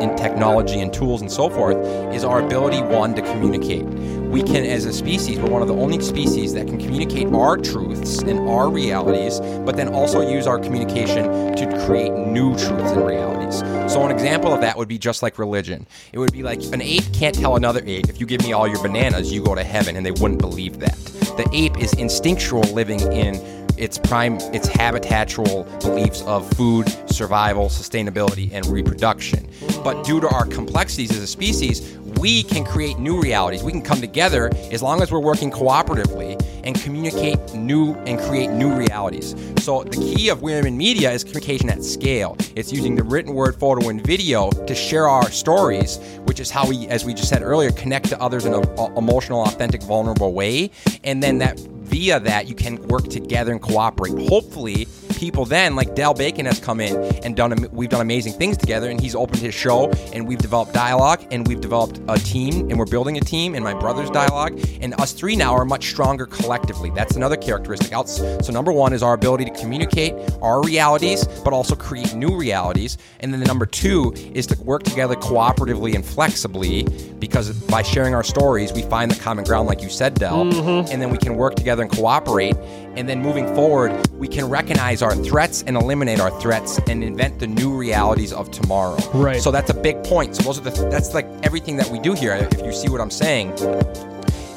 in 0.02 0.16
technology 0.16 0.80
and 0.80 0.92
tools 0.92 1.22
and 1.22 1.32
so 1.32 1.50
forth 1.50 1.78
is 2.14 2.24
our 2.24 2.44
ability 2.44 2.82
one 2.82 3.14
to 3.16 3.22
communicate. 3.22 3.86
We 4.30 4.44
can 4.44 4.64
as 4.64 4.86
a 4.86 4.94
species, 4.94 5.40
we're 5.40 5.50
one 5.50 5.64
of 5.64 5.68
the 5.68 5.74
only 5.74 6.00
species 6.02 6.54
that 6.54 6.68
can 6.68 6.78
communicate 6.78 7.30
our 7.34 7.58
truths 7.58 8.22
and 8.22 8.40
our 8.48 8.70
realities, 8.70 9.40
but 9.40 9.76
then 9.76 9.88
also 9.90 10.22
use 10.22 10.46
our 10.46 10.60
communication 10.60 11.56
to 11.56 11.86
create 11.88 12.12
new 12.12 12.52
truths 12.52 12.92
and 12.92 13.08
realities. 13.08 13.58
So 13.92 14.06
an 14.06 14.12
example 14.12 14.54
of 14.54 14.62
that 14.62 14.78
would 14.78 14.88
be 14.88 15.00
just 15.00 15.24
like 15.24 15.40
religion. 15.40 15.88
It 16.14 16.20
would 16.20 16.32
be 16.32 16.44
like 16.44 16.62
an 16.66 16.80
ape 16.80 17.12
can't 17.12 17.34
tell 17.34 17.56
another 17.56 17.82
ape, 17.84 18.08
if 18.08 18.20
you 18.20 18.28
give 18.28 18.44
me 18.44 18.54
all 18.54 18.68
your 18.68 18.80
bananas, 18.84 19.34
you 19.34 19.44
go 19.44 19.56
to 19.56 19.64
heaven, 19.64 19.96
and 19.96 20.06
they 20.06 20.12
wouldn't 20.12 20.40
believe 20.40 20.80
that. 20.80 20.96
The 21.36 21.50
ape 21.52 21.80
is 21.80 21.92
instinctual 21.94 22.62
living 22.62 23.00
in 23.12 23.36
its 23.80 23.98
prime 23.98 24.36
its 24.54 24.68
habitatual 24.68 25.64
beliefs 25.80 26.22
of 26.24 26.48
food, 26.52 26.88
survival, 27.10 27.68
sustainability, 27.68 28.52
and 28.54 28.66
reproduction. 28.68 29.50
But 29.84 30.04
due 30.04 30.20
to 30.20 30.28
our 30.28 30.46
complexities 30.46 31.12
as 31.12 31.20
a 31.20 31.28
species, 31.28 31.98
we 32.20 32.44
can 32.44 32.66
create 32.66 33.00
new 33.00 33.22
realities. 33.22 33.64
We 33.64 33.72
can 33.72 33.82
come 33.82 34.02
together 34.02 34.52
as 34.72 34.84
long 34.84 35.02
as 35.02 35.10
we're 35.10 35.20
working 35.20 35.50
cooperatively 35.50 36.40
and 36.66 36.80
communicate 36.82 37.54
new 37.54 37.94
and 38.06 38.20
create 38.20 38.50
new 38.50 38.76
realities. 38.76 39.36
So 39.60 39.84
the 39.84 39.96
key 39.96 40.28
of 40.28 40.40
Wierman 40.40 40.76
Media 40.76 41.12
is 41.12 41.24
communication 41.24 41.70
at 41.70 41.82
scale. 41.82 42.36
It's 42.56 42.74
using 42.74 42.96
the 42.96 43.04
written 43.04 43.34
word, 43.34 43.56
photo, 43.58 43.88
and 43.88 44.06
video 44.06 44.52
to 44.52 44.76
share 44.76 45.08
our 45.08 45.32
stories, 45.32 45.98
which 46.26 46.42
is 46.42 46.52
how 46.52 46.68
we, 46.68 46.88
as 46.88 47.06
we 47.06 47.14
just 47.14 47.30
said 47.30 47.42
earlier, 47.42 47.72
connect 47.72 48.10
to 48.10 48.22
others 48.22 48.46
in 48.46 48.54
an 48.54 48.64
emotional, 48.98 49.44
authentic, 49.44 49.82
vulnerable 49.82 50.34
way. 50.34 50.72
And 51.06 51.24
then 51.24 51.38
that 51.38 51.58
via 51.60 52.20
that 52.20 52.48
you 52.48 52.54
can 52.54 52.86
work 52.88 53.08
together 53.08 53.54
and 53.54 53.62
cooperate. 53.62 54.28
Hopefully, 54.28 54.88
people 55.20 55.44
then 55.44 55.76
like 55.76 55.96
Dell 55.96 56.14
Bacon 56.14 56.46
has 56.46 56.60
come 56.62 56.80
in 56.80 56.96
and 57.26 57.36
done 57.36 57.68
we've 57.74 57.90
done 57.90 58.00
amazing 58.00 58.32
things 58.32 58.56
together 58.56 58.90
and 58.90 59.02
he's 59.02 59.16
opened 59.16 59.42
his 59.42 59.54
show 59.54 59.90
and 60.14 60.26
we've 60.26 60.40
developed 60.40 60.74
dialogue 60.74 61.22
and 61.30 61.46
we've 61.46 61.60
developed 61.60 62.00
a 62.08 62.18
team 62.18 62.70
and 62.70 62.80
we're 62.80 62.86
building 62.86 63.18
a 63.18 63.20
team 63.20 63.54
and 63.54 63.62
my 63.62 63.74
brother's 63.74 64.10
dialogue 64.10 64.58
and 64.82 64.94
us 65.02 65.12
three 65.12 65.36
now 65.36 65.54
are 65.54 65.66
much 65.66 65.90
stronger 65.90 66.26
collectively. 66.26 66.90
That's 66.92 67.18
another 67.18 67.36
characteristic. 67.36 67.90
So 68.08 68.54
number 68.54 68.72
1 68.72 68.94
is 68.94 69.04
our 69.04 69.14
ability 69.14 69.44
to 69.46 69.52
communicate 69.52 70.14
our 70.42 70.64
realities 70.64 71.28
but 71.44 71.52
also 71.52 71.76
create 71.76 72.16
new 72.16 72.38
realities 72.38 72.98
and 73.20 73.34
then 73.34 73.42
the 73.42 73.48
number 73.48 73.66
2 73.66 74.14
is 74.34 74.48
to 74.48 74.64
work 74.64 74.84
together 74.84 75.16
cooperatively 75.16 75.96
and 75.96 76.06
flexibly 76.06 76.84
because 77.20 77.52
by 77.68 77.82
sharing 77.82 78.16
our 78.16 78.24
stories 78.24 78.72
we 78.72 78.84
find 78.84 79.12
the 79.12 79.20
common 79.20 79.44
ground 79.44 79.68
like 79.68 79.82
you 79.82 79.90
said 79.90 80.14
Dell 80.14 80.46
Mm-hmm. 80.46 80.92
and 80.94 81.02
then 81.02 81.10
we 81.10 81.18
can 81.18 81.36
work 81.36 81.56
together 81.56 81.82
and 81.82 81.92
cooperate 81.92 82.56
and 82.96 83.08
then 83.08 83.22
moving 83.22 83.46
forward 83.56 83.92
we 84.14 84.28
can 84.28 84.50
recognize 84.50 85.02
our 85.02 85.16
threats 85.16 85.64
and 85.64 85.78
eliminate 85.78 86.20
our 86.20 86.32
threats 86.42 86.80
and 86.88 87.04
invent 87.04 87.40
the 87.40 87.48
new 87.48 87.76
realities 87.76 88.34
of 88.34 88.52
tomorrow. 88.52 88.98
Right. 89.14 89.42
so 89.42 89.52
that's 89.52 89.70
a 89.70 89.74
big 89.74 90.04
point. 90.04 90.36
So 90.36 90.44
those 90.44 90.60
are 90.60 90.70
the 90.70 90.90
that's 90.90 91.14
like 91.14 91.28
everything 91.44 91.78
that 91.78 91.88
we 91.90 92.00
do 92.00 92.14
here 92.14 92.34
if 92.34 92.62
you 92.62 92.74
see 92.74 92.90
what 92.90 93.02
i'm 93.02 93.12
saying. 93.12 93.54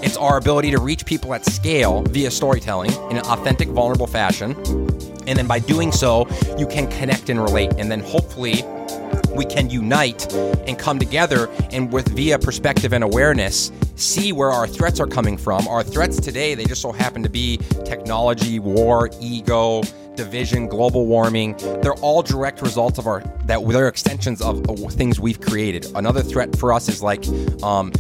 It's 0.03 0.17
our 0.17 0.37
ability 0.37 0.73
to 0.73 0.81
reach 0.81 1.07
people 1.07 1.33
at 1.33 1.45
scale 1.45 2.03
via 2.03 2.31
storytelling 2.31 2.93
in 3.11 3.19
an 3.19 3.25
authentic 3.27 3.69
vulnerable 3.69 4.09
fashion. 4.09 4.57
And 5.29 5.39
then 5.39 5.47
by 5.47 5.61
doing 5.61 5.93
so 5.93 6.27
you 6.59 6.67
can 6.67 6.89
connect 6.89 7.31
and 7.31 7.41
relate. 7.41 7.73
And 7.79 7.89
then 7.89 8.01
hopefully 8.01 8.65
we 9.35 9.45
can 9.45 9.71
unite 9.71 10.33
and 10.67 10.79
come 10.79 10.99
together 10.99 11.49
and 11.71 11.93
with 11.93 12.09
via 12.09 12.39
perspective 12.39 12.93
and 12.93 13.05
awareness 13.05 13.73
see 13.97 14.33
where 14.33 14.51
our 14.51 14.67
threats 14.67 15.01
are 15.01 15.07
coming 15.07 15.37
from. 15.37 15.67
Our 15.69 15.83
threats 15.83 16.19
today 16.19 16.55
they 16.55 16.65
just 16.65 16.83
so 16.83 16.93
happen 16.93 17.23
to 17.23 17.29
be 17.29 17.59
technology 17.85 18.59
war 18.59 19.11
ego 19.21 19.83
division 20.15 20.67
global 20.67 21.07
warming. 21.07 21.57
They're 21.83 21.95
all 21.95 22.23
direct 22.23 22.63
results 22.63 22.99
of 22.99 23.07
our 23.07 23.23
that 23.47 23.67
they're 23.67 23.89
extensions 23.89 24.43
of, 24.43 24.63
things 24.93 25.19
we've 25.19 25.41
created. 25.41 25.87
Another 25.95 26.23
threat 26.23 26.57
for 26.57 26.73
us 26.73 26.89
is 26.89 27.03
like 27.03 27.27
um, 27.63 27.93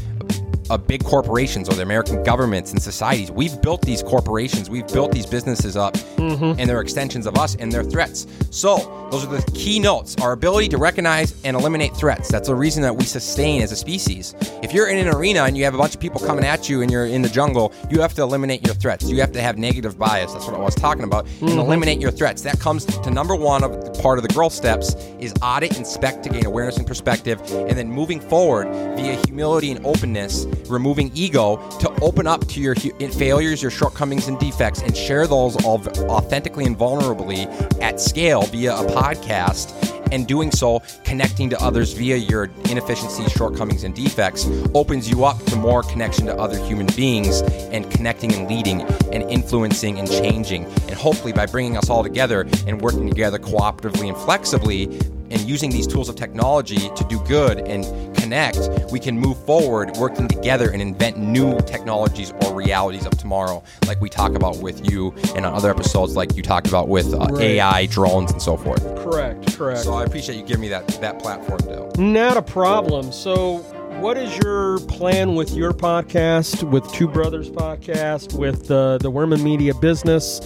uh, 0.72 0.78
big 0.78 1.04
corporations 1.04 1.68
or 1.68 1.74
the 1.74 1.82
American 1.82 2.22
governments 2.22 2.72
and 2.72 2.82
societies. 2.82 3.30
We've 3.30 3.60
built 3.60 3.82
these 3.82 4.02
corporations, 4.02 4.70
we've 4.70 4.88
built 4.88 5.12
these 5.12 5.26
businesses 5.26 5.76
up, 5.76 5.96
and 6.18 6.58
they're 6.68 6.80
extensions 6.80 7.26
of 7.26 7.36
us 7.36 7.54
and 7.56 7.70
they're 7.70 7.84
threats. 7.84 8.26
So, 8.50 9.08
those 9.10 9.24
are 9.24 9.36
the 9.36 9.42
key 9.52 9.78
notes 9.78 10.16
our 10.22 10.32
ability 10.32 10.68
to 10.68 10.78
recognize 10.78 11.34
and 11.44 11.54
eliminate 11.56 11.94
threats. 11.94 12.30
That's 12.30 12.48
the 12.48 12.54
reason 12.54 12.82
that 12.82 12.96
we 12.96 13.04
sustain 13.04 13.60
as 13.60 13.70
a 13.72 13.76
species. 13.76 14.34
If 14.62 14.72
you're 14.72 14.88
in 14.88 14.96
an 14.96 15.14
arena 15.14 15.44
and 15.44 15.56
you 15.56 15.64
have 15.64 15.74
a 15.74 15.78
bunch 15.78 15.94
of 15.94 16.00
people 16.00 16.20
coming 16.20 16.44
at 16.44 16.70
you 16.70 16.80
and 16.80 16.90
you're 16.90 17.06
in 17.06 17.20
the 17.20 17.28
jungle, 17.28 17.74
you 17.90 18.00
have 18.00 18.14
to 18.14 18.22
eliminate 18.22 18.64
your 18.64 18.74
threats. 18.74 19.04
You 19.10 19.20
have 19.20 19.32
to 19.32 19.42
have 19.42 19.58
negative 19.58 19.98
bias. 19.98 20.32
That's 20.32 20.46
what 20.46 20.54
I 20.54 20.60
was 20.60 20.74
talking 20.74 21.04
about. 21.04 21.26
And 21.40 21.50
eliminate 21.50 22.00
your 22.00 22.10
threats. 22.10 22.42
That 22.42 22.58
comes 22.58 22.86
to 22.86 23.10
number 23.10 23.34
one 23.36 23.62
of 23.62 23.84
the 23.84 24.02
part 24.02 24.18
of 24.18 24.22
the 24.26 24.32
growth 24.32 24.52
steps 24.52 24.94
is 25.18 25.34
audit, 25.42 25.76
inspect 25.76 26.22
to 26.24 26.30
gain 26.30 26.46
awareness 26.46 26.78
and 26.78 26.86
perspective, 26.86 27.40
and 27.52 27.76
then 27.76 27.90
moving 27.90 28.20
forward 28.20 28.68
via 28.96 29.16
humility 29.26 29.72
and 29.72 29.84
openness, 29.84 30.44
removing 30.68 31.10
ego 31.14 31.56
to 31.78 31.90
open 32.00 32.26
up 32.26 32.46
to 32.48 32.60
your 32.60 32.74
failures, 32.74 33.62
your 33.62 33.70
shortcomings, 33.70 34.28
and 34.28 34.38
defects, 34.38 34.82
and 34.82 34.96
share 34.96 35.26
those 35.26 35.62
all 35.64 35.80
authentically 36.10 36.64
and 36.64 36.76
vulnerably 36.78 37.46
at 37.80 38.00
scale 38.00 38.42
via 38.42 38.74
a 38.74 38.84
podcast. 38.86 39.78
And 40.12 40.26
doing 40.26 40.50
so, 40.50 40.82
connecting 41.04 41.48
to 41.50 41.60
others 41.62 41.94
via 41.94 42.16
your 42.16 42.50
inefficiencies, 42.68 43.32
shortcomings, 43.32 43.84
and 43.84 43.94
defects 43.94 44.46
opens 44.74 45.08
you 45.08 45.24
up 45.24 45.42
to 45.46 45.56
more 45.56 45.82
connection 45.82 46.26
to 46.26 46.36
other 46.36 46.62
human 46.66 46.86
beings 46.88 47.40
and 47.40 47.90
connecting 47.90 48.34
and 48.34 48.46
leading 48.46 48.82
and 48.82 49.22
influencing 49.30 49.98
and 49.98 50.10
changing. 50.10 50.64
And 50.64 50.96
hopefully, 50.96 51.32
by 51.32 51.46
bringing 51.46 51.78
us 51.78 51.88
all 51.88 52.02
together 52.02 52.46
and 52.66 52.78
working 52.82 53.08
together 53.08 53.38
cooperatively 53.38 54.08
and 54.08 54.16
flexibly, 54.18 54.84
and 55.32 55.40
using 55.48 55.70
these 55.70 55.86
tools 55.86 56.10
of 56.10 56.16
technology 56.16 56.90
to 56.94 57.04
do 57.08 57.18
good 57.24 57.60
and 57.60 58.11
connect, 58.22 58.58
we 58.92 59.00
can 59.00 59.18
move 59.18 59.36
forward 59.44 59.90
working 59.96 60.28
together 60.28 60.70
and 60.70 60.80
invent 60.80 61.18
new 61.18 61.58
technologies 61.62 62.32
or 62.44 62.54
realities 62.54 63.04
of 63.04 63.12
tomorrow, 63.18 63.62
like 63.86 64.00
we 64.00 64.08
talk 64.08 64.34
about 64.34 64.58
with 64.58 64.88
you 64.90 65.12
and 65.34 65.44
on 65.44 65.52
other 65.52 65.70
episodes, 65.70 66.14
like 66.16 66.36
you 66.36 66.42
talked 66.42 66.68
about 66.68 66.88
with 66.88 67.12
uh, 67.12 67.18
Right. 67.32 67.42
AI, 67.42 67.86
drones, 67.86 68.30
and 68.30 68.40
so 68.40 68.56
forth. 68.56 68.82
Correct, 69.02 69.56
correct. 69.56 69.80
So 69.80 69.94
I 69.94 70.04
appreciate 70.04 70.36
you 70.36 70.42
giving 70.42 70.60
me 70.60 70.68
that 70.68 70.86
that 71.00 71.18
platform, 71.18 71.58
Dale. 71.60 71.90
Not 71.98 72.36
a 72.36 72.42
problem. 72.42 73.10
So, 73.12 73.58
what 74.00 74.16
is 74.16 74.36
your 74.38 74.78
plan 74.80 75.34
with 75.34 75.52
your 75.54 75.72
podcast, 75.72 76.62
with 76.68 76.90
Two 76.92 77.08
Brothers 77.08 77.50
podcast, 77.50 78.38
with 78.38 78.70
uh, 78.70 78.98
the 78.98 79.10
Wierman 79.10 79.42
Media 79.42 79.74
business? 79.74 80.40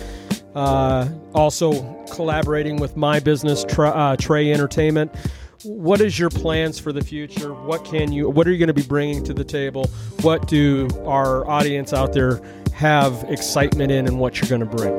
Uh, 0.55 1.09
also 1.35 1.73
collaborating 2.13 2.77
with 2.77 2.97
my 2.97 3.21
business, 3.21 3.65
Tra- 3.69 3.91
uh, 3.91 4.17
Trey 4.17 4.53
Entertainment. 4.53 5.13
What 5.67 6.01
is 6.01 6.17
your 6.17 6.31
plans 6.31 6.79
for 6.79 6.93
the 6.93 7.03
future? 7.03 7.53
What 7.53 7.85
can 7.85 8.13
you? 8.13 8.31
What 8.31 8.47
are 8.47 8.53
you 8.53 8.59
going 8.59 8.69
to 8.69 8.75
be 8.75 8.87
bringing 8.87 9.25
to 9.25 9.35
the 9.35 9.43
table? 9.43 9.89
What 10.21 10.47
do 10.47 10.89
our 11.05 11.45
audience 11.51 11.93
out 11.93 12.13
there 12.13 12.41
have 12.73 13.25
excitement 13.29 13.91
in, 13.91 14.07
and 14.07 14.21
what 14.21 14.41
you're 14.41 14.49
going 14.49 14.61
to 14.61 14.77
bring? 14.77 14.95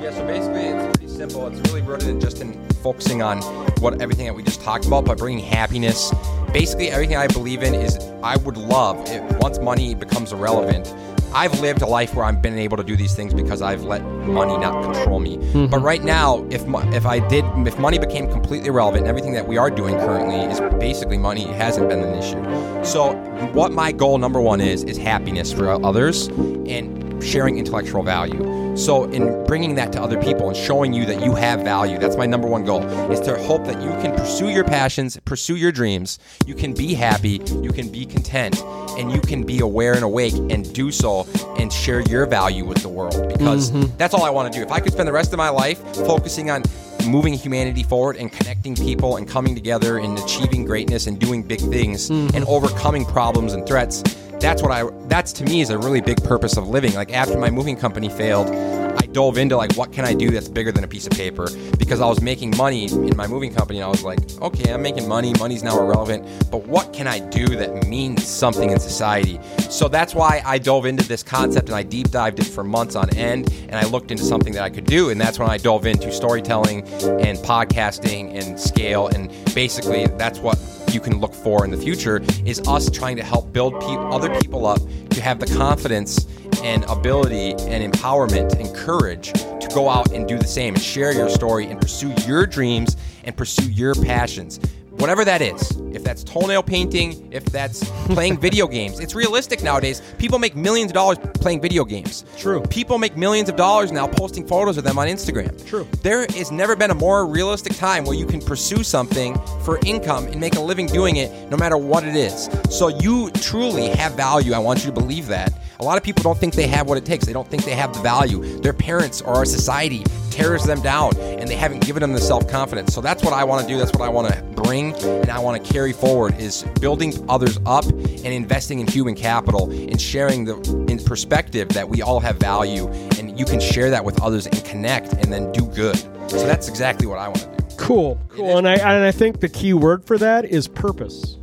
Yeah, 0.00 0.12
so 0.12 0.24
basically 0.24 0.60
it's 0.60 0.96
pretty 0.96 1.12
simple. 1.12 1.48
It's 1.48 1.58
really 1.68 1.82
rooted 1.82 2.08
in 2.08 2.20
just 2.20 2.40
in 2.40 2.68
focusing 2.74 3.20
on 3.20 3.42
what 3.80 4.00
everything 4.00 4.26
that 4.26 4.34
we 4.34 4.44
just 4.44 4.62
talked 4.62 4.86
about, 4.86 5.06
but 5.06 5.18
bringing 5.18 5.44
happiness. 5.44 6.12
Basically, 6.52 6.88
everything 6.88 7.16
I 7.16 7.26
believe 7.26 7.64
in 7.64 7.74
is 7.74 7.96
I 8.22 8.36
would 8.36 8.56
love 8.56 9.02
if 9.08 9.38
once 9.38 9.58
money 9.58 9.96
becomes 9.96 10.32
irrelevant. 10.32 10.86
I've 11.32 11.60
lived 11.60 11.82
a 11.82 11.86
life 11.86 12.14
where 12.14 12.24
I've 12.24 12.40
been 12.40 12.58
able 12.58 12.76
to 12.76 12.84
do 12.84 12.96
these 12.96 13.14
things 13.14 13.34
because 13.34 13.62
I've 13.62 13.82
let 13.84 14.02
money 14.04 14.56
not 14.56 14.82
control 14.84 15.20
me. 15.20 15.36
Mm-hmm. 15.36 15.66
But 15.66 15.80
right 15.80 16.02
now, 16.02 16.46
if 16.50 16.66
mo- 16.66 16.88
if 16.92 17.06
I 17.06 17.18
did, 17.28 17.44
if 17.66 17.78
money 17.78 17.98
became 17.98 18.30
completely 18.30 18.68
irrelevant, 18.68 19.02
and 19.02 19.08
everything 19.08 19.32
that 19.34 19.46
we 19.46 19.56
are 19.56 19.70
doing 19.70 19.94
currently 19.96 20.36
is 20.36 20.60
basically 20.78 21.18
money 21.18 21.44
hasn't 21.44 21.88
been 21.88 22.02
an 22.02 22.14
issue. 22.14 22.42
So, 22.84 23.14
what 23.52 23.72
my 23.72 23.92
goal 23.92 24.18
number 24.18 24.40
one 24.40 24.60
is 24.60 24.84
is 24.84 24.96
happiness 24.96 25.52
for 25.52 25.68
others 25.84 26.28
and 26.28 27.22
sharing 27.22 27.58
intellectual 27.58 28.02
value. 28.02 28.65
So, 28.76 29.04
in 29.04 29.44
bringing 29.46 29.74
that 29.76 29.92
to 29.92 30.02
other 30.02 30.20
people 30.20 30.48
and 30.48 30.56
showing 30.56 30.92
you 30.92 31.06
that 31.06 31.22
you 31.22 31.34
have 31.34 31.62
value, 31.62 31.98
that's 31.98 32.16
my 32.16 32.26
number 32.26 32.46
one 32.46 32.64
goal, 32.64 32.82
is 33.10 33.20
to 33.20 33.36
hope 33.44 33.64
that 33.64 33.80
you 33.80 33.88
can 34.02 34.14
pursue 34.14 34.50
your 34.50 34.64
passions, 34.64 35.18
pursue 35.24 35.56
your 35.56 35.72
dreams, 35.72 36.18
you 36.46 36.54
can 36.54 36.74
be 36.74 36.92
happy, 36.92 37.40
you 37.62 37.70
can 37.70 37.90
be 37.90 38.04
content, 38.04 38.62
and 38.98 39.10
you 39.10 39.20
can 39.20 39.44
be 39.44 39.60
aware 39.60 39.94
and 39.94 40.02
awake 40.02 40.34
and 40.50 40.72
do 40.74 40.92
so 40.92 41.26
and 41.58 41.72
share 41.72 42.00
your 42.02 42.26
value 42.26 42.66
with 42.66 42.82
the 42.82 42.88
world. 42.88 43.28
Because 43.28 43.70
mm-hmm. 43.70 43.96
that's 43.96 44.12
all 44.12 44.24
I 44.24 44.30
want 44.30 44.52
to 44.52 44.58
do. 44.58 44.62
If 44.62 44.70
I 44.70 44.80
could 44.80 44.92
spend 44.92 45.08
the 45.08 45.12
rest 45.12 45.32
of 45.32 45.38
my 45.38 45.48
life 45.48 45.78
focusing 45.96 46.50
on 46.50 46.62
moving 47.06 47.32
humanity 47.32 47.82
forward 47.82 48.16
and 48.16 48.30
connecting 48.32 48.74
people 48.74 49.16
and 49.16 49.28
coming 49.28 49.54
together 49.54 49.98
and 49.98 50.18
achieving 50.18 50.64
greatness 50.64 51.06
and 51.06 51.18
doing 51.18 51.42
big 51.42 51.60
things 51.60 52.10
mm-hmm. 52.10 52.36
and 52.36 52.44
overcoming 52.46 53.04
problems 53.06 53.52
and 53.52 53.66
threats 53.66 54.02
that's 54.40 54.62
what 54.62 54.70
I 54.70 54.88
that's 55.08 55.32
to 55.34 55.44
me 55.44 55.60
is 55.60 55.70
a 55.70 55.78
really 55.78 56.00
big 56.00 56.22
purpose 56.22 56.56
of 56.56 56.68
living. 56.68 56.94
Like 56.94 57.12
after 57.12 57.38
my 57.38 57.50
moving 57.50 57.76
company 57.76 58.08
failed, 58.08 58.48
I 58.96 59.06
dove 59.06 59.38
into 59.38 59.56
like 59.56 59.74
what 59.74 59.92
can 59.92 60.04
I 60.04 60.14
do 60.14 60.30
that's 60.30 60.48
bigger 60.48 60.72
than 60.72 60.84
a 60.84 60.88
piece 60.88 61.06
of 61.06 61.12
paper 61.12 61.48
because 61.78 62.00
I 62.00 62.06
was 62.06 62.20
making 62.20 62.56
money 62.56 62.86
in 62.86 63.16
my 63.16 63.26
moving 63.26 63.54
company 63.54 63.78
and 63.78 63.86
I 63.86 63.88
was 63.88 64.02
like, 64.02 64.18
okay, 64.40 64.72
I'm 64.72 64.82
making 64.82 65.06
money, 65.06 65.32
money's 65.38 65.62
now 65.62 65.78
irrelevant, 65.78 66.26
but 66.50 66.66
what 66.66 66.92
can 66.92 67.06
I 67.06 67.18
do 67.18 67.46
that 67.46 67.86
means 67.86 68.26
something 68.26 68.70
in 68.70 68.80
society? 68.80 69.38
So 69.70 69.88
that's 69.88 70.14
why 70.14 70.42
I 70.44 70.58
dove 70.58 70.86
into 70.86 71.06
this 71.06 71.22
concept 71.22 71.68
and 71.68 71.76
I 71.76 71.82
deep 71.82 72.10
dived 72.10 72.40
it 72.40 72.46
for 72.46 72.64
months 72.64 72.96
on 72.96 73.14
end 73.16 73.52
and 73.68 73.76
I 73.76 73.84
looked 73.86 74.10
into 74.10 74.24
something 74.24 74.52
that 74.54 74.62
I 74.62 74.70
could 74.70 74.86
do 74.86 75.10
and 75.10 75.20
that's 75.20 75.38
when 75.38 75.48
I 75.48 75.58
dove 75.58 75.86
into 75.86 76.10
storytelling 76.12 76.82
and 77.20 77.38
podcasting 77.38 78.34
and 78.34 78.58
scale 78.58 79.08
and 79.08 79.30
basically 79.54 80.06
that's 80.18 80.38
what 80.38 80.58
you 80.94 81.00
can 81.00 81.20
look 81.20 81.34
for 81.34 81.64
in 81.64 81.70
the 81.70 81.76
future 81.76 82.22
is 82.44 82.60
us 82.66 82.90
trying 82.90 83.16
to 83.16 83.22
help 83.22 83.52
build 83.52 83.80
pe- 83.80 83.86
other 83.86 84.28
people 84.40 84.66
up 84.66 84.80
to 85.10 85.20
have 85.20 85.38
the 85.38 85.46
confidence 85.46 86.26
and 86.62 86.84
ability 86.84 87.52
and 87.52 87.92
empowerment 87.92 88.58
and 88.58 88.74
courage 88.74 89.32
to 89.32 89.68
go 89.74 89.88
out 89.88 90.12
and 90.12 90.26
do 90.26 90.38
the 90.38 90.46
same 90.46 90.74
and 90.74 90.82
share 90.82 91.12
your 91.12 91.28
story 91.28 91.66
and 91.66 91.80
pursue 91.80 92.12
your 92.26 92.46
dreams 92.46 92.96
and 93.24 93.36
pursue 93.36 93.70
your 93.70 93.94
passions. 93.94 94.60
Whatever 94.98 95.26
that 95.26 95.42
is, 95.42 95.72
if 95.92 96.02
that's 96.02 96.24
toenail 96.24 96.62
painting, 96.62 97.30
if 97.30 97.44
that's 97.46 97.84
playing 98.06 98.40
video 98.40 98.66
games, 98.66 98.98
it's 98.98 99.14
realistic 99.14 99.62
nowadays. 99.62 100.00
People 100.16 100.38
make 100.38 100.56
millions 100.56 100.90
of 100.90 100.94
dollars 100.94 101.18
playing 101.34 101.60
video 101.60 101.84
games. 101.84 102.24
True. 102.38 102.62
People 102.62 102.96
make 102.96 103.14
millions 103.14 103.50
of 103.50 103.56
dollars 103.56 103.92
now 103.92 104.06
posting 104.06 104.46
photos 104.46 104.78
of 104.78 104.84
them 104.84 104.98
on 104.98 105.06
Instagram. 105.06 105.64
True. 105.66 105.86
There 106.02 106.26
has 106.26 106.50
never 106.50 106.74
been 106.76 106.90
a 106.90 106.94
more 106.94 107.26
realistic 107.26 107.76
time 107.76 108.04
where 108.04 108.16
you 108.16 108.24
can 108.24 108.40
pursue 108.40 108.82
something 108.82 109.34
for 109.64 109.78
income 109.84 110.28
and 110.28 110.40
make 110.40 110.56
a 110.56 110.60
living 110.60 110.86
doing 110.86 111.16
it 111.16 111.30
no 111.50 111.58
matter 111.58 111.76
what 111.76 112.02
it 112.02 112.16
is. 112.16 112.48
So 112.70 112.88
you 112.88 113.30
truly 113.32 113.88
have 113.88 114.14
value. 114.14 114.54
I 114.54 114.58
want 114.58 114.80
you 114.80 114.86
to 114.86 114.92
believe 114.92 115.26
that. 115.26 115.52
A 115.78 115.84
lot 115.84 115.98
of 115.98 116.02
people 116.02 116.22
don't 116.22 116.38
think 116.38 116.54
they 116.54 116.66
have 116.66 116.88
what 116.88 116.96
it 116.96 117.04
takes. 117.04 117.26
They 117.26 117.32
don't 117.32 117.48
think 117.48 117.64
they 117.64 117.74
have 117.74 117.92
the 117.92 118.00
value. 118.00 118.60
Their 118.60 118.72
parents 118.72 119.20
or 119.20 119.34
our 119.34 119.44
society 119.44 120.04
tears 120.30 120.64
them 120.64 120.80
down 120.80 121.16
and 121.18 121.48
they 121.48 121.54
haven't 121.54 121.84
given 121.84 122.00
them 122.00 122.12
the 122.12 122.20
self-confidence. 122.20 122.94
So 122.94 123.00
that's 123.00 123.22
what 123.22 123.32
I 123.32 123.44
want 123.44 123.66
to 123.66 123.68
do. 123.72 123.78
That's 123.78 123.92
what 123.92 124.02
I 124.02 124.08
want 124.08 124.32
to 124.32 124.42
bring 124.42 124.94
and 124.94 125.30
I 125.30 125.38
want 125.38 125.62
to 125.62 125.72
carry 125.72 125.92
forward 125.92 126.38
is 126.38 126.64
building 126.80 127.12
others 127.28 127.58
up 127.66 127.84
and 127.84 128.26
investing 128.26 128.80
in 128.80 128.86
human 128.86 129.14
capital 129.14 129.70
and 129.70 130.00
sharing 130.00 130.44
the 130.44 130.56
in 130.88 130.98
perspective 130.98 131.68
that 131.70 131.88
we 131.88 132.02
all 132.02 132.20
have 132.20 132.36
value 132.36 132.88
and 133.18 133.38
you 133.38 133.44
can 133.44 133.60
share 133.60 133.90
that 133.90 134.04
with 134.04 134.20
others 134.22 134.46
and 134.46 134.64
connect 134.64 135.12
and 135.12 135.32
then 135.32 135.52
do 135.52 135.66
good. 135.66 135.96
So 136.30 136.46
that's 136.46 136.68
exactly 136.68 137.06
what 137.06 137.18
I 137.18 137.28
want 137.28 137.40
to 137.40 137.48
do. 137.48 137.76
Cool, 137.76 138.18
cool. 138.28 138.56
And 138.56 138.66
I 138.66 138.74
and 138.74 139.04
I 139.04 139.12
think 139.12 139.40
the 139.40 139.48
key 139.48 139.74
word 139.74 140.04
for 140.04 140.16
that 140.18 140.46
is 140.46 140.68
purpose. 140.68 141.36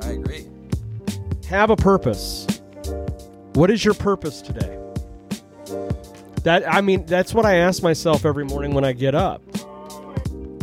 I 0.00 0.12
agree. 0.12 0.46
Have 1.48 1.70
a 1.70 1.76
purpose. 1.76 2.43
What 3.54 3.70
is 3.70 3.84
your 3.84 3.94
purpose 3.94 4.42
today? 4.42 4.78
That 6.42 6.64
I 6.68 6.80
mean, 6.80 7.06
that's 7.06 7.32
what 7.32 7.46
I 7.46 7.54
ask 7.56 7.84
myself 7.84 8.24
every 8.24 8.44
morning 8.44 8.74
when 8.74 8.84
I 8.84 8.92
get 8.92 9.14
up. 9.14 9.42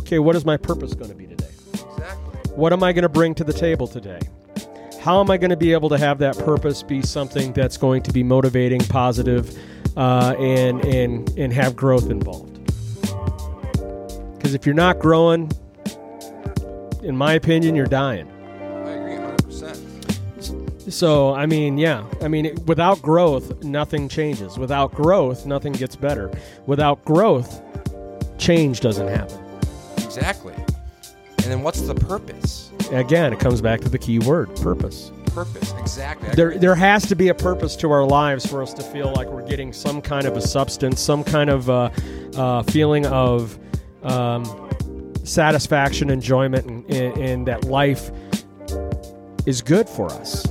Okay, 0.02 0.20
what 0.20 0.36
is 0.36 0.44
my 0.44 0.58
purpose 0.58 0.94
going 0.94 1.10
to 1.10 1.16
be 1.16 1.26
today? 1.26 1.48
Exactly. 1.74 2.52
What 2.54 2.74
am 2.74 2.84
I 2.84 2.92
going 2.92 3.04
to 3.04 3.10
bring 3.10 3.34
to 3.36 3.46
the 3.46 3.54
table 3.54 3.88
today? 3.88 4.20
How 5.00 5.22
am 5.22 5.32
I 5.32 5.38
going 5.38 5.52
to 5.52 5.58
be 5.58 5.72
able 5.72 5.88
to 5.88 5.98
have 5.98 6.20
that 6.20 6.38
purpose 6.38 6.84
be 6.84 7.02
something 7.02 7.54
that's 7.54 7.78
going 7.78 8.04
to 8.04 8.12
be 8.12 8.24
motivating, 8.24 8.82
positive, 8.82 9.58
uh, 9.98 10.36
and 10.38 10.84
and 10.84 11.30
and 11.38 11.54
have 11.54 11.78
growth 11.78 12.10
involved? 12.10 12.62
Because 14.38 14.54
if 14.54 14.66
you're 14.66 14.76
not 14.76 15.00
growing, 15.00 15.50
in 17.04 17.16
my 17.16 17.34
opinion, 17.36 17.74
you're 17.74 17.86
dying. 17.86 18.30
I 20.92 20.94
agree 20.94 20.94
100%. 20.94 20.94
So, 20.94 21.34
I 21.34 21.46
mean, 21.46 21.78
yeah. 21.78 22.04
I 22.22 22.28
mean, 22.28 22.46
it- 22.48 22.66
without 22.68 23.02
growth, 23.02 23.64
nothing 23.64 24.08
changes. 24.10 24.58
Without 24.58 24.94
growth, 24.94 25.46
nothing 25.46 25.74
gets 25.74 25.96
better. 25.96 26.32
Without 26.66 27.04
growth, 27.06 27.62
change 28.38 28.80
doesn't 28.82 29.08
happen. 29.08 29.38
Exactly. 29.98 30.54
And 30.56 31.46
then 31.52 31.64
what's 31.64 31.82
the 31.82 31.96
purpose? 31.96 32.72
Again, 32.92 33.34
it 33.34 33.40
comes 33.40 33.62
back 33.62 33.82
to 33.82 33.90
the 33.90 33.98
key 33.98 34.20
word 34.20 34.54
purpose. 34.58 35.12
Purpose. 35.28 35.74
Exactly. 35.80 36.30
There, 36.36 36.58
there 36.58 36.76
has 36.76 37.08
to 37.08 37.16
be 37.16 37.30
a 37.30 37.34
purpose 37.34 37.76
to 37.78 37.92
our 37.92 38.06
lives 38.06 38.46
for 38.46 38.62
us 38.62 38.74
to 38.74 38.84
feel 38.84 39.14
like 39.14 39.28
we're 39.30 39.48
getting 39.48 39.72
some 39.72 40.02
kind 40.02 40.28
of 40.28 40.36
a 40.36 40.42
substance, 40.42 41.00
some 41.00 41.24
kind 41.24 41.50
of 41.50 41.70
uh, 41.70 41.90
uh, 42.36 42.64
feeling 42.64 43.06
of 43.06 43.58
um, 44.04 44.70
satisfaction, 45.24 46.10
enjoyment, 46.10 46.66
and, 46.66 46.86
and, 46.92 47.18
and 47.18 47.48
that 47.48 47.64
life 47.64 48.12
is 49.46 49.62
good 49.62 49.88
for 49.88 50.12
us. 50.12 50.46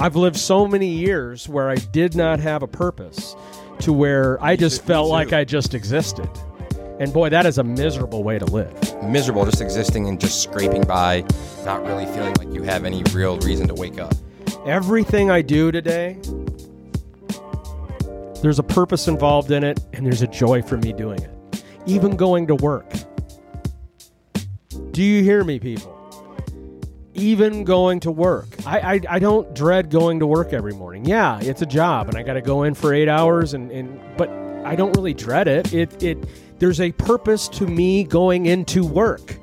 I've 0.00 0.16
lived 0.16 0.36
so 0.36 0.66
many 0.66 0.86
years 0.86 1.46
where 1.46 1.68
I 1.68 1.74
did 1.74 2.16
not 2.16 2.40
have 2.40 2.62
a 2.62 2.66
purpose 2.66 3.36
to 3.80 3.92
where 3.92 4.42
I 4.42 4.56
just 4.56 4.82
felt 4.82 5.10
like 5.10 5.34
I 5.34 5.44
just 5.44 5.74
existed. 5.74 6.26
And 6.98 7.12
boy, 7.12 7.28
that 7.28 7.44
is 7.44 7.58
a 7.58 7.62
miserable 7.62 8.24
way 8.24 8.38
to 8.38 8.46
live. 8.46 8.72
Miserable, 9.04 9.44
just 9.44 9.60
existing 9.60 10.08
and 10.08 10.18
just 10.18 10.42
scraping 10.42 10.84
by, 10.84 11.22
not 11.66 11.84
really 11.84 12.06
feeling 12.06 12.32
like 12.38 12.50
you 12.50 12.62
have 12.62 12.86
any 12.86 13.02
real 13.12 13.38
reason 13.40 13.68
to 13.68 13.74
wake 13.74 14.00
up. 14.00 14.14
Everything 14.64 15.30
I 15.30 15.42
do 15.42 15.70
today, 15.70 16.16
there's 18.40 18.58
a 18.58 18.62
purpose 18.62 19.06
involved 19.06 19.50
in 19.50 19.62
it, 19.62 19.80
and 19.92 20.06
there's 20.06 20.22
a 20.22 20.28
joy 20.28 20.62
for 20.62 20.78
me 20.78 20.94
doing 20.94 21.20
it. 21.20 21.62
Even 21.84 22.16
going 22.16 22.46
to 22.46 22.54
work. 22.54 22.90
Do 24.92 25.02
you 25.02 25.22
hear 25.22 25.44
me, 25.44 25.58
people? 25.58 25.99
Even 27.14 27.64
going 27.64 28.00
to 28.00 28.10
work. 28.10 28.46
I, 28.66 28.78
I, 28.94 29.00
I 29.08 29.18
don't 29.18 29.52
dread 29.54 29.90
going 29.90 30.20
to 30.20 30.26
work 30.26 30.52
every 30.52 30.72
morning. 30.72 31.04
Yeah, 31.04 31.40
it's 31.40 31.60
a 31.60 31.66
job, 31.66 32.08
and 32.08 32.16
I 32.16 32.22
got 32.22 32.34
to 32.34 32.40
go 32.40 32.62
in 32.62 32.74
for 32.74 32.94
eight 32.94 33.08
hours, 33.08 33.54
and, 33.54 33.70
and 33.72 34.00
but 34.16 34.30
I 34.64 34.76
don't 34.76 34.94
really 34.96 35.14
dread 35.14 35.48
it. 35.48 35.72
It 35.74 36.02
it 36.02 36.18
there's 36.60 36.80
a 36.80 36.92
purpose 36.92 37.48
to 37.48 37.66
me 37.66 38.04
going 38.04 38.46
into 38.46 38.86
work. 38.86 39.36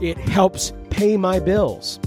It 0.00 0.18
helps 0.18 0.72
pay 0.90 1.16
my 1.16 1.40
bills. 1.40 1.98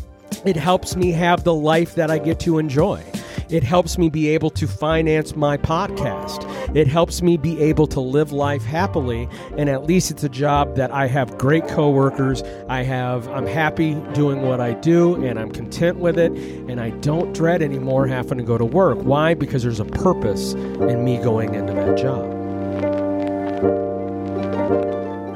It 0.46 0.56
helps 0.56 0.96
me 0.96 1.12
have 1.12 1.44
the 1.44 1.54
life 1.54 1.96
that 1.96 2.10
I 2.10 2.18
get 2.18 2.40
to 2.42 2.58
enjoy. 2.58 3.04
It 3.52 3.64
helps 3.64 3.98
me 3.98 4.10
be 4.10 4.30
able 4.30 4.50
to 4.52 4.66
finance 4.66 5.36
my 5.36 5.58
podcast. 5.58 6.46
It 6.74 6.88
helps 6.88 7.22
me 7.22 7.36
be 7.36 7.62
able 7.62 7.86
to 7.88 8.00
live 8.00 8.32
life 8.32 8.64
happily 8.64 9.28
and 9.58 9.70
at 9.70 9.84
least 9.84 10.10
it's 10.10 10.24
a 10.24 10.30
job 10.30 10.78
that 10.78 10.90
I 10.92 11.08
have 11.08 11.38
great 11.38 11.68
coworkers. 11.68 12.44
I 12.70 12.84
have 12.84 13.28
I'm 13.28 13.46
happy 13.46 13.96
doing 14.14 14.44
what 14.44 14.62
I 14.62 14.74
do 14.76 15.22
and 15.26 15.38
I'm 15.38 15.52
content 15.52 15.98
with 15.98 16.18
it 16.18 16.32
and 16.32 16.80
I 16.80 16.92
don't 17.02 17.34
dread 17.34 17.62
anymore 17.62 18.08
having 18.08 18.38
to 18.38 18.44
go 18.46 18.58
to 18.58 18.64
work. 18.64 19.00
Why? 19.00 19.34
Because 19.34 19.64
there's 19.64 19.82
a 19.82 19.86
purpose 19.86 20.54
in 20.54 21.04
me 21.04 21.18
going 21.18 21.54
into 21.54 21.74
that 21.74 21.98
job 21.98 22.38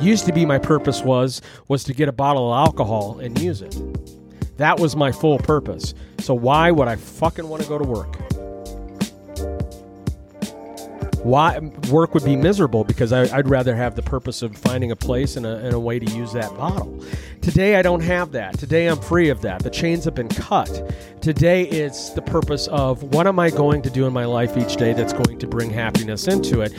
used 0.01 0.25
to 0.27 0.33
be 0.33 0.45
my 0.45 0.59
purpose 0.59 1.01
was 1.01 1.41
was 1.67 1.83
to 1.83 1.93
get 1.93 2.07
a 2.07 2.11
bottle 2.11 2.53
of 2.53 2.67
alcohol 2.67 3.17
and 3.19 3.39
use 3.39 3.61
it 3.61 3.75
that 4.57 4.79
was 4.79 4.95
my 4.95 5.11
full 5.11 5.37
purpose. 5.37 5.93
So 6.19 6.33
why 6.33 6.71
would 6.71 6.87
i 6.87 6.95
fucking 6.95 7.47
want 7.47 7.63
to 7.63 7.69
go 7.69 7.77
to 7.77 7.83
work? 7.83 8.15
Why 11.23 11.57
work 11.89 12.13
would 12.13 12.23
be 12.23 12.35
miserable 12.35 12.83
because 12.83 13.11
I, 13.11 13.23
i'd 13.35 13.49
rather 13.49 13.75
have 13.75 13.95
the 13.95 14.03
purpose 14.03 14.43
of 14.43 14.55
finding 14.55 14.91
a 14.91 14.95
place 14.95 15.37
and 15.37 15.45
a, 15.45 15.55
and 15.57 15.73
a 15.73 15.79
way 15.79 15.97
to 15.99 16.11
use 16.15 16.31
that 16.33 16.55
bottle. 16.55 17.03
Today 17.41 17.75
i 17.75 17.81
don't 17.81 18.01
have 18.01 18.31
that. 18.33 18.57
Today 18.57 18.87
i'm 18.87 18.99
free 18.99 19.29
of 19.29 19.41
that. 19.41 19.63
The 19.63 19.71
chains 19.71 20.05
have 20.05 20.15
been 20.15 20.29
cut. 20.29 20.93
Today 21.21 21.63
it's 21.63 22.11
the 22.11 22.21
purpose 22.21 22.67
of 22.67 23.01
what 23.03 23.27
am 23.27 23.39
i 23.39 23.49
going 23.49 23.81
to 23.81 23.89
do 23.89 24.05
in 24.05 24.13
my 24.13 24.25
life 24.25 24.55
each 24.55 24.77
day 24.77 24.93
that's 24.93 25.13
going 25.13 25.39
to 25.39 25.47
bring 25.47 25.71
happiness 25.71 26.27
into 26.27 26.61
it? 26.61 26.73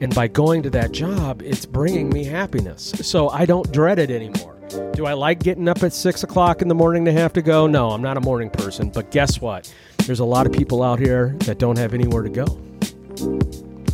And 0.00 0.14
by 0.14 0.28
going 0.28 0.62
to 0.62 0.70
that 0.70 0.92
job, 0.92 1.42
it's 1.42 1.66
bringing 1.66 2.08
me 2.08 2.24
happiness. 2.24 2.94
So 3.02 3.28
I 3.28 3.44
don't 3.44 3.70
dread 3.70 3.98
it 3.98 4.10
anymore. 4.10 4.59
Do 4.92 5.06
I 5.06 5.14
like 5.14 5.42
getting 5.42 5.68
up 5.68 5.82
at 5.82 5.92
six 5.92 6.22
o'clock 6.22 6.62
in 6.62 6.68
the 6.68 6.74
morning 6.74 7.04
to 7.06 7.12
have 7.12 7.32
to 7.32 7.42
go? 7.42 7.66
No, 7.66 7.90
I'm 7.90 8.02
not 8.02 8.16
a 8.16 8.20
morning 8.20 8.50
person. 8.50 8.90
But 8.90 9.10
guess 9.10 9.40
what? 9.40 9.72
There's 10.06 10.20
a 10.20 10.24
lot 10.24 10.46
of 10.46 10.52
people 10.52 10.82
out 10.82 10.98
here 10.98 11.36
that 11.40 11.58
don't 11.58 11.78
have 11.78 11.94
anywhere 11.94 12.22
to 12.22 12.28
go, 12.28 12.44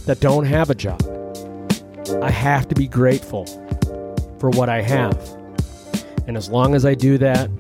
that 0.07 0.19
don't 0.21 0.45
have 0.45 0.71
a 0.71 0.75
job. 0.75 1.03
I 2.23 2.31
have 2.31 2.69
to 2.69 2.75
be 2.75 2.89
grateful 2.89 3.47
for 4.39 4.51
what 4.51 4.69
I 4.69 4.83
have. 4.83 5.19
And 6.27 6.37
as 6.37 6.49
long 6.51 6.75
as 6.75 6.85
I 6.85 6.95
do 6.95 7.19
that, 7.19 7.51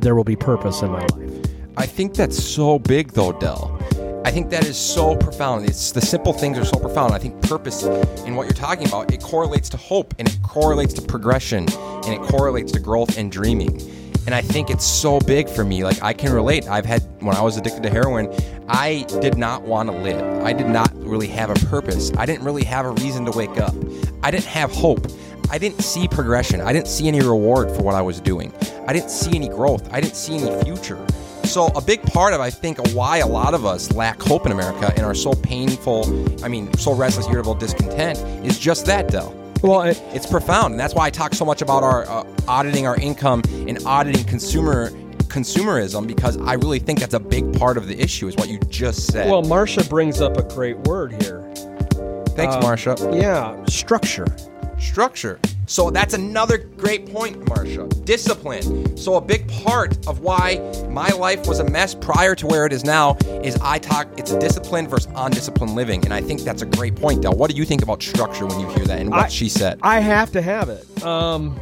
there 0.00 0.14
will 0.14 0.24
be 0.24 0.36
purpose 0.36 0.82
in 0.82 0.90
my 0.90 1.00
life. 1.00 1.46
I 1.76 1.86
think 1.86 2.14
that's 2.14 2.42
so 2.42 2.78
big, 2.78 3.12
though, 3.12 3.32
Dell. 3.32 3.77
I 4.24 4.30
think 4.30 4.50
that 4.50 4.66
is 4.66 4.76
so 4.76 5.16
profound. 5.16 5.66
It's 5.66 5.92
the 5.92 6.00
simple 6.00 6.32
things 6.32 6.58
are 6.58 6.64
so 6.64 6.78
profound. 6.78 7.14
I 7.14 7.18
think 7.18 7.40
purpose 7.42 7.84
in 7.84 8.36
what 8.36 8.44
you're 8.44 8.52
talking 8.52 8.86
about 8.86 9.12
it 9.12 9.22
correlates 9.22 9.68
to 9.70 9.76
hope, 9.76 10.14
and 10.18 10.28
it 10.28 10.38
correlates 10.42 10.92
to 10.94 11.02
progression, 11.02 11.66
and 11.70 12.08
it 12.08 12.20
correlates 12.20 12.72
to 12.72 12.80
growth 12.80 13.16
and 13.16 13.30
dreaming. 13.32 13.80
And 14.26 14.34
I 14.34 14.42
think 14.42 14.68
it's 14.68 14.84
so 14.84 15.20
big 15.20 15.48
for 15.48 15.64
me. 15.64 15.84
Like 15.84 16.02
I 16.02 16.12
can 16.12 16.32
relate. 16.32 16.68
I've 16.68 16.84
had 16.84 17.02
when 17.20 17.34
I 17.34 17.40
was 17.40 17.56
addicted 17.56 17.82
to 17.84 17.90
heroin, 17.90 18.30
I 18.68 19.06
did 19.20 19.38
not 19.38 19.62
want 19.62 19.88
to 19.88 19.96
live. 19.96 20.44
I 20.44 20.52
did 20.52 20.66
not 20.66 20.94
really 20.96 21.28
have 21.28 21.48
a 21.48 21.66
purpose. 21.66 22.12
I 22.18 22.26
didn't 22.26 22.44
really 22.44 22.64
have 22.64 22.84
a 22.84 22.90
reason 22.90 23.24
to 23.24 23.30
wake 23.30 23.58
up. 23.58 23.74
I 24.22 24.30
didn't 24.30 24.44
have 24.44 24.70
hope. 24.70 25.06
I 25.50 25.56
didn't 25.56 25.80
see 25.80 26.06
progression. 26.08 26.60
I 26.60 26.74
didn't 26.74 26.88
see 26.88 27.08
any 27.08 27.20
reward 27.20 27.70
for 27.70 27.82
what 27.82 27.94
I 27.94 28.02
was 28.02 28.20
doing. 28.20 28.52
I 28.86 28.92
didn't 28.92 29.10
see 29.10 29.34
any 29.34 29.48
growth. 29.48 29.88
I 29.90 30.02
didn't 30.02 30.16
see 30.16 30.36
any 30.36 30.62
future. 30.62 31.02
So 31.48 31.68
a 31.68 31.80
big 31.80 32.02
part 32.02 32.34
of 32.34 32.42
I 32.42 32.50
think 32.50 32.78
why 32.94 33.18
a 33.18 33.26
lot 33.26 33.54
of 33.54 33.64
us 33.64 33.90
lack 33.92 34.20
hope 34.20 34.44
in 34.44 34.52
America 34.52 34.92
and 34.94 35.04
are 35.04 35.14
so 35.14 35.32
painful, 35.32 36.04
I 36.44 36.48
mean, 36.48 36.70
so 36.74 36.94
restless, 36.94 37.26
irritable, 37.26 37.54
discontent 37.54 38.18
is 38.46 38.58
just 38.58 38.84
that, 38.84 39.08
Dell. 39.08 39.34
Well, 39.62 39.80
it, 39.82 40.00
It's 40.12 40.26
profound, 40.26 40.72
and 40.72 40.80
that's 40.80 40.94
why 40.94 41.06
I 41.06 41.10
talk 41.10 41.34
so 41.34 41.46
much 41.46 41.62
about 41.62 41.82
our 41.82 42.06
uh, 42.06 42.24
auditing 42.46 42.86
our 42.86 42.96
income 43.00 43.42
and 43.48 43.78
auditing 43.86 44.24
consumer 44.24 44.90
consumerism 45.28 46.06
because 46.06 46.36
I 46.38 46.54
really 46.54 46.78
think 46.78 47.00
that's 47.00 47.14
a 47.14 47.20
big 47.20 47.58
part 47.58 47.76
of 47.78 47.88
the 47.88 47.98
issue 47.98 48.28
is 48.28 48.36
what 48.36 48.48
you 48.48 48.58
just 48.68 49.10
said. 49.10 49.30
well, 49.30 49.42
Marsha 49.42 49.88
brings 49.88 50.20
up 50.20 50.36
a 50.36 50.42
great 50.42 50.76
word 50.80 51.12
here. 51.22 51.42
thanks, 52.36 52.54
um, 52.56 52.62
Marsha. 52.62 53.20
Yeah, 53.20 53.64
structure. 53.64 54.26
structure. 54.78 55.40
So 55.68 55.90
that's 55.90 56.14
another 56.14 56.56
great 56.58 57.12
point, 57.12 57.38
Marsha. 57.44 57.88
Discipline. 58.06 58.96
So 58.96 59.14
a 59.16 59.20
big 59.20 59.46
part 59.62 59.96
of 60.08 60.20
why 60.20 60.56
my 60.88 61.08
life 61.10 61.46
was 61.46 61.58
a 61.60 61.64
mess 61.64 61.94
prior 61.94 62.34
to 62.36 62.46
where 62.46 62.64
it 62.64 62.72
is 62.72 62.84
now 62.84 63.16
is 63.44 63.56
I 63.60 63.78
talk. 63.78 64.08
It's 64.18 64.34
discipline 64.36 64.88
versus 64.88 65.12
undisciplined 65.14 65.74
living, 65.76 66.02
and 66.04 66.14
I 66.14 66.22
think 66.22 66.40
that's 66.40 66.62
a 66.62 66.66
great 66.66 66.96
point, 66.96 67.22
Dell. 67.22 67.34
What 67.34 67.50
do 67.50 67.56
you 67.56 67.66
think 67.66 67.82
about 67.82 68.02
structure 68.02 68.46
when 68.46 68.58
you 68.60 68.68
hear 68.70 68.86
that 68.86 68.98
and 68.98 69.10
what 69.10 69.26
I- 69.26 69.28
she 69.28 69.48
said? 69.50 69.78
I 69.82 70.00
have 70.00 70.32
to 70.32 70.40
have 70.42 70.70
it. 70.70 71.04
Um, 71.04 71.60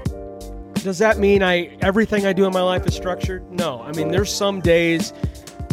does 0.85 0.99
that 0.99 1.19
mean 1.19 1.43
I 1.43 1.77
everything 1.83 2.27
I 2.27 2.33
do 2.33 2.45
in 2.47 2.53
my 2.53 2.63
life 2.63 2.87
is 2.87 2.95
structured? 2.95 3.43
No. 3.51 3.83
I 3.83 3.91
mean, 3.93 4.13
there's 4.13 4.33
some 4.33 4.61
days 4.61 5.13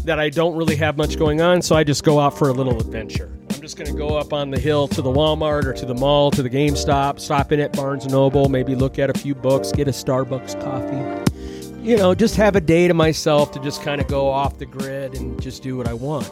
that 0.03 0.19
I 0.19 0.29
don't 0.29 0.55
really 0.55 0.75
have 0.75 0.97
much 0.97 1.17
going 1.17 1.41
on, 1.41 1.61
so 1.61 1.75
I 1.75 1.83
just 1.83 2.03
go 2.03 2.19
out 2.19 2.37
for 2.37 2.49
a 2.49 2.53
little 2.53 2.77
adventure. 2.79 3.31
I'm 3.49 3.61
just 3.61 3.77
going 3.77 3.89
to 3.89 3.97
go 3.97 4.17
up 4.17 4.33
on 4.33 4.51
the 4.51 4.59
hill 4.59 4.87
to 4.89 5.01
the 5.01 5.09
Walmart 5.09 5.65
or 5.65 5.73
to 5.73 5.85
the 5.85 5.93
mall, 5.93 6.29
to 6.31 6.43
the 6.43 6.49
GameStop, 6.49 7.19
stop 7.19 7.51
in 7.51 7.59
at 7.59 7.73
Barnes 7.73 8.05
Noble, 8.07 8.49
maybe 8.49 8.75
look 8.75 8.99
at 8.99 9.09
a 9.09 9.17
few 9.17 9.33
books, 9.33 9.71
get 9.71 9.87
a 9.87 9.91
Starbucks 9.91 10.61
coffee. 10.61 11.81
You 11.81 11.97
know, 11.97 12.13
just 12.15 12.35
have 12.35 12.55
a 12.55 12.61
day 12.61 12.87
to 12.87 12.93
myself 12.93 13.51
to 13.51 13.59
just 13.59 13.81
kind 13.81 13.99
of 13.99 14.07
go 14.07 14.29
off 14.29 14.57
the 14.57 14.65
grid 14.65 15.15
and 15.15 15.41
just 15.41 15.63
do 15.63 15.77
what 15.77 15.87
I 15.87 15.93
want. 15.93 16.31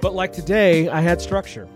But 0.00 0.14
like 0.14 0.32
today, 0.32 0.88
I 0.88 1.00
had 1.00 1.20
structure. 1.20 1.68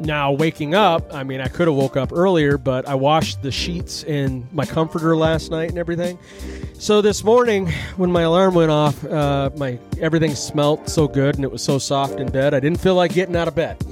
Now, 0.00 0.32
waking 0.32 0.74
up, 0.74 1.12
I 1.12 1.24
mean, 1.24 1.40
I 1.40 1.48
could 1.48 1.66
have 1.66 1.76
woke 1.76 1.96
up 1.96 2.12
earlier, 2.12 2.56
but 2.56 2.86
I 2.86 2.94
washed 2.94 3.42
the 3.42 3.50
sheets 3.50 4.04
in 4.04 4.46
my 4.52 4.64
comforter 4.64 5.16
last 5.16 5.50
night 5.50 5.70
and 5.70 5.78
everything. 5.78 6.18
So 6.74 7.02
this 7.02 7.24
morning, 7.24 7.68
when 7.96 8.12
my 8.12 8.22
alarm 8.22 8.54
went 8.54 8.70
off, 8.70 9.04
uh, 9.04 9.50
my 9.56 9.78
everything 10.00 10.34
smelt 10.34 10.88
so 10.88 11.08
good 11.08 11.34
and 11.34 11.44
it 11.44 11.50
was 11.50 11.62
so 11.62 11.78
soft 11.78 12.20
in 12.20 12.30
bed. 12.30 12.54
I 12.54 12.60
didn't 12.60 12.80
feel 12.80 12.94
like 12.94 13.12
getting 13.12 13.34
out 13.34 13.48
of 13.48 13.56
bed. 13.56 13.84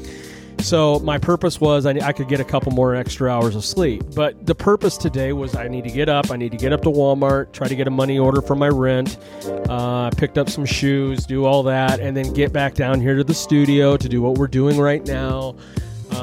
So 0.60 0.98
my 1.00 1.18
purpose 1.18 1.60
was 1.60 1.86
I, 1.86 1.90
I 1.90 2.12
could 2.12 2.28
get 2.28 2.40
a 2.40 2.44
couple 2.44 2.72
more 2.72 2.94
extra 2.94 3.30
hours 3.30 3.54
of 3.54 3.64
sleep. 3.64 4.02
But 4.14 4.46
the 4.46 4.54
purpose 4.54 4.96
today 4.96 5.32
was 5.32 5.54
I 5.54 5.68
need 5.68 5.84
to 5.84 5.90
get 5.90 6.08
up. 6.08 6.30
I 6.30 6.36
need 6.36 6.52
to 6.52 6.58
get 6.58 6.72
up 6.72 6.82
to 6.82 6.88
Walmart, 6.88 7.52
try 7.52 7.68
to 7.68 7.76
get 7.76 7.86
a 7.86 7.90
money 7.90 8.18
order 8.18 8.40
for 8.40 8.54
my 8.54 8.68
rent. 8.68 9.16
Uh, 9.68 10.10
picked 10.10 10.38
up 10.38 10.48
some 10.48 10.64
shoes, 10.64 11.26
do 11.26 11.44
all 11.44 11.62
that, 11.64 12.00
and 12.00 12.16
then 12.16 12.32
get 12.32 12.52
back 12.52 12.74
down 12.74 13.00
here 13.00 13.16
to 13.16 13.24
the 13.24 13.34
studio 13.34 13.96
to 13.96 14.08
do 14.08 14.22
what 14.22 14.38
we're 14.38 14.46
doing 14.46 14.78
right 14.78 15.06
now. 15.06 15.56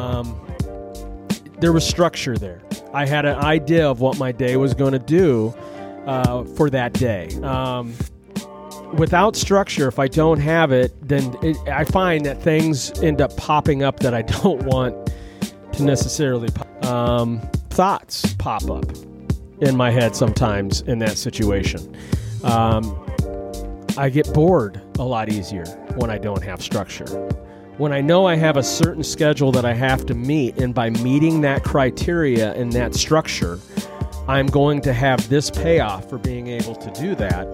Um, 0.04 0.40
there 1.60 1.72
was 1.72 1.88
structure 1.88 2.38
there. 2.38 2.62
I 2.94 3.06
had 3.06 3.26
an 3.26 3.38
idea 3.38 3.90
of 3.90 4.02
what 4.02 4.18
my 4.18 4.32
day 4.32 4.58
was 4.58 4.74
going 4.74 4.92
to 4.92 5.00
do 5.00 5.54
uh, 6.06 6.44
for 6.44 6.70
that 6.70 6.94
day. 6.94 7.30
Um, 7.42 7.94
without 8.94 9.36
structure, 9.36 9.88
if 9.88 10.00
I 10.00 10.08
don't 10.08 10.40
have 10.40 10.72
it, 10.72 10.94
then 11.08 11.36
it, 11.42 11.58
I 11.68 11.86
find 11.86 12.26
that 12.26 12.42
things 12.42 12.92
end 13.02 13.22
up 13.22 13.36
popping 13.38 13.82
up 13.82 14.02
that 14.02 14.14
I 14.14 14.22
don't 14.44 14.64
want 14.64 15.12
to 15.74 15.84
necessarily. 15.84 16.50
Pop. 16.50 16.86
Um, 16.86 17.40
thoughts 17.70 18.34
pop 18.34 18.70
up 18.70 18.86
in 19.62 19.76
my 19.78 19.90
head 19.90 20.16
sometimes 20.16 20.82
in 20.82 21.00
that 21.00 21.18
situation. 21.18 21.96
Um, 22.44 23.00
I 23.98 24.10
get 24.10 24.32
bored 24.34 24.82
a 25.00 25.04
lot 25.04 25.32
easier 25.32 25.66
when 25.96 26.10
I 26.10 26.18
don't 26.18 26.44
have 26.44 26.62
structure. 26.62 27.06
When 27.78 27.92
I 27.92 28.02
know 28.02 28.28
I 28.28 28.36
have 28.36 28.56
a 28.56 28.62
certain 28.62 29.02
schedule 29.02 29.52
that 29.54 29.66
I 29.66 29.74
have 29.74 30.06
to 30.06 30.14
meet, 30.14 30.60
and 30.60 30.76
by 30.76 30.92
meeting 30.92 31.42
that 31.42 31.64
criteria 31.64 32.54
and 32.54 32.72
that 32.74 32.94
structure, 32.94 33.58
I'm 34.28 34.46
going 34.46 34.80
to 34.82 34.94
have 34.94 35.28
this 35.28 35.50
payoff 35.50 36.08
for 36.08 36.20
being 36.20 36.50
able 36.50 36.76
to 36.76 36.92
do 36.92 37.16
that. 37.16 37.48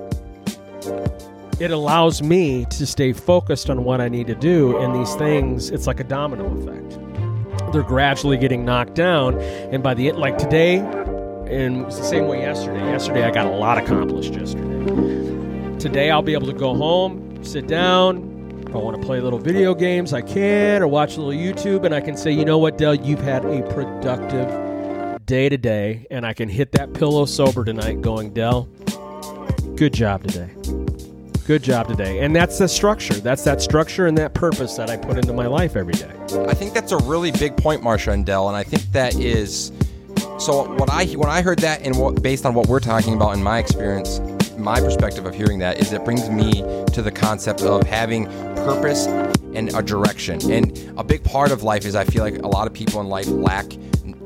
It 1.61 1.71
allows 1.71 2.21
me 2.21 2.65
to 2.65 2.85
stay 2.85 3.13
focused 3.13 3.69
on 3.69 3.85
what 3.85 4.01
I 4.01 4.09
need 4.09 4.27
to 4.27 4.35
do, 4.35 4.77
and 4.79 4.93
these 4.93 5.15
things, 5.15 5.69
it's 5.69 5.87
like 5.87 6.01
a 6.01 6.03
domino 6.03 6.53
effect. 6.57 7.71
They're 7.71 7.81
gradually 7.81 8.35
getting 8.35 8.65
knocked 8.65 8.95
down, 8.95 9.39
and 9.39 9.81
by 9.81 9.93
the 9.93 10.09
end, 10.09 10.17
like 10.17 10.37
today, 10.37 10.79
and 10.79 11.77
it 11.77 11.85
was 11.85 11.97
the 11.97 12.03
same 12.03 12.27
way 12.27 12.41
yesterday. 12.41 12.81
Yesterday, 12.91 13.23
I 13.23 13.31
got 13.31 13.45
a 13.47 13.55
lot 13.55 13.77
accomplished 13.77 14.33
yesterday. 14.33 15.77
Today, 15.79 16.11
I'll 16.11 16.21
be 16.21 16.33
able 16.33 16.47
to 16.47 16.53
go 16.53 16.75
home, 16.75 17.41
sit 17.41 17.67
down. 17.67 18.28
If 18.69 18.75
I 18.75 18.77
want 18.77 19.01
to 19.01 19.03
play 19.03 19.19
little 19.19 19.39
video 19.39 19.73
games, 19.73 20.13
I 20.13 20.21
can, 20.21 20.83
or 20.83 20.87
watch 20.87 21.17
a 21.17 21.21
little 21.21 21.33
YouTube, 21.33 21.85
and 21.85 21.95
I 21.95 22.01
can 22.01 22.15
say, 22.15 22.31
you 22.31 22.45
know 22.45 22.59
what, 22.59 22.77
Dell, 22.77 22.93
you've 22.93 23.19
had 23.19 23.43
a 23.43 23.63
productive 23.73 25.25
day 25.25 25.49
today, 25.49 26.05
and 26.11 26.23
I 26.23 26.33
can 26.33 26.47
hit 26.47 26.73
that 26.73 26.93
pillow 26.93 27.25
sober 27.25 27.65
tonight 27.65 28.03
going, 28.03 28.31
Dell, 28.31 28.69
good 29.75 29.91
job 29.91 30.23
today. 30.23 30.51
Good 31.47 31.63
job 31.63 31.87
today. 31.87 32.19
And 32.19 32.35
that's 32.35 32.59
the 32.59 32.67
structure. 32.67 33.15
That's 33.15 33.43
that 33.43 33.59
structure 33.59 34.05
and 34.05 34.15
that 34.19 34.35
purpose 34.35 34.75
that 34.75 34.91
I 34.91 34.97
put 34.97 35.17
into 35.17 35.33
my 35.33 35.47
life 35.47 35.75
every 35.75 35.93
day. 35.93 36.13
I 36.47 36.53
think 36.53 36.75
that's 36.75 36.91
a 36.91 36.97
really 36.97 37.31
big 37.31 37.57
point, 37.57 37.81
Marsha 37.81 38.13
and 38.13 38.23
Dell, 38.23 38.49
and 38.49 38.55
I 38.55 38.61
think 38.61 38.83
that 38.91 39.15
is 39.15 39.71
so. 40.37 40.71
What 40.75 40.91
I 40.91 41.05
when 41.05 41.27
I 41.27 41.41
heard 41.41 41.57
that, 41.59 41.81
and 41.81 41.97
what, 41.97 42.21
based 42.21 42.45
on 42.45 42.53
what 42.53 42.67
we're 42.67 42.79
talking 42.79 43.15
about 43.15 43.35
in 43.35 43.41
my 43.41 43.57
experience, 43.57 44.21
my 44.59 44.79
perspective 44.79 45.25
of 45.25 45.33
hearing 45.33 45.59
that 45.59 45.79
is 45.79 45.93
it 45.93 46.03
brings 46.03 46.29
me 46.29 46.61
to 46.93 47.01
the 47.01 47.11
concept 47.11 47.61
of 47.61 47.83
having 47.83 48.27
purpose 48.69 49.07
and 49.55 49.73
a 49.75 49.81
direction. 49.81 50.39
And 50.51 50.93
a 50.97 51.03
big 51.03 51.23
part 51.23 51.51
of 51.51 51.63
life 51.63 51.85
is 51.85 51.95
I 51.95 52.03
feel 52.03 52.23
like 52.23 52.37
a 52.39 52.47
lot 52.47 52.67
of 52.67 52.73
people 52.73 53.01
in 53.01 53.07
life 53.07 53.27
lack 53.27 53.65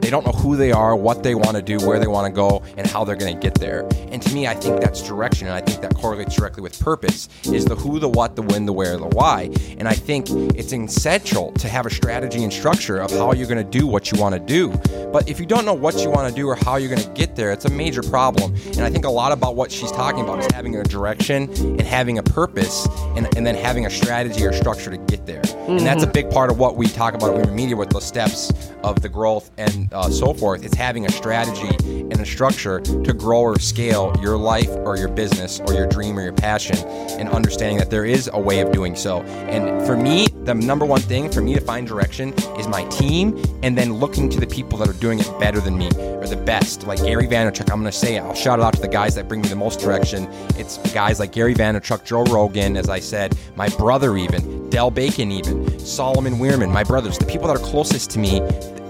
they 0.04 0.10
don't 0.10 0.26
know 0.26 0.34
who 0.34 0.56
they 0.56 0.72
are, 0.72 0.96
what 0.96 1.24
they 1.24 1.36
want 1.36 1.56
to 1.56 1.62
do, 1.62 1.78
where 1.86 2.00
they 2.00 2.08
want 2.08 2.28
to 2.28 2.34
go, 2.34 2.64
and 2.78 2.86
how 2.86 3.04
they're 3.04 3.16
going 3.16 3.34
to 3.34 3.40
get 3.40 3.56
there. 3.56 3.88
And 4.10 4.22
to 4.22 4.34
me, 4.34 4.48
I 4.48 4.54
think 4.54 4.82
that's 4.82 5.02
direction, 5.02 5.48
and 5.48 5.56
I 5.56 5.62
think 5.62 5.82
that 5.82 5.96
correlates 5.96 6.36
directly 6.36 6.62
with 6.62 6.80
purpose 6.80 7.30
is 7.46 7.66
the 7.66 7.76
who, 7.76 8.00
the 8.00 8.10
what, 8.10 8.36
the 8.36 8.42
when, 8.42 8.66
the 8.66 8.74
where, 8.74 8.98
the 8.98 9.08
why. 9.08 9.50
And 9.78 9.88
I 9.88 9.94
think 9.94 10.30
it's 10.30 10.74
essential 10.74 11.52
to 11.54 11.68
have 11.70 11.86
a 11.86 11.90
strategy 11.90 12.44
and 12.44 12.52
structure 12.52 13.00
of 13.00 13.12
how 13.12 13.34
you're 13.34 13.48
going 13.48 13.64
to 13.64 13.80
do 13.80 13.88
what 13.88 14.12
you 14.12 14.20
want 14.20 14.36
to 14.36 14.40
do. 14.40 14.70
But 15.12 15.30
if 15.30 15.40
you 15.40 15.46
don't 15.46 15.66
know 15.66 15.74
what 15.74 16.02
you 16.02 16.10
want 16.10 16.28
to 16.28 16.36
do 16.36 16.48
or 16.48 16.56
how 16.56 16.76
you're 16.76 16.90
going 16.90 17.02
to 17.02 17.10
get 17.12 17.36
there, 17.36 17.52
it's 17.52 17.66
a 17.66 17.70
major 17.70 18.04
problem. 18.04 18.54
And 18.66 18.82
I 18.82 18.90
think 18.90 19.06
a 19.06 19.10
lot 19.10 19.32
about 19.32 19.56
what 19.56 19.72
she's 19.72 19.92
talking 19.92 20.22
about 20.22 20.40
is 20.40 20.52
having 20.52 20.76
a 20.76 20.84
direction 20.84 21.50
and 21.54 21.82
having 21.82 22.18
a 22.18 22.24
purpose 22.24 22.88
and, 23.16 23.28
and 23.38 23.46
then 23.46 23.56
having 23.56 23.86
a 23.86 23.90
strategy 23.90 24.44
or 24.46 24.52
structure 24.52 24.90
to 24.90 24.98
get 24.98 25.26
there. 25.26 25.42
Mm-hmm. 25.42 25.78
And 25.78 25.82
that's 25.82 26.04
a 26.04 26.08
big 26.08 26.30
part 26.30 26.52
of 26.52 26.58
what 26.60 26.76
we 26.76 26.88
talk 26.88 27.14
about 27.14 27.40
in 27.40 27.56
media 27.56 27.76
with 27.76 27.92
the 27.92 28.00
steps 28.00 28.52
of 28.84 29.02
the 29.02 29.10
growth 29.10 29.52
and 29.58 29.93
uh, 29.94 30.10
so 30.10 30.34
forth. 30.34 30.64
It's 30.64 30.76
having 30.76 31.06
a 31.06 31.12
strategy 31.12 31.76
and 31.78 32.20
a 32.20 32.26
structure 32.26 32.80
to 32.82 33.14
grow 33.14 33.42
or 33.42 33.60
scale 33.60 34.14
your 34.22 34.38
life 34.38 34.70
or 34.70 34.98
your 34.98 35.08
business 35.08 35.60
or 35.62 35.74
your 35.74 35.88
dream 35.88 36.18
or 36.18 36.24
your 36.24 36.34
passion, 36.34 36.78
and 37.20 37.30
understanding 37.30 37.78
that 37.78 37.90
there 37.90 38.06
is 38.06 38.30
a 38.34 38.40
way 38.40 38.60
of 38.60 38.72
doing 38.72 38.96
so. 38.96 39.22
And 39.24 39.86
for 39.86 39.96
me, 39.96 40.28
the 40.44 40.54
number 40.54 40.86
one 40.86 41.02
thing 41.02 41.32
for 41.32 41.42
me 41.42 41.54
to 41.54 41.62
find 41.62 41.88
direction 41.88 42.34
is 42.58 42.68
my 42.68 42.84
team, 42.86 43.42
and 43.64 43.78
then 43.78 43.94
looking 43.94 44.30
to 44.30 44.40
the 44.40 44.48
people 44.48 44.78
that 44.80 44.90
are 44.90 45.00
doing 45.00 45.20
it 45.20 45.40
better 45.40 45.60
than 45.60 45.78
me 45.78 45.88
or 45.98 46.28
the 46.28 46.42
best. 46.46 46.86
Like 46.86 47.00
Gary 47.00 47.28
Vaynerchuk, 47.28 47.72
I'm 47.72 47.80
going 47.80 47.92
to 47.92 47.98
say 47.98 48.16
it. 48.16 48.20
I'll 48.20 48.34
shout 48.34 48.60
it 48.60 48.64
out 48.64 48.74
to 48.74 48.82
the 48.82 48.88
guys 48.88 49.16
that 49.16 49.28
bring 49.28 49.42
me 49.42 49.48
the 49.48 49.56
most 49.56 49.80
direction. 49.80 50.28
It's 50.58 50.78
guys 50.94 51.20
like 51.20 51.32
Gary 51.32 51.56
Vaynerchuk, 51.56 52.04
Joe 52.04 52.24
Rogan, 52.26 52.76
as 52.76 52.90
I 52.90 53.00
said, 53.00 53.38
my 53.56 53.70
brother 53.70 54.18
even, 54.18 54.70
Dell 54.70 54.92
Bacon 54.92 55.32
even, 55.32 55.80
Solomon 55.80 56.36
Wierman, 56.36 56.72
my 56.72 56.84
brothers, 56.84 57.18
the 57.18 57.26
people 57.26 57.48
that 57.48 57.58
are 57.58 57.66
closest 57.66 58.10
to 58.12 58.20
me 58.20 58.42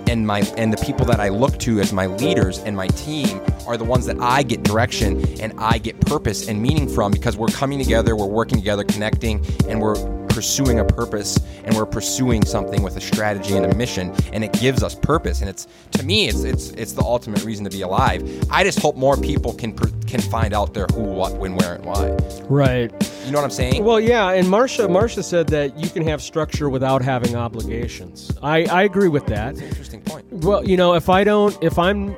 and 0.07 0.25
my 0.25 0.39
and 0.57 0.71
the 0.71 0.85
people 0.85 1.05
that 1.05 1.19
I 1.19 1.29
look 1.29 1.57
to 1.59 1.79
as 1.79 1.93
my 1.93 2.05
leaders 2.05 2.59
and 2.59 2.75
my 2.75 2.87
team 2.87 3.41
are 3.67 3.77
the 3.77 3.83
ones 3.83 4.05
that 4.05 4.19
I 4.19 4.43
get 4.43 4.63
direction 4.63 5.23
and 5.39 5.53
I 5.57 5.77
get 5.77 5.99
purpose 6.01 6.47
and 6.47 6.61
meaning 6.61 6.87
from 6.87 7.11
because 7.11 7.37
we're 7.37 7.47
coming 7.47 7.79
together, 7.79 8.15
we're 8.15 8.25
working 8.25 8.57
together, 8.57 8.83
connecting, 8.83 9.45
and 9.67 9.81
we're 9.81 9.95
pursuing 10.27 10.79
a 10.79 10.85
purpose 10.85 11.39
and 11.63 11.75
we're 11.75 11.85
pursuing 11.85 12.43
something 12.43 12.81
with 12.81 12.97
a 12.97 13.01
strategy 13.01 13.55
and 13.55 13.65
a 13.65 13.75
mission. 13.75 14.13
And 14.33 14.43
it 14.43 14.51
gives 14.53 14.83
us 14.83 14.95
purpose. 14.95 15.41
And 15.41 15.49
it's 15.49 15.67
to 15.91 16.03
me 16.03 16.27
it's 16.27 16.43
it's 16.43 16.71
it's 16.71 16.93
the 16.93 17.03
ultimate 17.03 17.43
reason 17.43 17.63
to 17.65 17.71
be 17.71 17.81
alive. 17.81 18.23
I 18.49 18.63
just 18.63 18.79
hope 18.79 18.95
more 18.95 19.17
people 19.17 19.53
can 19.53 19.77
can 20.07 20.21
find 20.21 20.53
out 20.53 20.73
their 20.73 20.87
who 20.87 21.03
what 21.03 21.33
when 21.37 21.55
where 21.55 21.75
and 21.75 21.85
why. 21.85 22.17
Right 22.49 22.91
you 23.25 23.31
know 23.31 23.37
what 23.37 23.45
i'm 23.45 23.51
saying 23.51 23.83
well 23.83 23.99
yeah 23.99 24.31
and 24.31 24.47
marsha 24.47 24.87
marsha 24.87 25.23
said 25.23 25.47
that 25.47 25.77
you 25.77 25.89
can 25.89 26.05
have 26.05 26.21
structure 26.21 26.69
without 26.69 27.01
having 27.01 27.35
obligations 27.35 28.31
i 28.41 28.65
i 28.65 28.83
agree 28.83 29.09
with 29.09 29.25
that 29.25 29.57
interesting 29.61 30.01
point 30.01 30.25
well 30.31 30.63
you 30.63 30.77
know 30.77 30.93
if 30.93 31.09
i 31.09 31.23
don't 31.23 31.57
if 31.63 31.77
i'm 31.79 32.15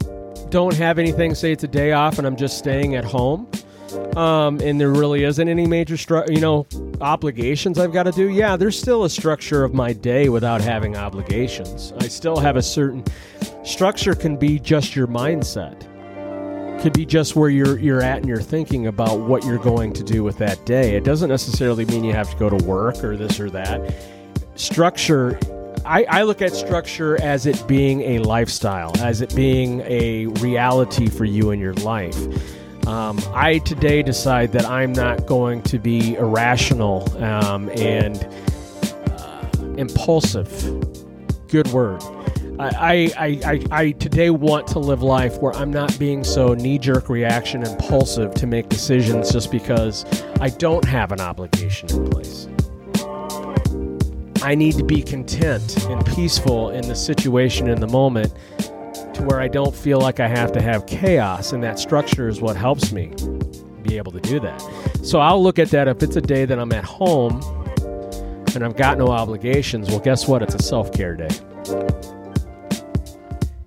don't 0.49 0.75
have 0.75 0.99
anything 0.99 1.35
say 1.35 1.51
it's 1.51 1.63
a 1.63 1.67
day 1.67 1.91
off 1.91 2.17
and 2.17 2.27
i'm 2.27 2.35
just 2.35 2.57
staying 2.57 2.95
at 2.95 3.03
home 3.03 3.49
um, 4.15 4.59
and 4.61 4.79
there 4.79 4.89
really 4.89 5.23
isn't 5.23 5.47
any 5.47 5.65
major 5.65 5.95
stru- 5.95 6.29
you 6.29 6.41
know 6.41 6.67
obligations 7.01 7.79
I've 7.79 7.93
got 7.93 8.03
to 8.03 8.11
do. 8.11 8.29
Yeah, 8.29 8.55
there's 8.55 8.79
still 8.79 9.03
a 9.03 9.09
structure 9.09 9.63
of 9.63 9.73
my 9.73 9.93
day 9.93 10.29
without 10.29 10.61
having 10.61 10.95
obligations. 10.95 11.93
I 11.99 12.07
still 12.07 12.37
have 12.37 12.55
a 12.55 12.61
certain 12.61 13.03
structure 13.63 14.15
can 14.15 14.37
be 14.37 14.59
just 14.59 14.95
your 14.95 15.07
mindset. 15.07 15.87
Could 16.81 16.93
be 16.93 17.05
just 17.05 17.35
where 17.35 17.49
you're 17.49 17.79
you're 17.79 18.01
at 18.01 18.19
and 18.19 18.27
you're 18.27 18.41
thinking 18.41 18.87
about 18.87 19.19
what 19.19 19.43
you're 19.43 19.57
going 19.57 19.93
to 19.93 20.03
do 20.03 20.23
with 20.23 20.37
that 20.37 20.65
day. 20.65 20.95
It 20.95 21.03
doesn't 21.03 21.29
necessarily 21.29 21.85
mean 21.85 22.03
you 22.03 22.13
have 22.13 22.29
to 22.29 22.37
go 22.37 22.49
to 22.49 22.63
work 22.65 23.03
or 23.03 23.17
this 23.17 23.39
or 23.39 23.49
that. 23.51 23.95
Structure 24.55 25.39
I, 25.85 26.03
I, 26.09 26.23
look 26.23 26.41
at 26.41 26.51
structure 26.55 27.21
as 27.21 27.45
it 27.45 27.63
being 27.67 28.01
a 28.01 28.19
lifestyle, 28.19 28.91
as 29.01 29.21
it 29.21 29.35
being 29.35 29.81
a 29.81 30.25
reality 30.25 31.07
for 31.07 31.25
you 31.25 31.51
in 31.51 31.59
your 31.59 31.75
life. 31.75 32.17
Um, 32.87 33.19
I 33.33 33.59
today 33.59 34.01
decide 34.01 34.51
that 34.53 34.65
I'm 34.65 34.93
not 34.93 35.25
going 35.27 35.61
to 35.63 35.77
be 35.77 36.15
irrational 36.15 37.07
um, 37.23 37.69
and 37.69 38.17
uh, 39.11 39.47
impulsive. 39.77 40.49
Good 41.47 41.67
word. 41.67 42.01
I, 42.57 43.11
I, 43.17 43.41
I, 43.45 43.65
I, 43.71 43.91
today 43.91 44.29
want 44.29 44.67
to 44.67 44.79
live 44.79 45.03
life 45.03 45.41
where 45.41 45.53
I'm 45.55 45.71
not 45.71 45.97
being 45.99 46.23
so 46.23 46.53
knee 46.53 46.79
jerk 46.79 47.09
reaction 47.09 47.63
impulsive 47.63 48.33
to 48.35 48.47
make 48.47 48.69
decisions 48.69 49.31
just 49.31 49.51
because 49.51 50.05
I 50.39 50.49
don't 50.49 50.85
have 50.85 51.11
an 51.11 51.19
obligation 51.19 51.89
in 51.89 52.09
place. 52.09 52.47
I 54.41 54.55
need 54.55 54.75
to 54.75 54.85
be 54.85 55.01
content 55.01 55.85
and 55.87 56.05
peaceful 56.05 56.69
in 56.69 56.87
the 56.87 56.95
situation 56.95 57.67
in 57.67 57.81
the 57.81 57.87
moment 57.87 58.33
to 59.15 59.23
where 59.23 59.41
I 59.41 59.47
don't 59.47 59.75
feel 59.75 59.99
like 59.99 60.19
I 60.19 60.27
have 60.27 60.51
to 60.53 60.61
have 60.61 60.85
chaos, 60.85 61.51
and 61.51 61.63
that 61.63 61.77
structure 61.79 62.29
is 62.29 62.39
what 62.41 62.55
helps 62.55 62.91
me 62.91 63.13
be 63.81 63.97
able 63.97 64.11
to 64.11 64.21
do 64.21 64.39
that. 64.39 64.61
So 65.03 65.19
I'll 65.19 65.41
look 65.43 65.59
at 65.59 65.69
that 65.71 65.87
if 65.87 66.01
it's 66.03 66.15
a 66.15 66.21
day 66.21 66.45
that 66.45 66.57
I'm 66.57 66.71
at 66.71 66.85
home 66.85 67.41
and 68.55 68.63
I've 68.63 68.77
got 68.77 68.97
no 68.97 69.07
obligations. 69.07 69.89
Well, 69.89 69.99
guess 69.99 70.27
what? 70.27 70.41
It's 70.41 70.55
a 70.55 70.63
self 70.63 70.93
care 70.93 71.15
day. 71.15 72.14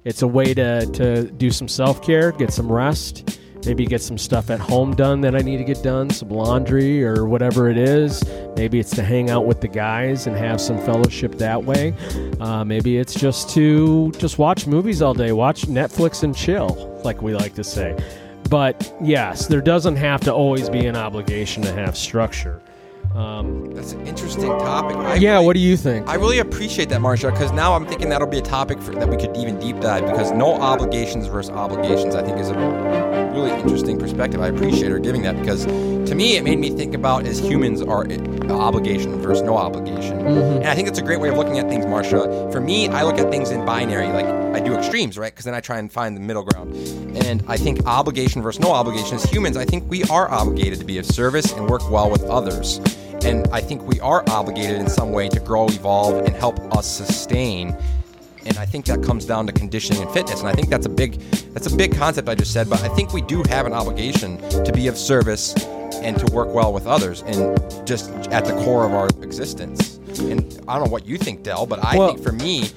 It's 0.08 0.22
a 0.22 0.26
way 0.26 0.54
to, 0.54 0.86
to 0.86 1.24
do 1.32 1.50
some 1.50 1.68
self 1.68 2.02
care, 2.02 2.32
get 2.32 2.50
some 2.50 2.72
rest, 2.72 3.38
maybe 3.66 3.84
get 3.84 4.00
some 4.00 4.16
stuff 4.16 4.48
at 4.48 4.58
home 4.58 4.96
done 4.96 5.20
that 5.20 5.34
I 5.34 5.40
need 5.40 5.58
to 5.58 5.64
get 5.64 5.82
done, 5.82 6.08
some 6.08 6.30
laundry 6.30 7.04
or 7.04 7.26
whatever 7.26 7.68
it 7.68 7.76
is. 7.76 8.24
Maybe 8.56 8.80
it's 8.80 8.92
to 8.92 9.02
hang 9.02 9.28
out 9.28 9.44
with 9.44 9.60
the 9.60 9.68
guys 9.68 10.26
and 10.26 10.34
have 10.34 10.62
some 10.62 10.78
fellowship 10.78 11.34
that 11.34 11.62
way. 11.62 11.92
Uh, 12.40 12.64
maybe 12.64 12.96
it's 12.96 13.12
just 13.12 13.50
to 13.50 14.10
just 14.12 14.38
watch 14.38 14.66
movies 14.66 15.02
all 15.02 15.12
day, 15.12 15.32
watch 15.32 15.66
Netflix 15.66 16.22
and 16.22 16.34
chill, 16.34 16.98
like 17.04 17.20
we 17.20 17.34
like 17.34 17.52
to 17.56 17.62
say. 17.62 17.94
But 18.48 18.90
yes, 19.02 19.46
there 19.46 19.60
doesn't 19.60 19.96
have 19.96 20.22
to 20.22 20.32
always 20.32 20.70
be 20.70 20.86
an 20.86 20.96
obligation 20.96 21.62
to 21.64 21.72
have 21.74 21.98
structure. 21.98 22.62
Um, 23.18 23.74
That's 23.74 23.92
an 23.92 24.06
interesting 24.06 24.46
topic. 24.60 24.96
I 24.96 25.16
yeah, 25.16 25.32
really, 25.34 25.46
what 25.46 25.54
do 25.54 25.60
you 25.60 25.76
think? 25.76 26.06
I 26.06 26.14
really 26.14 26.38
appreciate 26.38 26.88
that, 26.90 27.00
Marsha, 27.00 27.32
because 27.32 27.50
now 27.50 27.74
I'm 27.74 27.84
thinking 27.84 28.08
that'll 28.10 28.28
be 28.28 28.38
a 28.38 28.42
topic 28.42 28.80
for, 28.80 28.92
that 28.92 29.08
we 29.08 29.16
could 29.16 29.36
even 29.36 29.58
deep 29.58 29.80
dive. 29.80 30.06
Because 30.06 30.30
no 30.30 30.54
obligations 30.54 31.26
versus 31.26 31.50
obligations, 31.50 32.14
I 32.14 32.22
think, 32.22 32.38
is 32.38 32.50
a 32.50 32.54
really 33.34 33.50
interesting 33.60 33.98
perspective. 33.98 34.40
I 34.40 34.46
appreciate 34.46 34.92
her 34.92 35.00
giving 35.00 35.22
that 35.22 35.36
because 35.36 35.64
to 35.64 36.14
me, 36.14 36.36
it 36.36 36.44
made 36.44 36.60
me 36.60 36.70
think 36.70 36.94
about 36.94 37.26
as 37.26 37.40
humans 37.40 37.82
are 37.82 38.06
obligation 38.50 39.20
versus 39.20 39.42
no 39.42 39.56
obligation, 39.56 40.18
mm-hmm. 40.18 40.58
and 40.58 40.66
I 40.66 40.74
think 40.74 40.88
it's 40.88 40.98
a 40.98 41.02
great 41.02 41.20
way 41.20 41.28
of 41.28 41.36
looking 41.36 41.58
at 41.58 41.68
things, 41.68 41.84
Marsha. 41.84 42.50
For 42.52 42.60
me, 42.60 42.88
I 42.88 43.02
look 43.02 43.18
at 43.18 43.30
things 43.30 43.50
in 43.50 43.64
binary, 43.64 44.06
like 44.08 44.26
I 44.26 44.60
do 44.60 44.74
extremes, 44.74 45.18
right? 45.18 45.32
Because 45.32 45.44
then 45.44 45.54
I 45.54 45.60
try 45.60 45.78
and 45.78 45.92
find 45.92 46.16
the 46.16 46.20
middle 46.20 46.44
ground. 46.44 46.74
And 47.24 47.42
I 47.46 47.56
think 47.56 47.84
obligation 47.86 48.42
versus 48.42 48.60
no 48.60 48.72
obligation. 48.72 49.16
As 49.16 49.24
humans, 49.24 49.56
I 49.56 49.64
think 49.64 49.88
we 49.90 50.04
are 50.04 50.30
obligated 50.30 50.78
to 50.78 50.84
be 50.84 50.98
of 50.98 51.06
service 51.06 51.52
and 51.52 51.68
work 51.68 51.88
well 51.90 52.10
with 52.10 52.22
others. 52.24 52.80
And 53.24 53.46
I 53.52 53.60
think 53.60 53.82
we 53.82 54.00
are 54.00 54.24
obligated 54.28 54.76
in 54.76 54.88
some 54.88 55.12
way 55.12 55.28
to 55.28 55.40
grow, 55.40 55.66
evolve, 55.66 56.24
and 56.24 56.34
help 56.34 56.58
us 56.76 56.86
sustain. 56.86 57.76
And 58.46 58.56
I 58.58 58.64
think 58.64 58.86
that 58.86 59.02
comes 59.02 59.24
down 59.24 59.46
to 59.46 59.52
conditioning 59.52 60.02
and 60.02 60.10
fitness. 60.10 60.40
And 60.40 60.48
I 60.48 60.52
think 60.52 60.68
that's 60.68 60.86
a 60.86 60.90
big 60.90 61.20
that's 61.52 61.66
a 61.66 61.76
big 61.76 61.96
concept 61.96 62.28
I 62.28 62.34
just 62.34 62.52
said, 62.52 62.70
but 62.70 62.82
I 62.82 62.88
think 62.88 63.12
we 63.12 63.22
do 63.22 63.42
have 63.48 63.66
an 63.66 63.72
obligation 63.72 64.38
to 64.64 64.72
be 64.72 64.86
of 64.86 64.96
service 64.96 65.54
and 65.96 66.18
to 66.18 66.32
work 66.32 66.48
well 66.54 66.72
with 66.72 66.86
others 66.86 67.22
and 67.22 67.58
just 67.86 68.10
at 68.28 68.44
the 68.44 68.52
core 68.64 68.86
of 68.86 68.92
our 68.92 69.08
existence. 69.22 69.96
And 70.20 70.60
I 70.68 70.74
don't 70.78 70.86
know 70.86 70.92
what 70.92 71.06
you 71.06 71.18
think, 71.18 71.42
Dell, 71.42 71.66
but 71.66 71.84
I 71.84 71.96
well, 71.96 72.14
think 72.14 72.22
for 72.22 72.32
me, 72.32 72.70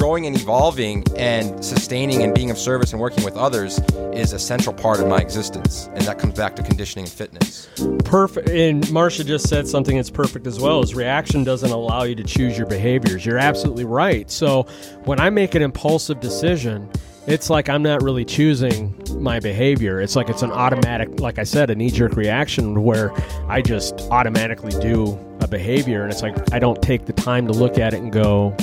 growing 0.00 0.24
and 0.24 0.34
evolving 0.34 1.04
and 1.18 1.62
sustaining 1.62 2.22
and 2.22 2.34
being 2.34 2.50
of 2.50 2.56
service 2.56 2.92
and 2.92 3.00
working 3.00 3.22
with 3.22 3.36
others 3.36 3.78
is 4.14 4.32
a 4.32 4.38
central 4.38 4.74
part 4.74 4.98
of 4.98 5.06
my 5.06 5.18
existence. 5.18 5.90
And 5.92 6.00
that 6.06 6.18
comes 6.18 6.32
back 6.32 6.56
to 6.56 6.62
conditioning 6.62 7.04
and 7.04 7.12
fitness. 7.12 7.68
Perfect 8.06 8.48
and 8.48 8.82
marsha 8.84 9.26
just 9.26 9.46
said 9.46 9.68
something 9.68 9.96
that's 9.96 10.08
perfect 10.08 10.46
as 10.46 10.58
well 10.58 10.82
is 10.82 10.94
reaction 10.94 11.44
doesn't 11.44 11.70
allow 11.70 12.04
you 12.04 12.14
to 12.14 12.24
choose 12.24 12.56
your 12.56 12.66
behaviors. 12.66 13.26
You're 13.26 13.36
absolutely 13.36 13.84
right. 13.84 14.30
So 14.30 14.62
when 15.04 15.20
i 15.20 15.28
make 15.28 15.54
an 15.54 15.60
impulsive 15.60 16.18
decision 16.18 16.90
it's 17.26 17.50
like 17.50 17.68
I'm 17.68 17.82
not 17.82 18.02
really 18.02 18.24
choosing 18.24 18.94
my 19.22 19.38
behavior. 19.38 20.00
It's 20.00 20.16
like 20.16 20.30
it's 20.30 20.40
an 20.40 20.50
automatic, 20.50 21.20
like 21.20 21.38
I 21.38 21.44
said, 21.44 21.68
a 21.68 21.74
knee 21.74 21.90
jerk 21.90 22.16
reaction 22.16 22.82
where 22.82 23.12
I 23.46 23.60
just 23.60 24.00
automatically 24.10 24.72
do 24.80 25.18
a 25.40 25.46
behavior, 25.46 26.02
and 26.02 26.10
it's 26.10 26.22
like 26.22 26.34
I 26.52 26.58
don't 26.58 26.80
take 26.80 27.04
the 27.04 27.12
time 27.12 27.46
to 27.46 27.52
look 27.52 27.78
at 27.78 27.92
it 27.92 28.00
and 28.00 28.10
go, 28.10 28.56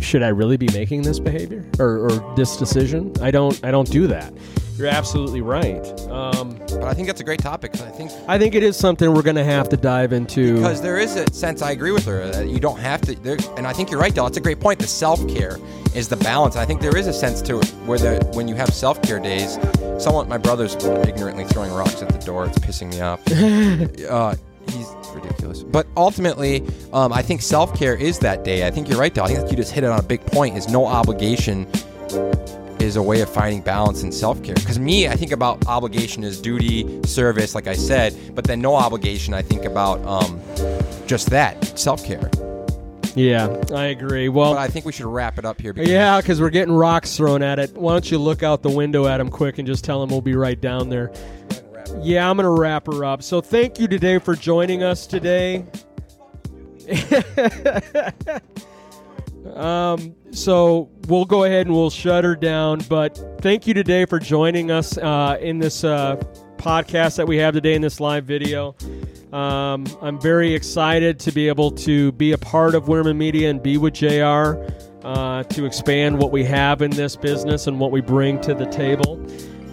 should 0.00 0.22
I 0.22 0.28
really 0.28 0.56
be 0.56 0.68
making 0.72 1.02
this 1.02 1.18
behavior 1.18 1.64
or, 1.78 2.08
or 2.10 2.34
this 2.36 2.56
decision? 2.56 3.12
I 3.20 3.30
don't. 3.30 3.58
I 3.64 3.70
don't 3.70 3.90
do 3.90 4.06
that. 4.08 4.32
You're 4.76 4.86
absolutely 4.86 5.40
right. 5.40 5.84
Um, 6.08 6.56
But 6.68 6.84
I 6.84 6.94
think 6.94 7.08
that's 7.08 7.20
a 7.20 7.24
great 7.24 7.40
topic. 7.40 7.74
I 7.80 7.90
think 7.90 8.12
I 8.28 8.38
think 8.38 8.54
it 8.54 8.62
is 8.62 8.76
something 8.76 9.12
we're 9.12 9.22
going 9.22 9.34
to 9.36 9.42
have 9.44 9.68
to 9.70 9.76
dive 9.76 10.12
into. 10.12 10.54
because 10.54 10.80
there 10.80 10.98
is 10.98 11.16
a 11.16 11.28
sense 11.32 11.62
I 11.62 11.72
agree 11.72 11.90
with 11.90 12.04
her 12.04 12.30
that 12.30 12.46
you 12.48 12.60
don't 12.60 12.78
have 12.78 13.00
to. 13.02 13.16
There, 13.16 13.36
and 13.56 13.66
I 13.66 13.72
think 13.72 13.90
you're 13.90 13.98
right, 13.98 14.14
Dell. 14.14 14.28
It's 14.28 14.36
a 14.36 14.40
great 14.40 14.60
point. 14.60 14.78
The 14.78 14.86
self 14.86 15.26
care 15.28 15.58
is 15.96 16.06
the 16.08 16.16
balance. 16.18 16.54
I 16.54 16.64
think 16.64 16.80
there 16.80 16.96
is 16.96 17.08
a 17.08 17.12
sense 17.12 17.42
to 17.42 17.58
it 17.58 17.66
where 17.86 17.98
the 17.98 18.24
when 18.34 18.46
you 18.46 18.54
have 18.54 18.72
self 18.72 19.02
care 19.02 19.18
days. 19.18 19.58
Someone, 19.98 20.28
my 20.28 20.38
brother's 20.38 20.76
ignorantly 20.76 21.44
throwing 21.44 21.72
rocks 21.72 22.00
at 22.00 22.08
the 22.10 22.24
door. 22.24 22.46
It's 22.46 22.58
pissing 22.60 22.90
me 22.92 23.00
off. 23.00 23.20
uh, 24.08 24.36
he's 25.08 25.16
ridiculous. 25.16 25.62
But 25.62 25.86
ultimately, 25.96 26.64
um, 26.92 27.12
I 27.12 27.22
think 27.22 27.42
self 27.42 27.76
care 27.78 27.94
is 27.94 28.18
that 28.20 28.44
day. 28.44 28.66
I 28.66 28.70
think 28.70 28.88
you're 28.88 28.98
right, 28.98 29.12
Dell. 29.12 29.24
I 29.24 29.34
think 29.34 29.50
you 29.50 29.56
just 29.56 29.72
hit 29.72 29.84
it 29.84 29.90
on 29.90 29.98
a 29.98 30.02
big 30.02 30.24
point. 30.26 30.56
Is 30.56 30.68
no 30.68 30.86
obligation 30.86 31.66
is 32.80 32.96
a 32.96 33.02
way 33.02 33.20
of 33.20 33.28
finding 33.28 33.60
balance 33.60 34.02
in 34.02 34.12
self 34.12 34.42
care. 34.42 34.54
Because 34.54 34.78
me, 34.78 35.08
I 35.08 35.16
think 35.16 35.32
about 35.32 35.66
obligation 35.66 36.24
as 36.24 36.40
duty, 36.40 37.02
service, 37.04 37.54
like 37.54 37.66
I 37.66 37.74
said, 37.74 38.16
but 38.34 38.44
then 38.44 38.60
no 38.60 38.74
obligation, 38.74 39.34
I 39.34 39.42
think 39.42 39.64
about 39.64 40.04
um, 40.06 40.40
just 41.06 41.30
that 41.30 41.78
self 41.78 42.04
care. 42.04 42.30
yeah, 43.14 43.56
I 43.72 43.86
agree. 43.86 44.28
Well, 44.28 44.54
But 44.54 44.60
I 44.60 44.68
think 44.68 44.84
we 44.84 44.92
should 44.92 45.06
wrap 45.06 45.38
it 45.38 45.44
up 45.44 45.60
here. 45.60 45.72
Because 45.72 45.90
Yeah, 45.90 46.20
because 46.20 46.40
we're 46.40 46.50
getting 46.50 46.74
rocks 46.74 47.16
thrown 47.16 47.42
at 47.42 47.58
it. 47.58 47.74
Why 47.74 47.92
don't 47.92 48.10
you 48.10 48.18
look 48.18 48.42
out 48.42 48.62
the 48.62 48.70
window 48.70 49.06
at 49.06 49.20
him 49.20 49.28
quick 49.28 49.58
and 49.58 49.66
just 49.66 49.84
tell 49.84 50.02
him 50.02 50.10
we'll 50.10 50.20
be 50.20 50.34
right 50.34 50.60
down 50.60 50.88
there? 50.88 51.12
Yeah, 52.00 52.28
I'm 52.28 52.36
going 52.36 52.44
to 52.44 52.60
wrap 52.60 52.86
her 52.86 53.04
up. 53.04 53.22
So 53.22 53.40
thank 53.40 53.78
you 53.78 53.88
today 53.88 54.18
for 54.18 54.34
joining 54.34 54.82
us 54.82 55.06
today. 55.06 55.66
um, 59.54 60.14
so 60.30 60.90
we'll 61.06 61.24
go 61.24 61.44
ahead 61.44 61.66
and 61.66 61.74
we'll 61.74 61.90
shut 61.90 62.24
her 62.24 62.36
down. 62.36 62.80
But 62.88 63.40
thank 63.40 63.66
you 63.66 63.74
today 63.74 64.04
for 64.04 64.18
joining 64.18 64.70
us 64.70 64.96
uh, 64.98 65.38
in 65.40 65.58
this 65.58 65.84
uh, 65.84 66.16
podcast 66.56 67.16
that 67.16 67.26
we 67.26 67.36
have 67.38 67.54
today 67.54 67.74
in 67.74 67.82
this 67.82 68.00
live 68.00 68.24
video. 68.24 68.74
Um, 69.32 69.86
I'm 70.00 70.20
very 70.20 70.54
excited 70.54 71.18
to 71.20 71.32
be 71.32 71.48
able 71.48 71.70
to 71.72 72.12
be 72.12 72.32
a 72.32 72.38
part 72.38 72.74
of 72.74 72.84
Wierman 72.84 73.16
Media 73.16 73.50
and 73.50 73.62
be 73.62 73.76
with 73.76 73.94
JR 73.94 74.56
uh, 75.04 75.42
to 75.44 75.66
expand 75.66 76.18
what 76.18 76.32
we 76.32 76.44
have 76.44 76.82
in 76.82 76.90
this 76.90 77.16
business 77.16 77.66
and 77.66 77.78
what 77.78 77.90
we 77.90 78.00
bring 78.00 78.40
to 78.42 78.54
the 78.54 78.66
table. 78.66 79.24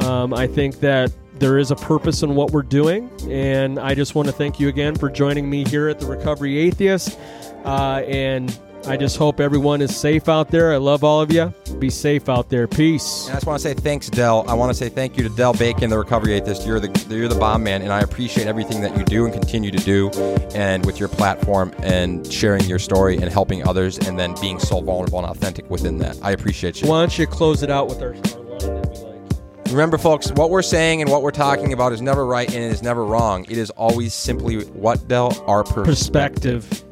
Um, 0.05 0.33
I 0.33 0.47
think 0.47 0.79
that 0.81 1.11
there 1.39 1.57
is 1.57 1.71
a 1.71 1.75
purpose 1.75 2.23
in 2.23 2.35
what 2.35 2.51
we're 2.51 2.61
doing, 2.61 3.09
and 3.29 3.79
I 3.79 3.93
just 3.95 4.15
want 4.15 4.27
to 4.27 4.31
thank 4.31 4.59
you 4.59 4.67
again 4.67 4.95
for 4.95 5.09
joining 5.09 5.49
me 5.49 5.65
here 5.65 5.89
at 5.89 5.99
the 5.99 6.05
Recovery 6.05 6.57
Atheist. 6.57 7.17
Uh, 7.63 8.03
and 8.07 8.57
I 8.87 8.97
just 8.97 9.17
hope 9.17 9.39
everyone 9.39 9.81
is 9.81 9.95
safe 9.95 10.29
out 10.29 10.51
there. 10.51 10.71
I 10.71 10.77
love 10.77 11.03
all 11.03 11.19
of 11.19 11.31
you. 11.31 11.51
Be 11.79 11.89
safe 11.89 12.29
out 12.29 12.49
there. 12.49 12.67
Peace. 12.67 13.25
And 13.25 13.31
I 13.31 13.35
just 13.37 13.47
want 13.47 13.59
to 13.59 13.67
say 13.67 13.73
thanks, 13.73 14.09
Dell. 14.09 14.45
I 14.47 14.53
want 14.53 14.69
to 14.69 14.75
say 14.75 14.89
thank 14.89 15.17
you 15.17 15.27
to 15.27 15.35
Dell 15.35 15.53
Bacon, 15.53 15.89
the 15.89 15.97
Recovery 15.97 16.33
Atheist. 16.33 16.67
You're 16.67 16.79
the 16.79 17.07
you're 17.09 17.27
the 17.27 17.35
bomb 17.35 17.63
man, 17.63 17.81
and 17.81 17.91
I 17.91 18.01
appreciate 18.01 18.45
everything 18.45 18.81
that 18.81 18.95
you 18.95 19.03
do 19.03 19.25
and 19.25 19.33
continue 19.33 19.71
to 19.71 19.79
do, 19.79 20.11
and 20.53 20.85
with 20.85 20.99
your 20.99 21.09
platform 21.09 21.73
and 21.79 22.31
sharing 22.31 22.63
your 22.65 22.79
story 22.79 23.17
and 23.17 23.25
helping 23.31 23.67
others, 23.67 23.97
and 23.97 24.19
then 24.19 24.35
being 24.39 24.59
so 24.59 24.81
vulnerable 24.81 25.17
and 25.17 25.27
authentic 25.27 25.67
within 25.69 25.97
that. 25.99 26.19
I 26.21 26.31
appreciate 26.31 26.81
you. 26.81 26.87
Why 26.87 26.99
don't 26.99 27.17
you 27.17 27.25
close 27.25 27.63
it 27.63 27.71
out 27.71 27.87
with 27.87 28.01
our, 28.03 28.15
Remember, 29.69 29.97
folks, 29.97 30.31
what 30.31 30.51
we're 30.51 30.61
saying 30.61 31.01
and 31.01 31.09
what 31.11 31.21
we're 31.21 31.31
talking 31.31 31.73
about 31.73 31.91
is 31.91 32.01
never 32.01 32.25
right 32.25 32.47
and 32.47 32.63
it 32.63 32.71
is 32.71 32.83
never 32.83 33.03
wrong. 33.03 33.45
It 33.49 33.57
is 33.57 33.71
always 33.71 34.13
simply 34.13 34.63
what, 34.65 35.07
Dell? 35.07 35.43
Our 35.47 35.63
perspective. 35.63 36.67
Perspective. 36.69 36.85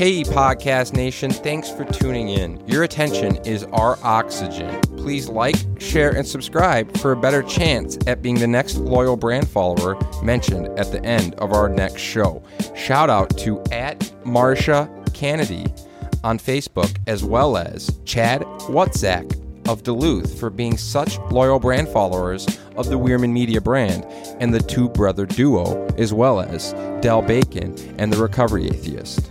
Hey, 0.00 0.22
Podcast 0.22 0.94
Nation, 0.94 1.30
thanks 1.30 1.68
for 1.68 1.84
tuning 1.84 2.30
in. 2.30 2.66
Your 2.66 2.84
attention 2.84 3.36
is 3.44 3.64
our 3.64 3.98
oxygen. 4.02 4.80
Please 4.96 5.28
like, 5.28 5.56
share, 5.78 6.16
and 6.16 6.26
subscribe 6.26 6.96
for 6.96 7.12
a 7.12 7.16
better 7.16 7.42
chance 7.42 7.98
at 8.06 8.22
being 8.22 8.36
the 8.36 8.46
next 8.46 8.76
loyal 8.76 9.14
brand 9.14 9.46
follower 9.46 9.98
mentioned 10.22 10.66
at 10.78 10.90
the 10.90 11.04
end 11.04 11.34
of 11.34 11.52
our 11.52 11.68
next 11.68 12.00
show. 12.00 12.42
Shout 12.74 13.10
out 13.10 13.36
to 13.40 13.62
at 13.72 13.98
Marsha 14.24 14.88
Kennedy 15.12 15.66
on 16.24 16.38
Facebook, 16.38 16.96
as 17.06 17.22
well 17.22 17.58
as 17.58 18.00
Chad 18.06 18.40
Watzak 18.70 19.39
of 19.70 19.84
Duluth 19.84 20.36
for 20.38 20.50
being 20.50 20.76
such 20.76 21.16
loyal 21.30 21.60
brand 21.60 21.88
followers 21.88 22.58
of 22.76 22.88
the 22.88 22.98
Wierman 22.98 23.32
Media 23.32 23.60
brand, 23.60 24.04
and 24.40 24.52
the 24.52 24.58
two 24.58 24.88
brother 24.88 25.26
duo, 25.26 25.86
as 25.96 26.12
well 26.12 26.40
as 26.40 26.72
Dell 27.02 27.22
Bacon 27.22 27.76
and 27.96 28.12
the 28.12 28.20
Recovery 28.20 28.66
Atheist. 28.66 29.30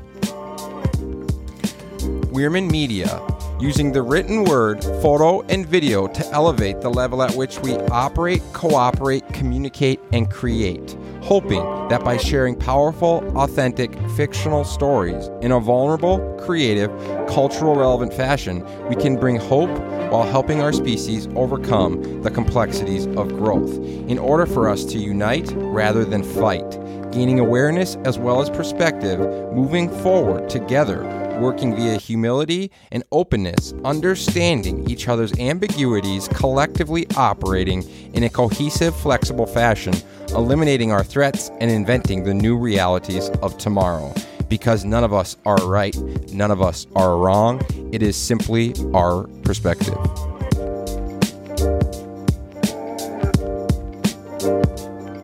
Wierman 2.32 2.72
Media, 2.72 3.22
using 3.60 3.92
the 3.92 4.02
written 4.02 4.46
word, 4.46 4.82
photo, 5.02 5.42
and 5.48 5.66
video 5.66 6.08
to 6.08 6.26
elevate 6.28 6.80
the 6.80 6.90
level 6.90 7.22
at 7.22 7.36
which 7.36 7.60
we 7.60 7.74
operate, 7.90 8.42
cooperate, 8.54 9.28
communicate, 9.34 10.00
and 10.14 10.32
create. 10.32 10.96
Hoping 11.30 11.62
that 11.90 12.04
by 12.04 12.18
sharing 12.18 12.56
powerful, 12.56 13.24
authentic, 13.38 13.96
fictional 14.18 14.64
stories 14.64 15.30
in 15.44 15.52
a 15.52 15.60
vulnerable, 15.60 16.18
creative, 16.44 16.90
cultural 17.28 17.76
relevant 17.76 18.12
fashion, 18.12 18.66
we 18.90 18.96
can 18.96 19.16
bring 19.16 19.36
hope 19.36 19.70
while 20.12 20.24
helping 20.24 20.60
our 20.60 20.74
species 20.74 21.28
overcome 21.36 22.24
the 22.24 22.32
complexities 22.32 23.06
of 23.06 23.28
growth. 23.28 23.78
In 24.10 24.18
order 24.18 24.48
for 24.48 24.68
us 24.68 24.84
to 24.86 24.98
unite 24.98 25.54
rather 25.56 26.04
than 26.04 26.24
fight, 26.24 26.72
gaining 27.12 27.40
awareness 27.40 27.96
as 28.06 28.18
well 28.18 28.42
as 28.42 28.50
perspective, 28.50 29.20
moving 29.54 29.88
forward 30.02 30.50
together 30.50 31.29
working 31.40 31.76
via 31.76 31.98
humility 31.98 32.72
and 32.92 33.04
openness, 33.12 33.74
understanding 33.84 34.90
each 34.90 35.08
other's 35.08 35.38
ambiguities, 35.40 36.28
collectively 36.30 37.08
operating 37.16 37.84
in 38.14 38.24
a 38.24 38.30
cohesive, 38.30 38.96
flexible 38.96 39.46
fashion, 39.46 39.94
eliminating 40.30 40.92
our 40.92 41.04
threats, 41.04 41.50
and 41.60 41.72
inventing 41.72 42.24
the 42.24 42.34
new 42.34 42.58
realities 42.58 43.30
of 43.42 43.58
tomorrow. 43.58 44.14
Because 44.50 44.84
none 44.84 45.04
of 45.04 45.14
us 45.14 45.38
are 45.46 45.58
right, 45.68 45.96
none 46.34 46.52
of 46.52 46.62
us 46.62 46.88
are 46.96 47.18
wrong. 47.18 47.62
It 47.92 48.02
is 48.02 48.16
simply 48.16 48.74
our 48.94 49.24
perspective. 49.44 49.98